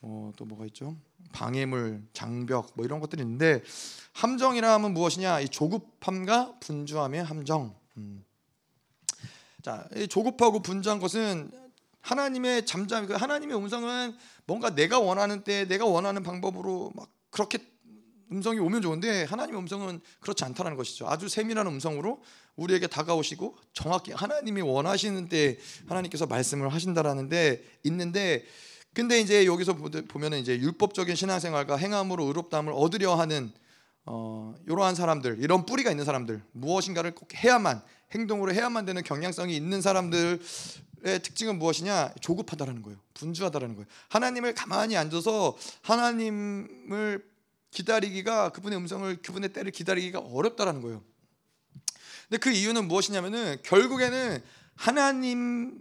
어, 0.00 0.32
또 0.36 0.44
뭐가 0.46 0.64
있죠? 0.66 0.96
방해물, 1.32 2.02
장벽 2.12 2.72
뭐 2.74 2.84
이런 2.84 3.00
것들이 3.00 3.22
있는데 3.22 3.62
함정이라 4.12 4.72
하면 4.74 4.94
무엇이냐? 4.94 5.40
이 5.40 5.48
조급함과 5.48 6.58
분주함의 6.60 7.22
함정. 7.22 7.74
음. 7.98 8.24
자, 9.62 9.86
이 9.94 10.08
조급하고 10.08 10.60
분주한 10.60 10.98
것은 10.98 11.52
하나님의 12.02 12.66
잠잠, 12.66 13.06
그 13.06 13.14
하나님의 13.14 13.56
음성은 13.56 14.16
뭔가 14.46 14.74
내가 14.74 14.98
원하는 14.98 15.44
때, 15.44 15.66
내가 15.66 15.86
원하는 15.86 16.22
방법으로 16.22 16.92
막 16.94 17.08
그렇게 17.30 17.58
음성이 18.30 18.58
오면 18.58 18.82
좋은데 18.82 19.24
하나님의 19.24 19.60
음성은 19.60 20.00
그렇지 20.20 20.44
않다는 20.44 20.76
것이죠. 20.76 21.06
아주 21.08 21.28
세밀한 21.28 21.66
음성으로 21.66 22.22
우리에게 22.56 22.86
다가오시고 22.86 23.56
정확히 23.72 24.12
하나님이 24.12 24.62
원하시는 24.62 25.28
때 25.28 25.58
하나님께서 25.86 26.26
말씀을 26.26 26.68
하신다라는데 26.70 27.62
있는데 27.84 28.44
근데 28.94 29.20
이제 29.20 29.46
여기서 29.46 29.74
보면은 29.74 30.38
이제 30.38 30.58
율법적인 30.58 31.14
신앙생활과 31.14 31.76
행함으로 31.76 32.24
의롭다함을 32.24 32.72
얻으려 32.74 33.14
하는 33.14 33.52
어, 34.04 34.54
이러한 34.66 34.94
사람들, 34.94 35.38
이런 35.40 35.64
뿌리가 35.64 35.90
있는 35.90 36.04
사람들, 36.04 36.42
무엇인가를 36.52 37.14
꼭 37.14 37.32
해야만 37.34 37.82
행동으로 38.12 38.52
해야만 38.52 38.84
되는 38.84 39.02
경향성이 39.02 39.56
있는 39.56 39.80
사람들의 39.80 40.38
특징은 41.02 41.58
무엇이냐? 41.58 42.14
조급하다라는 42.20 42.82
거예요. 42.82 42.98
분주하다라는 43.14 43.74
거예요. 43.76 43.86
하나님을 44.08 44.54
가만히 44.54 44.96
앉아서 44.96 45.56
하나님을 45.82 47.24
기다리기가 47.70 48.50
그분의 48.50 48.78
음성을 48.78 49.22
그분의 49.22 49.52
때를 49.52 49.72
기다리기가 49.72 50.20
어렵다라는 50.20 50.82
거예요. 50.82 51.02
근데 52.28 52.38
그 52.38 52.50
이유는 52.50 52.88
무엇이냐면은 52.88 53.56
결국에는 53.62 54.42
하나님이 54.74 55.72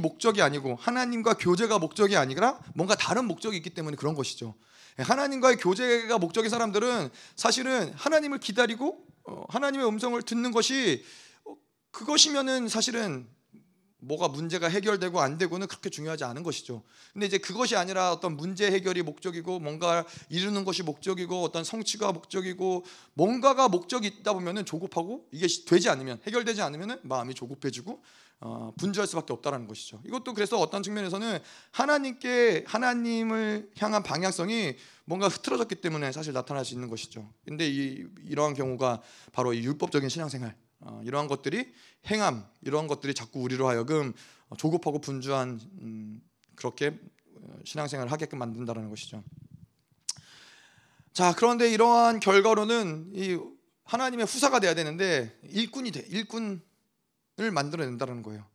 목적이 0.00 0.42
아니고 0.42 0.76
하나님과 0.76 1.34
교제가 1.34 1.78
목적이 1.78 2.16
아니라 2.16 2.58
뭔가 2.74 2.94
다른 2.94 3.26
목적이 3.26 3.58
있기 3.58 3.70
때문에 3.70 3.96
그런 3.96 4.14
것이죠. 4.14 4.54
하나님과의 4.98 5.56
교제가 5.58 6.18
목적인 6.18 6.50
사람들은 6.50 7.10
사실은 7.36 7.92
하나님을 7.94 8.38
기다리고 8.38 9.06
어, 9.24 9.44
하나님의 9.48 9.86
음성을 9.86 10.20
듣는 10.22 10.50
것이 10.50 11.04
어, 11.04 11.27
그것이면은 11.90 12.68
사실은 12.68 13.28
뭐가 14.00 14.28
문제가 14.28 14.68
해결되고 14.68 15.20
안 15.20 15.38
되고는 15.38 15.66
그렇게 15.66 15.90
중요하지 15.90 16.24
않은 16.24 16.42
것이죠. 16.44 16.82
근데 17.12 17.26
이제 17.26 17.38
그것이 17.38 17.76
아니라 17.76 18.12
어떤 18.12 18.36
문제 18.36 18.70
해결이 18.70 19.02
목적이고 19.02 19.58
뭔가 19.58 20.04
이루는 20.28 20.64
것이 20.64 20.82
목적이고 20.82 21.42
어떤 21.42 21.64
성취가 21.64 22.12
목적이고 22.12 22.84
뭔가가 23.14 23.68
목적이 23.68 24.08
있다 24.08 24.34
보면은 24.34 24.64
조급하고 24.64 25.26
이게 25.32 25.46
되지 25.66 25.88
않으면 25.88 26.20
해결되지 26.26 26.62
않으면은 26.62 27.00
마음이 27.02 27.34
조급해지고 27.34 28.02
어, 28.40 28.72
분주할 28.78 29.08
수밖에 29.08 29.32
없다라는 29.32 29.66
것이죠. 29.66 30.00
이것도 30.06 30.32
그래서 30.32 30.58
어떤 30.58 30.84
측면에서는 30.84 31.40
하나님께 31.72 32.66
하나님을 32.68 33.72
향한 33.78 34.04
방향성이 34.04 34.76
뭔가 35.06 35.26
흐트러졌기 35.26 35.74
때문에 35.76 36.12
사실 36.12 36.32
나타날 36.32 36.64
수 36.64 36.74
있는 36.74 36.88
것이죠. 36.88 37.28
근데 37.44 37.68
이 37.68 38.06
이러한 38.26 38.54
경우가 38.54 39.02
바로 39.32 39.52
이 39.52 39.64
율법적인 39.64 40.08
신앙생활 40.08 40.54
어, 40.80 41.00
이러한 41.04 41.28
것들이 41.28 41.72
행함 42.06 42.46
이러한 42.62 42.86
것들이 42.86 43.14
자꾸 43.14 43.40
우리로 43.40 43.68
하여금 43.68 44.12
조급하고 44.56 45.00
분주한 45.00 45.60
음, 45.80 46.22
그렇게 46.54 46.98
어, 47.36 47.58
신앙생활을 47.64 48.12
하게끔 48.12 48.38
만든다는 48.38 48.88
것이죠. 48.88 49.22
자 51.12 51.34
그런데 51.36 51.70
이러한 51.70 52.20
결과로는 52.20 53.12
이 53.14 53.38
하나님의 53.84 54.26
후사가 54.26 54.60
돼야 54.60 54.74
되는데 54.74 55.36
일꾼이 55.44 55.90
돼 55.90 56.00
일꾼을 56.08 56.60
만들어낸다는 57.52 58.22
거예요. 58.22 58.46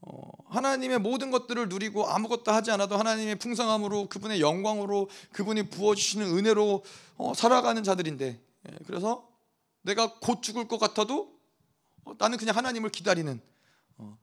어, 0.00 0.30
하나님의 0.46 0.98
모든 0.98 1.30
것들을 1.30 1.68
누리고 1.68 2.06
아무것도 2.06 2.52
하지 2.52 2.70
않아도 2.70 2.96
하나님의 2.96 3.36
풍성함으로 3.36 4.08
그분의 4.08 4.40
영광으로 4.40 5.08
그분이 5.32 5.70
부어주시는 5.70 6.26
은혜로 6.36 6.84
어, 7.16 7.32
살아가는 7.34 7.82
자들인데 7.82 8.26
예, 8.26 8.78
그래서 8.86 9.26
내가 9.82 10.14
곧 10.20 10.42
죽을 10.42 10.68
것 10.68 10.78
같아도 10.78 11.22
어, 11.22 11.33
나는 12.18 12.38
그냥 12.38 12.56
하나님을 12.56 12.90
기다리는 12.90 13.40
어, 13.96 14.18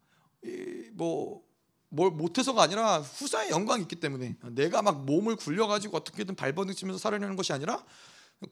뭐뭘 0.93 2.11
못해서가 2.11 2.63
아니라 2.63 2.99
후사의 2.99 3.49
영광이 3.49 3.83
있기 3.83 3.97
때문에 3.97 4.35
내가 4.51 4.81
막 4.81 5.05
몸을 5.05 5.35
굴려가지고 5.35 5.97
어떻게든 5.97 6.35
발버둥치면서 6.35 6.99
살아내는 6.99 7.35
것이 7.35 7.53
아니라 7.53 7.83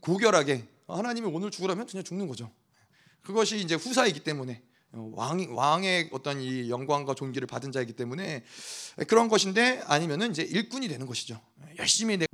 고결하게 0.01 0.67
하나님이 0.87 1.27
오늘 1.27 1.51
죽으라면 1.51 1.87
그냥 1.87 2.03
죽는 2.03 2.27
거죠. 2.27 2.51
그것이 3.21 3.59
이제 3.59 3.75
후사이기 3.75 4.21
때문에 4.21 4.63
어, 4.91 5.11
왕 5.13 5.45
왕의 5.55 6.09
어떤 6.11 6.41
이 6.41 6.69
영광과 6.69 7.13
존귀를 7.13 7.47
받은 7.47 7.71
자이기 7.71 7.93
때문에 7.93 8.43
그런 9.07 9.27
것인데 9.27 9.83
아니면은 9.85 10.31
이제 10.31 10.41
일꾼이 10.41 10.87
되는 10.87 11.05
것이죠. 11.05 11.39
열심히 11.77 12.17
내 12.17 12.25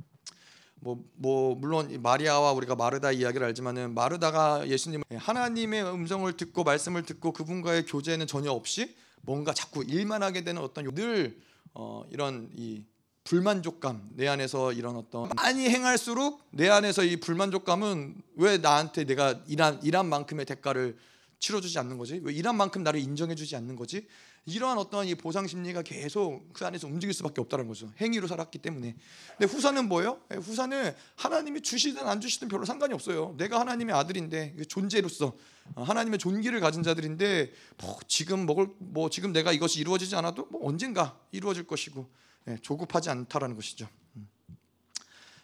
뭐, 0.86 1.04
뭐 1.16 1.56
물론 1.56 2.00
마리아와 2.00 2.52
우리가 2.52 2.76
마르다 2.76 3.10
이야기를 3.10 3.44
알지만은 3.48 3.92
마르다가 3.92 4.68
예수님 4.68 5.02
하나님의 5.16 5.82
음성을 5.82 6.32
듣고 6.36 6.62
말씀을 6.62 7.02
듣고 7.02 7.32
그분과의 7.32 7.86
교제는 7.86 8.28
전혀 8.28 8.52
없이 8.52 8.94
뭔가 9.22 9.52
자꾸 9.52 9.82
일만 9.82 10.22
하게 10.22 10.44
되는 10.44 10.62
어떤 10.62 10.84
늘 10.94 11.40
어, 11.74 12.04
이런 12.10 12.50
이 12.54 12.84
불만족감 13.24 14.10
내 14.14 14.28
안에서 14.28 14.72
이런 14.72 14.94
어떤 14.94 15.28
많이 15.34 15.68
행할수록 15.68 16.40
내 16.52 16.68
안에서 16.68 17.02
이 17.02 17.16
불만족감은 17.16 18.22
왜 18.36 18.58
나한테 18.58 19.04
내가 19.06 19.40
일한 19.48 19.80
일한 19.82 20.06
만큼의 20.06 20.46
대가를 20.46 20.96
치러주지 21.40 21.80
않는 21.80 21.98
거지? 21.98 22.20
왜 22.22 22.32
일한 22.32 22.56
만큼 22.56 22.84
나를 22.84 23.00
인정해주지 23.00 23.56
않는 23.56 23.74
거지? 23.74 24.06
이러한 24.46 24.78
어떤 24.78 25.08
이 25.08 25.14
보상 25.16 25.48
심리가 25.48 25.82
계속 25.82 26.52
그 26.52 26.64
안에서 26.64 26.86
움직일 26.86 27.12
수밖에 27.12 27.40
없다는 27.40 27.66
거죠. 27.66 27.90
행위로 28.00 28.28
살았기 28.28 28.58
때문에. 28.58 28.94
근데 29.36 29.52
후사는 29.52 29.88
뭐예요? 29.88 30.20
예, 30.32 30.36
후사는 30.36 30.94
하나님이 31.16 31.62
주시든 31.62 32.06
안 32.06 32.20
주시든 32.20 32.46
별로 32.46 32.64
상관이 32.64 32.94
없어요. 32.94 33.34
내가 33.38 33.58
하나님의 33.58 33.94
아들인데 33.96 34.54
존재로서 34.68 35.36
어, 35.74 35.82
하나님의 35.82 36.20
존귀를 36.20 36.60
가진 36.60 36.84
자들인데 36.84 37.52
뭐 37.82 37.98
지금 38.06 38.46
먹을 38.46 38.68
뭐 38.78 39.10
지금 39.10 39.32
내가 39.32 39.50
이것이 39.50 39.80
이루어지지 39.80 40.14
않아도 40.14 40.46
뭐 40.48 40.64
언젠가 40.68 41.18
이루어질 41.32 41.66
것이고 41.66 42.08
예, 42.46 42.56
조급하지 42.62 43.10
않다라는 43.10 43.56
것이죠. 43.56 43.88
음. 44.14 44.28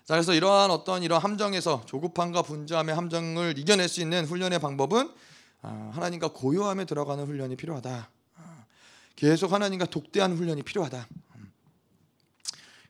자 0.05 0.15
그래서 0.15 0.33
이러한 0.33 0.71
어떤 0.71 1.03
이런 1.03 1.21
함정에서 1.21 1.83
조급함과 1.87 2.43
분주함의 2.43 2.95
함정을 2.95 3.59
이겨낼 3.59 3.89
수 3.89 4.01
있는 4.01 4.27
훈련의 4.27 4.61
방법은 4.61 5.11
아, 5.63 5.91
하나님과 5.93 6.29
고요함에 6.29 6.85
들어가는 6.85 7.27
훈련이 7.27 7.57
필요하다. 7.57 8.09
계속 9.17 9.53
하나님과 9.53 9.87
독대하는 9.87 10.37
훈련이 10.37 10.63
필요하다. 10.63 11.07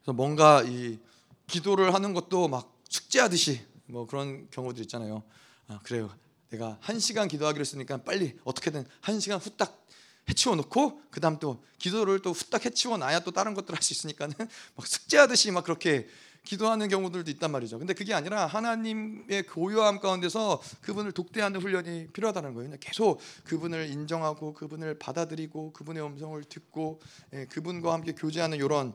그래서 0.03 0.13
뭔가 0.13 0.63
이 0.63 0.99
기도를 1.47 1.95
하는 1.95 2.13
것도 2.15 2.49
막 2.49 2.81
숙제하듯이 2.89 3.65
뭐 3.87 4.07
그런 4.07 4.49
경우들 4.51 4.83
있잖아요. 4.83 5.23
아, 5.69 5.79
그래요. 5.83 6.15
내가 6.51 6.79
한 6.81 6.99
시간 6.99 7.29
기도하기로 7.29 7.61
했으니까 7.61 8.03
빨리 8.03 8.39
어떻게든 8.45 8.87
한 9.01 9.21
시간 9.21 9.39
후딱 9.39 9.87
해치워 10.29 10.55
놓고 10.57 11.03
그다음 11.11 11.39
또 11.39 11.65
기도를 11.79 12.21
또 12.21 12.33
후딱 12.33 12.65
해치워 12.65 12.97
놔야 12.97 13.21
또 13.21 13.31
다른 13.31 13.55
것들 13.55 13.75
할 13.75 13.83
수 13.83 13.93
있으니까는 13.93 14.35
막 14.77 14.87
숙제하듯이 14.87 15.51
막 15.51 15.65
그렇게 15.65 16.09
기도하는 16.45 16.89
경우들도 16.89 17.31
있단 17.33 17.51
말이죠. 17.53 17.79
근데 17.79 17.95
그게 17.95 18.15
아니라 18.15 18.47
하나님의 18.47 19.45
고요함 19.45 20.01
가운데서 20.01 20.61
그분을 20.81 21.13
독대하는 21.13 21.61
훈련이 21.61 22.09
필요하다는 22.09 22.55
거예요. 22.55 22.75
계속 22.81 23.21
그분을 23.45 23.89
인정하고 23.91 24.53
그분을 24.55 24.99
받아들이고 24.99 25.73
그분의 25.73 26.05
음성을 26.05 26.43
듣고 26.45 27.01
예, 27.33 27.47
그분과 27.47 27.93
함께 27.93 28.13
교제하는 28.13 28.59
이런 28.59 28.93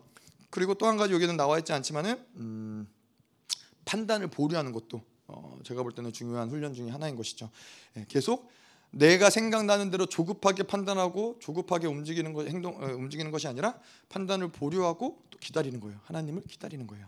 그리고 0.49 0.73
또 0.73 0.87
한 0.87 0.97
가지 0.97 1.13
여기는 1.13 1.35
나와 1.37 1.57
있지 1.57 1.73
않지만은 1.73 2.25
음, 2.37 2.87
판단을 3.85 4.27
보류하는 4.27 4.71
것도 4.71 5.01
어, 5.27 5.59
제가 5.63 5.83
볼 5.83 5.93
때는 5.93 6.13
중요한 6.13 6.49
훈련 6.49 6.73
중의 6.73 6.91
하나인 6.91 7.15
것이죠. 7.15 7.49
예, 7.95 8.05
계속 8.07 8.49
내가 8.91 9.29
생각나는 9.29 9.91
대로 9.91 10.05
조급하게 10.05 10.63
판단하고 10.63 11.37
조급하게 11.39 11.87
움직이는 11.87 12.33
것 12.33 12.47
행동 12.47 12.81
어, 12.81 12.87
움직이는 12.87 13.31
것이 13.31 13.47
아니라 13.47 13.79
판단을 14.09 14.49
보류하고 14.49 15.23
또 15.29 15.39
기다리는 15.39 15.79
거예요. 15.79 15.99
하나님을 16.03 16.43
기다리는 16.43 16.87
거예요. 16.87 17.07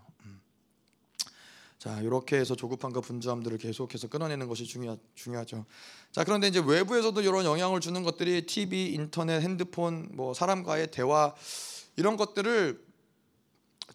자 1.80 2.02
이렇게 2.02 2.36
해서 2.36 2.56
조급함과 2.56 3.00
분주함들을 3.00 3.58
계속해서 3.58 4.10
끊어내는 4.10 4.50
것이 4.50 4.66
중요 4.66 4.98
중요하죠. 5.16 5.66
자 6.12 6.26
그런데 6.26 6.50
이제 6.50 6.62
외부에서도 6.64 7.22
이런 7.22 7.46
영향을 7.46 7.80
주는 7.80 8.04
것들이 8.04 8.46
TV, 8.46 8.94
인터넷, 8.94 9.42
핸드폰, 9.42 10.10
뭐 10.12 10.34
사람과의 10.34 10.92
대화 10.92 11.34
이런 11.96 12.18
것들을 12.18 12.86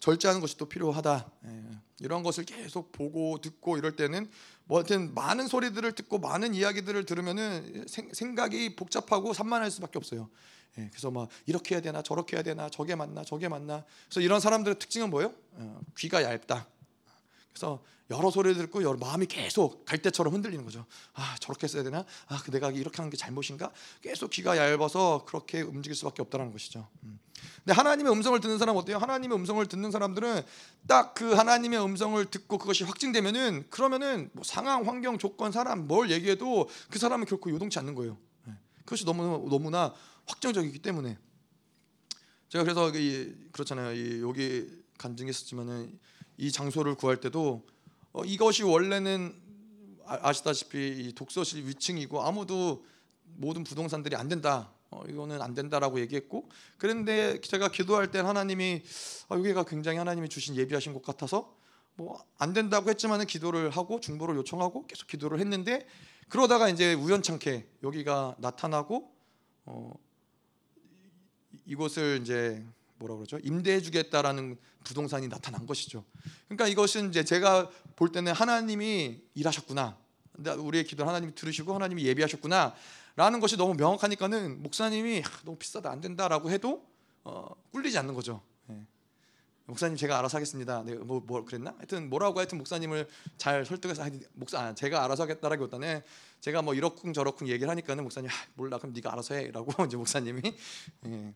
절제하는 0.00 0.40
것이 0.40 0.56
또 0.56 0.66
필요하다. 0.66 1.30
예. 1.44 1.62
이런 2.00 2.22
것을 2.22 2.44
계속 2.44 2.90
보고 2.90 3.38
듣고 3.40 3.76
이럴 3.76 3.96
때는 3.96 4.30
뭐 4.64 4.78
하여튼 4.78 5.14
많은 5.14 5.46
소리들을 5.46 5.92
듣고 5.92 6.18
많은 6.18 6.54
이야기들을 6.54 7.04
들으면은 7.04 7.86
생, 7.86 8.34
각이 8.34 8.76
복잡하고 8.76 9.34
산만할 9.34 9.70
수밖에 9.70 9.98
없어요. 9.98 10.30
예, 10.78 10.88
그래서 10.90 11.10
막 11.10 11.28
이렇게 11.46 11.74
해야 11.74 11.82
되나 11.82 12.02
저렇게 12.02 12.36
해야 12.36 12.42
되나 12.42 12.68
저게 12.70 12.94
맞나 12.94 13.22
저게 13.24 13.48
맞나 13.48 13.84
그래서 14.08 14.22
이런 14.22 14.40
사람들의 14.40 14.78
특징은 14.78 15.10
뭐예요? 15.10 15.32
어, 15.52 15.80
귀가 15.98 16.22
얇다. 16.22 16.66
그래서 17.54 17.82
여러 18.10 18.30
소리를 18.30 18.56
듣고 18.56 18.82
여러 18.82 18.98
마음이 18.98 19.24
계속 19.26 19.86
갈대처럼 19.86 20.34
흔들리는 20.34 20.62
거죠. 20.64 20.84
아 21.14 21.36
저렇게 21.40 21.66
써야 21.66 21.82
되나? 21.82 22.04
아그 22.26 22.50
내가 22.50 22.70
이렇게 22.70 22.96
하는 22.98 23.08
게 23.08 23.16
잘못인가? 23.16 23.70
계속 24.02 24.28
귀가 24.28 24.58
얇아서 24.58 25.24
그렇게 25.26 25.62
움직일 25.62 25.96
수밖에 25.96 26.20
없다는 26.20 26.52
것이죠. 26.52 26.86
음. 27.04 27.18
근데 27.64 27.72
하나님의 27.72 28.12
음성을 28.12 28.38
듣는 28.40 28.58
사람 28.58 28.76
어때요? 28.76 28.98
하나님의 28.98 29.38
음성을 29.38 29.64
듣는 29.66 29.90
사람들은 29.90 30.42
딱 30.86 31.14
그 31.14 31.32
하나님의 31.32 31.82
음성을 31.82 32.24
듣고 32.26 32.58
그것이 32.58 32.82
확증되면은 32.84 33.66
그러면은 33.70 34.30
뭐 34.32 34.42
상황, 34.44 34.86
환경, 34.86 35.16
조건, 35.16 35.52
사람 35.52 35.86
뭘 35.86 36.10
얘기해도 36.10 36.68
그 36.90 36.98
사람은 36.98 37.26
결코 37.26 37.50
요동치 37.50 37.78
않는 37.78 37.94
거예요. 37.94 38.18
네. 38.46 38.54
그것이 38.80 39.04
너무 39.04 39.46
너무나 39.48 39.94
확정적이기 40.26 40.80
때문에 40.80 41.16
제가 42.48 42.64
그래서 42.64 42.90
이 42.90 43.32
그렇잖아요. 43.52 43.92
이 43.94 44.22
여기 44.22 44.68
간증했었지만은 44.98 45.98
이 46.36 46.50
장소를 46.50 46.94
구할 46.94 47.20
때도 47.20 47.62
어, 48.12 48.24
이것이 48.24 48.62
원래는 48.62 49.34
아, 50.06 50.32
시다시피 50.32 51.12
독서실 51.14 51.66
위층이고 51.66 52.22
아무도 52.22 52.84
모든 53.36 53.64
부동산들이 53.64 54.16
안 54.16 54.28
된다. 54.28 54.70
어, 54.90 55.02
이거는 55.08 55.42
안 55.42 55.54
된다라고 55.54 55.98
얘기했고 56.00 56.48
그런데 56.78 57.40
제가 57.40 57.68
기도할 57.68 58.10
때 58.10 58.18
하나님이 58.20 58.82
아, 59.28 59.36
여기가 59.36 59.64
굉장히 59.64 59.98
하나님이 59.98 60.28
주신 60.28 60.56
예비하신 60.56 60.92
것 60.92 61.02
같아서 61.02 61.56
뭐 61.96 62.24
안 62.38 62.52
된다고 62.52 62.90
했지만은 62.90 63.26
기도를 63.26 63.70
하고 63.70 64.00
중보를 64.00 64.36
요청하고 64.36 64.86
계속 64.86 65.06
기도를 65.06 65.40
했는데 65.40 65.86
그러다가 66.28 66.68
이제 66.68 66.92
우연찮게 66.94 67.66
여기가 67.82 68.36
나타나고 68.38 69.10
어, 69.66 69.94
이곳을 71.64 72.18
이제 72.20 72.62
뭐라 73.04 73.16
그러죠? 73.16 73.38
임대해 73.42 73.80
주겠다라는 73.80 74.56
부동산이 74.82 75.28
나타난 75.28 75.66
것이죠. 75.66 76.04
그러니까 76.48 76.66
이것은 76.68 77.10
이제 77.10 77.22
제가 77.22 77.70
볼 77.96 78.10
때는 78.12 78.32
하나님이 78.32 79.20
일하셨구나. 79.34 79.96
우리의 80.58 80.84
기도 80.84 81.06
하나님이 81.06 81.34
들으시고 81.34 81.74
하나님이 81.74 82.04
예비하셨구나. 82.04 82.74
라는 83.16 83.40
것이 83.40 83.56
너무 83.56 83.74
명확하니까는 83.74 84.62
목사님이 84.62 85.22
너무 85.44 85.56
비싸다 85.58 85.90
안 85.90 86.00
된다라고 86.00 86.50
해도 86.50 86.84
어, 87.22 87.46
꿀리지 87.72 87.96
않는 87.98 88.14
거죠. 88.14 88.42
예. 88.70 88.86
목사님 89.66 89.96
제가 89.96 90.18
알아서 90.18 90.38
하겠습니다. 90.38 90.82
네, 90.84 90.94
뭐, 90.94 91.22
뭐 91.24 91.44
그랬나? 91.44 91.74
하여튼 91.78 92.10
뭐라고 92.10 92.38
하여튼 92.38 92.58
목사님을 92.58 93.08
잘 93.36 93.64
설득해서 93.64 94.04
목사 94.32 94.60
아, 94.60 94.74
제가 94.74 95.04
알아서 95.04 95.22
하겠다라기보다는 95.22 96.02
제가 96.40 96.62
뭐 96.62 96.74
이렇쿵 96.74 97.12
저렇쿵 97.12 97.48
얘기를 97.48 97.70
하니까는 97.70 98.02
목사님 98.02 98.30
아, 98.30 98.34
몰라 98.54 98.78
그럼 98.78 98.92
네가 98.92 99.12
알아서 99.12 99.34
해라고 99.34 99.72
이제 99.86 99.96
목사님이 99.96 100.42
예, 101.06 101.34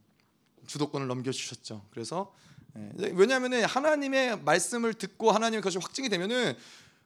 주도권을 0.68 1.08
넘겨주셨죠. 1.08 1.84
그래서 1.90 2.32
예, 2.76 3.10
왜냐하면 3.14 3.64
하나님의 3.64 4.42
말씀을 4.42 4.94
듣고 4.94 5.32
하나님의 5.32 5.62
것이 5.62 5.78
확증이 5.78 6.08
되면은 6.08 6.54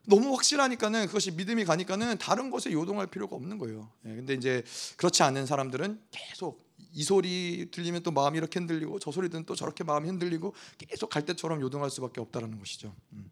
너무 0.05 0.35
확실하니까는 0.35 1.07
그것이 1.07 1.31
믿음이 1.31 1.65
가니까는 1.65 2.19
다른 2.19 2.51
것에 2.51 2.73
요동할 2.73 3.07
필요가 3.07 3.37
없는 3.37 3.59
거예요. 3.59 3.91
예, 4.05 4.17
근데 4.17 4.35
이제 4.35 4.65
그렇지 4.97 5.23
않은 5.23 5.47
사람들은 5.47 6.01
계속 6.11 6.61
이 6.93 7.05
소리 7.05 7.71
들리면 7.71 8.03
또 8.03 8.11
마음이 8.11 8.37
이렇게 8.37 8.59
흔들리고 8.59 8.99
저 8.99 9.11
소리 9.11 9.29
들으면 9.29 9.47
또 9.47 9.55
저렇게 9.55 9.85
마음이 9.85 10.09
흔들리고 10.09 10.55
계속 10.77 11.09
갈 11.09 11.25
때처럼 11.25 11.61
요동할 11.63 11.91
수밖에 11.91 12.21
없다라는 12.21 12.59
것이죠. 12.59 12.95
음. 13.13 13.31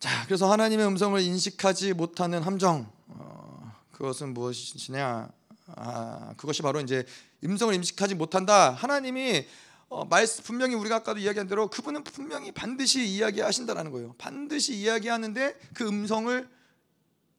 자, 0.00 0.24
그래서 0.26 0.50
하나님의 0.50 0.86
음성을 0.86 1.20
인식하지 1.20 1.92
못하는 1.92 2.42
함정 2.42 2.90
어, 3.08 3.74
그것은 3.92 4.32
무엇이냐? 4.32 5.28
아, 5.76 6.34
그것이 6.36 6.62
바로 6.62 6.80
이제 6.80 7.04
음성을 7.44 7.74
인식하지 7.74 8.14
못한다. 8.14 8.70
하나님이 8.70 9.46
어, 9.88 10.04
말씀 10.04 10.44
분명히 10.44 10.74
우리가 10.74 10.96
아까도 10.96 11.18
이야기한 11.18 11.46
대로 11.46 11.68
그분은 11.68 12.04
분명히 12.04 12.52
반드시 12.52 13.06
이야기하신다라는 13.06 13.90
거예요. 13.90 14.14
반드시 14.18 14.74
이야기하는데 14.74 15.58
그 15.74 15.86
음성을 15.86 16.48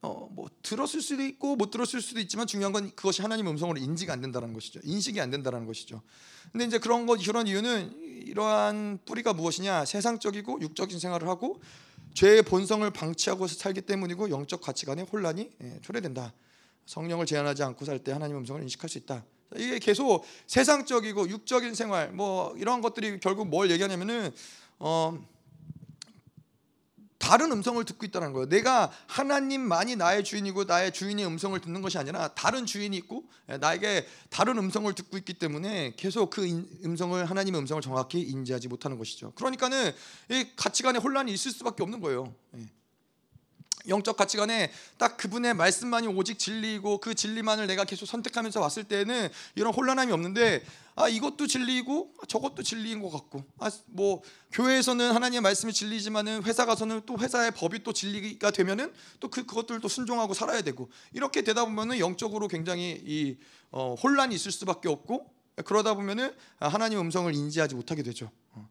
어, 0.02 0.30
뭐 0.32 0.50
들었을 0.64 1.02
수도 1.02 1.24
있고 1.24 1.56
못 1.56 1.72
들었을 1.72 2.02
수도 2.02 2.20
있지만 2.22 2.48
중요한 2.48 2.72
건 2.72 2.92
그것이 2.96 3.22
하나님의 3.22 3.52
음성으로 3.52 3.80
인지가 3.80 4.14
안 4.14 4.22
된다는 4.22 4.54
것이죠. 4.54 4.80
인식이 4.84 5.20
안 5.20 5.30
된다는 5.30 5.66
것이죠. 5.66 6.02
근데 6.52 6.66
이제 6.66 6.80
그런 6.80 7.06
것 7.06 7.24
그런 7.24 7.48
이유는 7.48 7.98
이러한 8.26 9.00
뿌리가 9.06 9.34
무엇이냐? 9.34 9.86
세상적이고 9.86 10.62
육적인 10.62 11.00
생활을 11.00 11.28
하고 11.28 11.62
죄의 12.14 12.44
본성을 12.44 12.90
방치하고 12.92 13.48
살기 13.48 13.82
때문이고 13.82 14.30
영적 14.30 14.62
가치관에 14.62 15.04
혼란이 15.04 15.52
예, 15.62 15.80
초래된다. 15.82 16.34
성령을 16.90 17.28
제한하지 17.28 17.62
않고 17.62 17.86
살 17.86 18.00
때 18.00 18.12
하나님의 18.12 18.40
음성을 18.40 18.62
인식할 18.64 18.90
수 18.90 18.98
있다. 18.98 19.24
이게 19.56 19.78
계속 19.80 20.26
세상적이고 20.48 21.30
육적인 21.30 21.76
생활 21.76 22.12
뭐 22.12 22.56
이런 22.58 22.82
것들이 22.82 23.20
결국 23.20 23.48
뭘 23.48 23.70
얘기하냐면은 23.70 24.32
어 24.80 25.20
다른 27.20 27.52
음성을 27.52 27.84
듣고 27.84 28.06
있다는 28.06 28.34
거예요. 28.34 28.48
내가 28.48 28.92
하나님만이 29.06 29.98
나의 29.98 30.24
주인이고 30.24 30.64
나의 30.64 30.92
주인의 30.94 31.28
음성을 31.28 31.60
듣는 31.60 31.82
것이 31.82 31.98
아니라 31.98 32.30
다른 32.30 32.66
주인이 32.66 32.96
있고 32.98 33.24
예, 33.50 33.58
나에게 33.58 34.08
다른 34.30 34.58
음성을 34.58 34.92
듣고 34.96 35.18
있기 35.18 35.34
때문에 35.34 35.94
계속 35.96 36.30
그 36.32 36.48
음성을 36.86 37.24
하나님의 37.24 37.60
음성을 37.62 37.82
정확히 37.84 38.22
인지하지 38.22 38.68
못하는 38.68 38.98
것이죠. 38.98 39.34
그러니까는 39.36 39.92
이 40.32 40.46
가치관에 40.56 40.98
혼란이 40.98 41.32
있을 41.34 41.52
수밖에 41.52 41.84
없는 41.84 42.00
거예요. 42.00 42.34
예. 43.86 43.90
영적 43.90 44.18
가치관에 44.18 44.72
딱 44.98 45.18
그분의 45.18 45.54
말씀만이 45.54 46.08
오직 46.08 46.38
진리이고 46.40 47.00
그 47.00 47.16
진리만을 47.16 47.68
내가 47.68 47.86
계속 47.86 48.06
선택하면서 48.06 48.60
왔을 48.60 48.84
때는 48.84 49.30
이런 49.56 49.74
혼란함이 49.74 50.12
없는데 50.12 50.64
아 50.96 51.08
이것도 51.08 51.48
진리이고 51.48 52.14
저것도 52.28 52.64
진리인 52.64 53.02
것 53.02 53.10
같고 53.10 53.44
아 53.60 53.70
뭐 53.88 54.22
교회에서는 54.52 55.12
하나님의 55.12 55.42
말씀이 55.42 55.74
진리지만은 55.74 56.44
회사 56.44 56.66
가서는 56.66 57.02
또 57.06 57.18
회사의 57.18 57.52
법이 57.52 57.84
또 57.84 57.94
진리가 57.94 58.52
되면은 58.52 58.92
또 59.20 59.30
그 59.30 59.46
그것들도 59.46 59.88
순종하고 59.88 60.34
살아야 60.34 60.62
되고 60.62 60.90
이렇게 61.14 61.44
되다 61.44 61.64
보면은 61.66 62.00
영적으로 62.00 62.48
굉장히 62.48 63.00
이 63.06 63.38
어, 63.72 63.96
혼란이 64.02 64.34
있을 64.34 64.52
수밖에 64.52 64.90
없고 64.90 65.32
그러다 65.66 65.94
보면은 65.94 66.34
하나님의 66.60 67.04
음성을 67.04 67.34
인지하지 67.34 67.76
못하게 67.76 68.02
되죠. 68.02 68.32
어. 68.54 68.68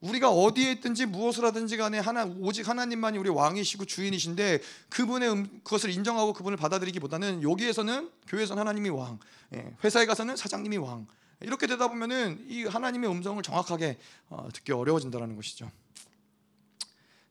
우리가 0.00 0.30
어디에 0.30 0.72
있든지 0.72 1.06
무엇을 1.06 1.44
하든지 1.44 1.76
간에 1.76 1.98
하나 1.98 2.24
오직 2.24 2.68
하나님만이 2.68 3.18
우리 3.18 3.30
왕이시고 3.30 3.84
주인이신데 3.84 4.60
그분의 4.90 5.30
음, 5.30 5.60
그것을 5.64 5.90
인정하고 5.90 6.32
그분을 6.32 6.56
받아들이기보다는 6.56 7.42
여기에서는 7.42 8.10
교회에서는 8.28 8.60
하나님이 8.60 8.90
왕, 8.90 9.18
예, 9.54 9.74
회사에 9.82 10.06
가서는 10.06 10.36
사장님이 10.36 10.76
왕. 10.76 11.06
이렇게 11.40 11.66
되다 11.66 11.88
보면은 11.88 12.44
이 12.48 12.64
하나님의 12.64 13.10
음성을 13.10 13.42
정확하게 13.42 13.98
어, 14.28 14.48
듣기 14.52 14.72
어려워진다는 14.72 15.36
것이죠. 15.36 15.70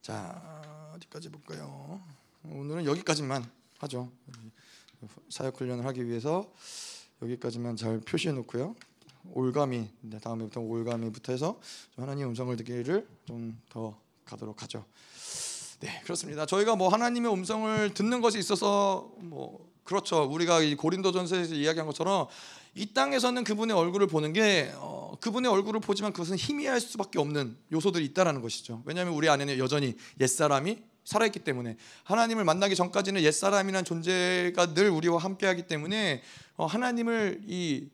자 0.02 0.92
어디까지 0.94 1.30
볼까요? 1.30 2.00
오늘은 2.44 2.84
여기까지만 2.86 3.44
하죠. 3.78 4.10
사역 5.28 5.60
훈련을 5.60 5.84
하기 5.86 6.06
위해서 6.06 6.50
여기까지만 7.22 7.76
잘 7.76 8.00
표시해 8.00 8.32
놓고요. 8.34 8.74
올가미 9.32 9.88
다음에부터 10.22 10.60
올가미부터 10.60 11.32
해서 11.32 11.60
하나님 11.96 12.28
음성을 12.28 12.56
듣기를 12.56 13.06
좀 13.26 13.58
더 13.68 13.98
가도록 14.28 14.62
하죠. 14.62 14.84
네 15.80 16.00
그렇습니다. 16.04 16.44
저희가 16.46 16.76
뭐 16.76 16.88
하나님의 16.88 17.32
음성을 17.32 17.94
듣는 17.94 18.20
것에 18.20 18.38
있어서 18.38 19.10
뭐 19.18 19.66
그렇죠. 19.84 20.24
우리가 20.24 20.60
이 20.60 20.74
고린도전서에서 20.74 21.54
이야기한 21.54 21.86
것처럼 21.86 22.26
이 22.74 22.92
땅에서는 22.92 23.42
그분의 23.44 23.74
얼굴을 23.74 24.06
보는 24.06 24.32
게 24.32 24.70
어, 24.76 25.16
그분의 25.20 25.50
얼굴을 25.50 25.80
보지만 25.80 26.12
그것은 26.12 26.36
희미할 26.36 26.80
수밖에 26.80 27.18
없는 27.18 27.56
요소들이 27.72 28.04
있다라는 28.06 28.42
것이죠. 28.42 28.82
왜냐하면 28.84 29.14
우리 29.14 29.28
안에는 29.28 29.58
여전히 29.58 29.96
옛 30.20 30.26
사람이 30.26 30.78
살아있기 31.04 31.38
때문에 31.38 31.76
하나님을 32.04 32.44
만나기 32.44 32.76
전까지는 32.76 33.22
옛 33.22 33.30
사람이란 33.30 33.84
존재가 33.86 34.74
늘 34.74 34.90
우리와 34.90 35.18
함께하기 35.18 35.66
때문에 35.66 36.22
어, 36.56 36.66
하나님을 36.66 37.44
이 37.46 37.88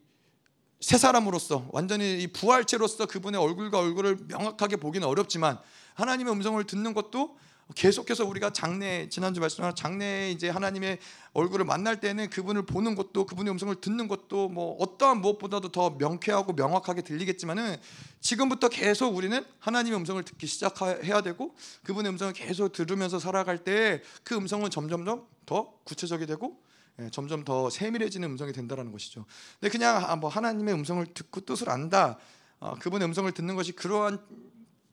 새 0.81 0.99
사람으로서 0.99 1.69
완전히 1.73 2.23
이 2.23 2.27
부활체로서 2.27 3.07
그분의 3.07 3.41
얼굴과 3.41 3.79
얼굴을 3.79 4.19
명확하게 4.29 4.77
보기는 4.77 5.07
어렵지만 5.07 5.59
하나님의 5.95 6.33
음성을 6.33 6.63
듣는 6.65 6.93
것도 6.93 7.39
계속해서 7.75 8.27
우리가 8.27 8.53
장래 8.53 9.09
지난주 9.09 9.41
말씀한 9.41 9.75
장래에 9.75 10.31
이제 10.31 10.51
하나님의 10.51 10.99
얼굴을 11.33 11.65
만날 11.65 11.99
때는 11.99 12.29
그분을 12.29 12.67
보는 12.67 12.95
것도 12.95 13.25
그분의 13.25 13.53
음성을 13.53 13.75
듣는 13.77 14.07
것도 14.07 14.51
뭐 14.51 14.77
어떠한 14.81 15.23
무엇보다도 15.23 15.73
더 15.73 15.91
명쾌하고 15.91 16.53
명확하게 16.53 17.01
들리겠지만은 17.01 17.77
지금부터 18.21 18.69
계속 18.69 19.17
우리는 19.17 19.43
하나님의 19.61 19.99
음성을 19.99 20.23
듣기 20.23 20.47
시작해야 20.47 21.23
되고 21.23 21.55
그분의 21.85 22.13
음성을 22.13 22.35
계속 22.35 22.73
들으면서 22.73 23.19
살아갈 23.19 23.59
때 23.65 24.03
그 24.25 24.35
음성은 24.35 24.71
점점점 24.71 25.27
더 25.47 25.73
구체적이 25.85 26.27
되고 26.27 26.51
예, 26.51 26.74
점점 27.11 27.45
더 27.45 27.71
세밀해지는 27.71 28.31
음성이 28.31 28.53
된다는 28.53 28.93
것이죠. 28.93 29.25
근데 29.61 29.71
그냥 29.71 30.21
뭐 30.21 30.31
하나님의 30.31 30.75
음성을 30.75 31.05
듣고 31.13 31.41
뜻을 31.41 31.71
안다, 31.71 32.19
어, 32.61 32.75
그분의 32.79 33.07
음성을 33.09 33.31
듣는 33.33 33.57
것이 33.57 33.73
그러한 33.73 34.19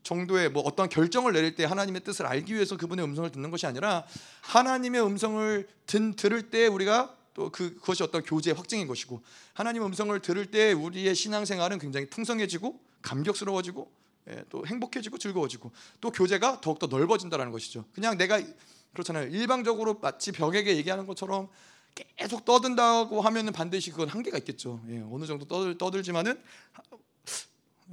정도의 0.04 0.50
뭐 0.50 0.64
어떤 0.64 0.90
결정을 0.90 1.34
내릴 1.34 1.56
때 1.56 1.64
하나님의 1.64 2.04
뜻을 2.04 2.26
알기 2.26 2.54
위해서 2.56 2.76
그분의 2.76 3.06
음성을 3.06 3.30
듣는 3.32 3.52
것이 3.52 3.68
아니라 3.68 4.06
하나님의 4.42 5.02
음성을 5.06 5.68
든, 5.86 6.14
들을 6.16 6.50
때 6.50 6.68
우리가 6.68 7.16
또 7.34 7.50
그, 7.50 7.76
그것이 7.76 8.04
어떤 8.04 8.24
교제의 8.24 8.56
확증인 8.56 8.88
것이고 8.88 9.22
하나님 9.54 9.86
음성을 9.86 10.20
들을 10.20 10.46
때 10.48 10.74
우리의 10.74 11.16
신앙생활은 11.16 11.80
굉장히 11.80 12.10
풍성해지고 12.10 12.80
감격스러워지고 13.04 13.92
예, 14.30 14.44
또 14.50 14.66
행복해지고 14.66 15.18
즐거워지고 15.18 15.72
또 16.00 16.12
교제가 16.12 16.62
더욱더 16.62 16.88
넓어진다는 16.88 17.52
것이죠. 17.52 17.86
그냥 17.94 18.18
내가 18.18 18.40
그렇잖아요. 18.94 19.30
일방적으로 19.30 20.00
마치 20.00 20.32
벽에게 20.32 20.76
얘기하는 20.78 21.08
것처럼 21.08 21.50
계속 22.18 22.46
떠든다고 22.46 23.22
하면은 23.22 23.54
반드시 23.54 23.92
그건 23.92 24.10
한계가 24.10 24.38
있겠죠. 24.40 24.82
예, 24.90 25.04
어느 25.12 25.26
정도 25.26 25.46
떠들, 25.46 25.78
떠들지만은 25.78 26.42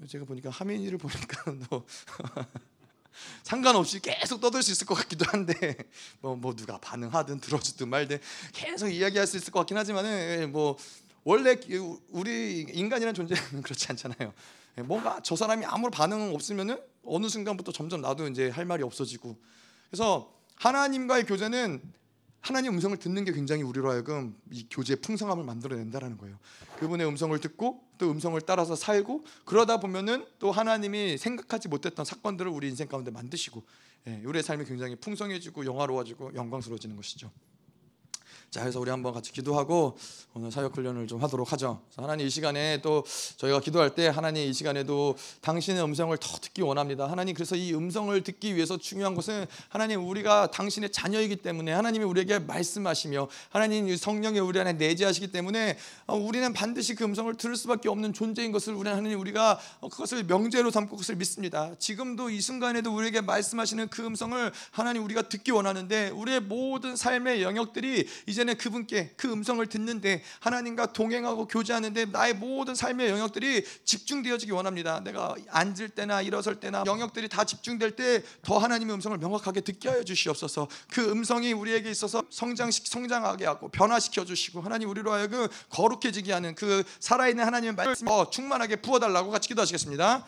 제가 0.07 0.25
보니까 0.25 0.51
하민이를 0.51 0.99
보니까 0.99 1.55
너 1.69 1.85
상관없이 3.43 4.01
계속 4.01 4.41
떠들 4.41 4.63
수 4.63 4.73
있을 4.73 4.87
것 4.87 4.95
같기도 4.95 5.25
한데 5.29 5.55
뭐, 6.21 6.37
뭐 6.37 6.55
누가 6.55 6.79
반응하든 6.79 7.41
들어주든 7.41 7.89
말든 7.89 8.19
계속 8.53 8.89
이야기할 8.89 9.27
수 9.27 9.37
있을 9.37 9.53
것 9.53 9.61
같긴 9.61 9.77
하지만은 9.77 10.41
예, 10.41 10.47
뭐 10.47 10.77
원래 11.25 11.57
우리 12.11 12.67
인간이라는 12.73 13.15
존재는 13.15 13.63
그렇지 13.63 13.87
않잖아요. 13.91 14.33
예, 14.79 14.83
뭔가 14.83 15.21
저 15.23 15.37
사람이 15.37 15.65
아무 15.67 15.91
반응 15.91 16.35
없으면은 16.35 16.81
어느 17.05 17.29
순간부터 17.29 17.73
점점 17.73 18.01
나도 18.01 18.29
이제 18.29 18.49
할 18.49 18.65
말이 18.65 18.83
없어지고 18.83 19.37
그래서 19.91 20.33
하나님과의 20.57 21.25
교제는 21.25 21.83
하나님 22.41 22.75
음성을 22.75 22.97
듣는 22.97 23.25
게 23.25 23.33
굉장히 23.33 23.63
우리로 23.63 23.91
하여금 23.91 24.37
이 24.51 24.67
교제의 24.71 24.99
풍성함을 25.01 25.45
만들어낸다라는 25.45 26.19
거예요. 26.19 26.39
그분의 26.79 27.07
음성을 27.07 27.39
듣고 27.41 27.83
또 27.99 28.11
음성을 28.11 28.41
따라서 28.43 28.77
살고 28.77 29.25
그러다 29.45 29.81
보면은 29.81 30.25
또 30.39 30.53
하나님이 30.53 31.19
생각하지 31.19 31.69
못했던 31.69 32.05
사건들을 32.05 32.51
우리 32.51 32.69
인생 32.69 32.89
가운데 32.89 33.11
만드시고 33.11 33.65
예, 34.07 34.23
우리의 34.25 34.43
삶이 34.43 34.65
굉장히 34.65 34.97
풍성해지고 34.97 35.67
영화로워지고 35.67 36.35
영광스러워지는 36.35 36.97
것이죠. 36.97 37.31
자, 38.51 38.63
그래서 38.63 38.81
우리 38.81 38.91
한번 38.91 39.13
같이 39.13 39.31
기도하고 39.31 39.99
오늘 40.33 40.51
사역 40.51 40.75
훈련을 40.75 41.07
좀 41.07 41.23
하도록 41.23 41.53
하죠. 41.53 41.83
하나님 41.97 42.27
이 42.27 42.31
시간에 42.31 42.81
또 42.81 43.05
저희가 43.37 43.61
기도할 43.61 43.95
때 43.95 44.09
하나님 44.09 44.49
이 44.49 44.55
시간에도 44.55 45.17
당신의 45.43 45.83
음성을 45.83 46.17
더 46.17 46.39
듣기 46.39 46.63
원합니다. 46.63 47.11
하나님 47.11 47.35
그래서 47.35 47.57
이 47.57 47.75
음성을 47.75 48.19
듣기 48.23 48.57
위해서 48.57 48.79
중요한 48.79 49.15
것은 49.15 49.45
하나님 49.69 50.09
우리가 50.09 50.51
당신의 50.51 50.93
자녀이기 50.93 51.37
때문에 51.37 51.73
하나님이 51.73 52.07
우리에게 52.07 52.39
말씀하시며 52.39 53.29
하나님 53.51 53.95
성령이 53.95 54.39
우리 54.39 54.59
안에 54.61 54.75
내재하시기 54.75 55.31
때문에 55.31 55.77
어, 56.07 56.17
우리는 56.17 56.51
반드시 56.55 56.95
그 56.95 57.05
음성을 57.05 57.35
들을 57.35 57.55
수밖에 57.55 57.91
없는 57.91 58.15
존재인 58.15 58.51
것을 58.51 58.73
우리 58.73 58.89
하나님 58.89 59.21
우리가 59.21 59.59
어, 59.81 59.91
그것을 59.91 60.25
명제로 60.25 60.71
삼고 60.71 60.93
그것을 60.93 61.17
믿습니다. 61.17 61.75
지금도 61.79 62.31
이 62.31 62.41
순간에도 62.41 62.95
우리에게 62.95 63.21
말씀하시는 63.21 63.89
그 63.89 64.07
음성을 64.07 64.53
하나님 64.71 65.05
우리가 65.05 65.29
듣기 65.29 65.51
원하는데 65.51 66.11
우리의 66.11 66.41
모든 66.41 66.97
삶의 66.97 67.43
영역들이 67.43 68.07
이제 68.27 68.38
이제는 68.39 68.57
그분께 68.57 69.15
그 69.17 69.31
음성을 69.33 69.65
듣는데 69.67 70.23
하나님과 70.41 70.93
동행하고 70.93 71.49
교제하는데 71.49 72.07
나의 72.07 72.35
모든 72.35 72.75
삶의 72.75 73.11
영역들이 73.11 73.65
집중되어지기 73.85 74.53
원합니다. 74.53 75.01
내가 75.01 75.35
앉을 75.49 75.89
때나 75.91 76.23
일어설 76.23 76.61
때나 76.61 76.85
영역들이 76.87 77.29
다 77.29 77.45
집중될 77.45 77.97
때 77.97 78.23
더 78.43 78.59
하나님의 78.59 78.95
음성을 78.95 79.17
명확하게 79.19 79.61
듣게 79.63 79.89
하여 79.89 80.03
주시옵소서. 80.05 80.69
그 80.91 81.11
음성이 81.11 81.53
우리에게 81.53 81.91
있어서 81.91 82.23
성장시 82.31 82.83
성장하게 82.85 83.47
하고 83.47 83.69
변화시켜 83.69 84.25
주시고 84.25 84.61
하나님 84.61 84.89
우리로 84.89 85.13
하여금 85.13 85.49
거룩해지게 85.71 86.33
하는 86.33 86.55
그 86.55 86.85
살아있는 87.01 87.45
하나님의 87.45 87.75
말씀 87.75 88.07
더 88.07 88.31
충만하게 88.31 88.77
부어 88.77 88.99
달라고 88.99 89.31
같이 89.31 89.49
기도하시겠습니다. 89.49 90.25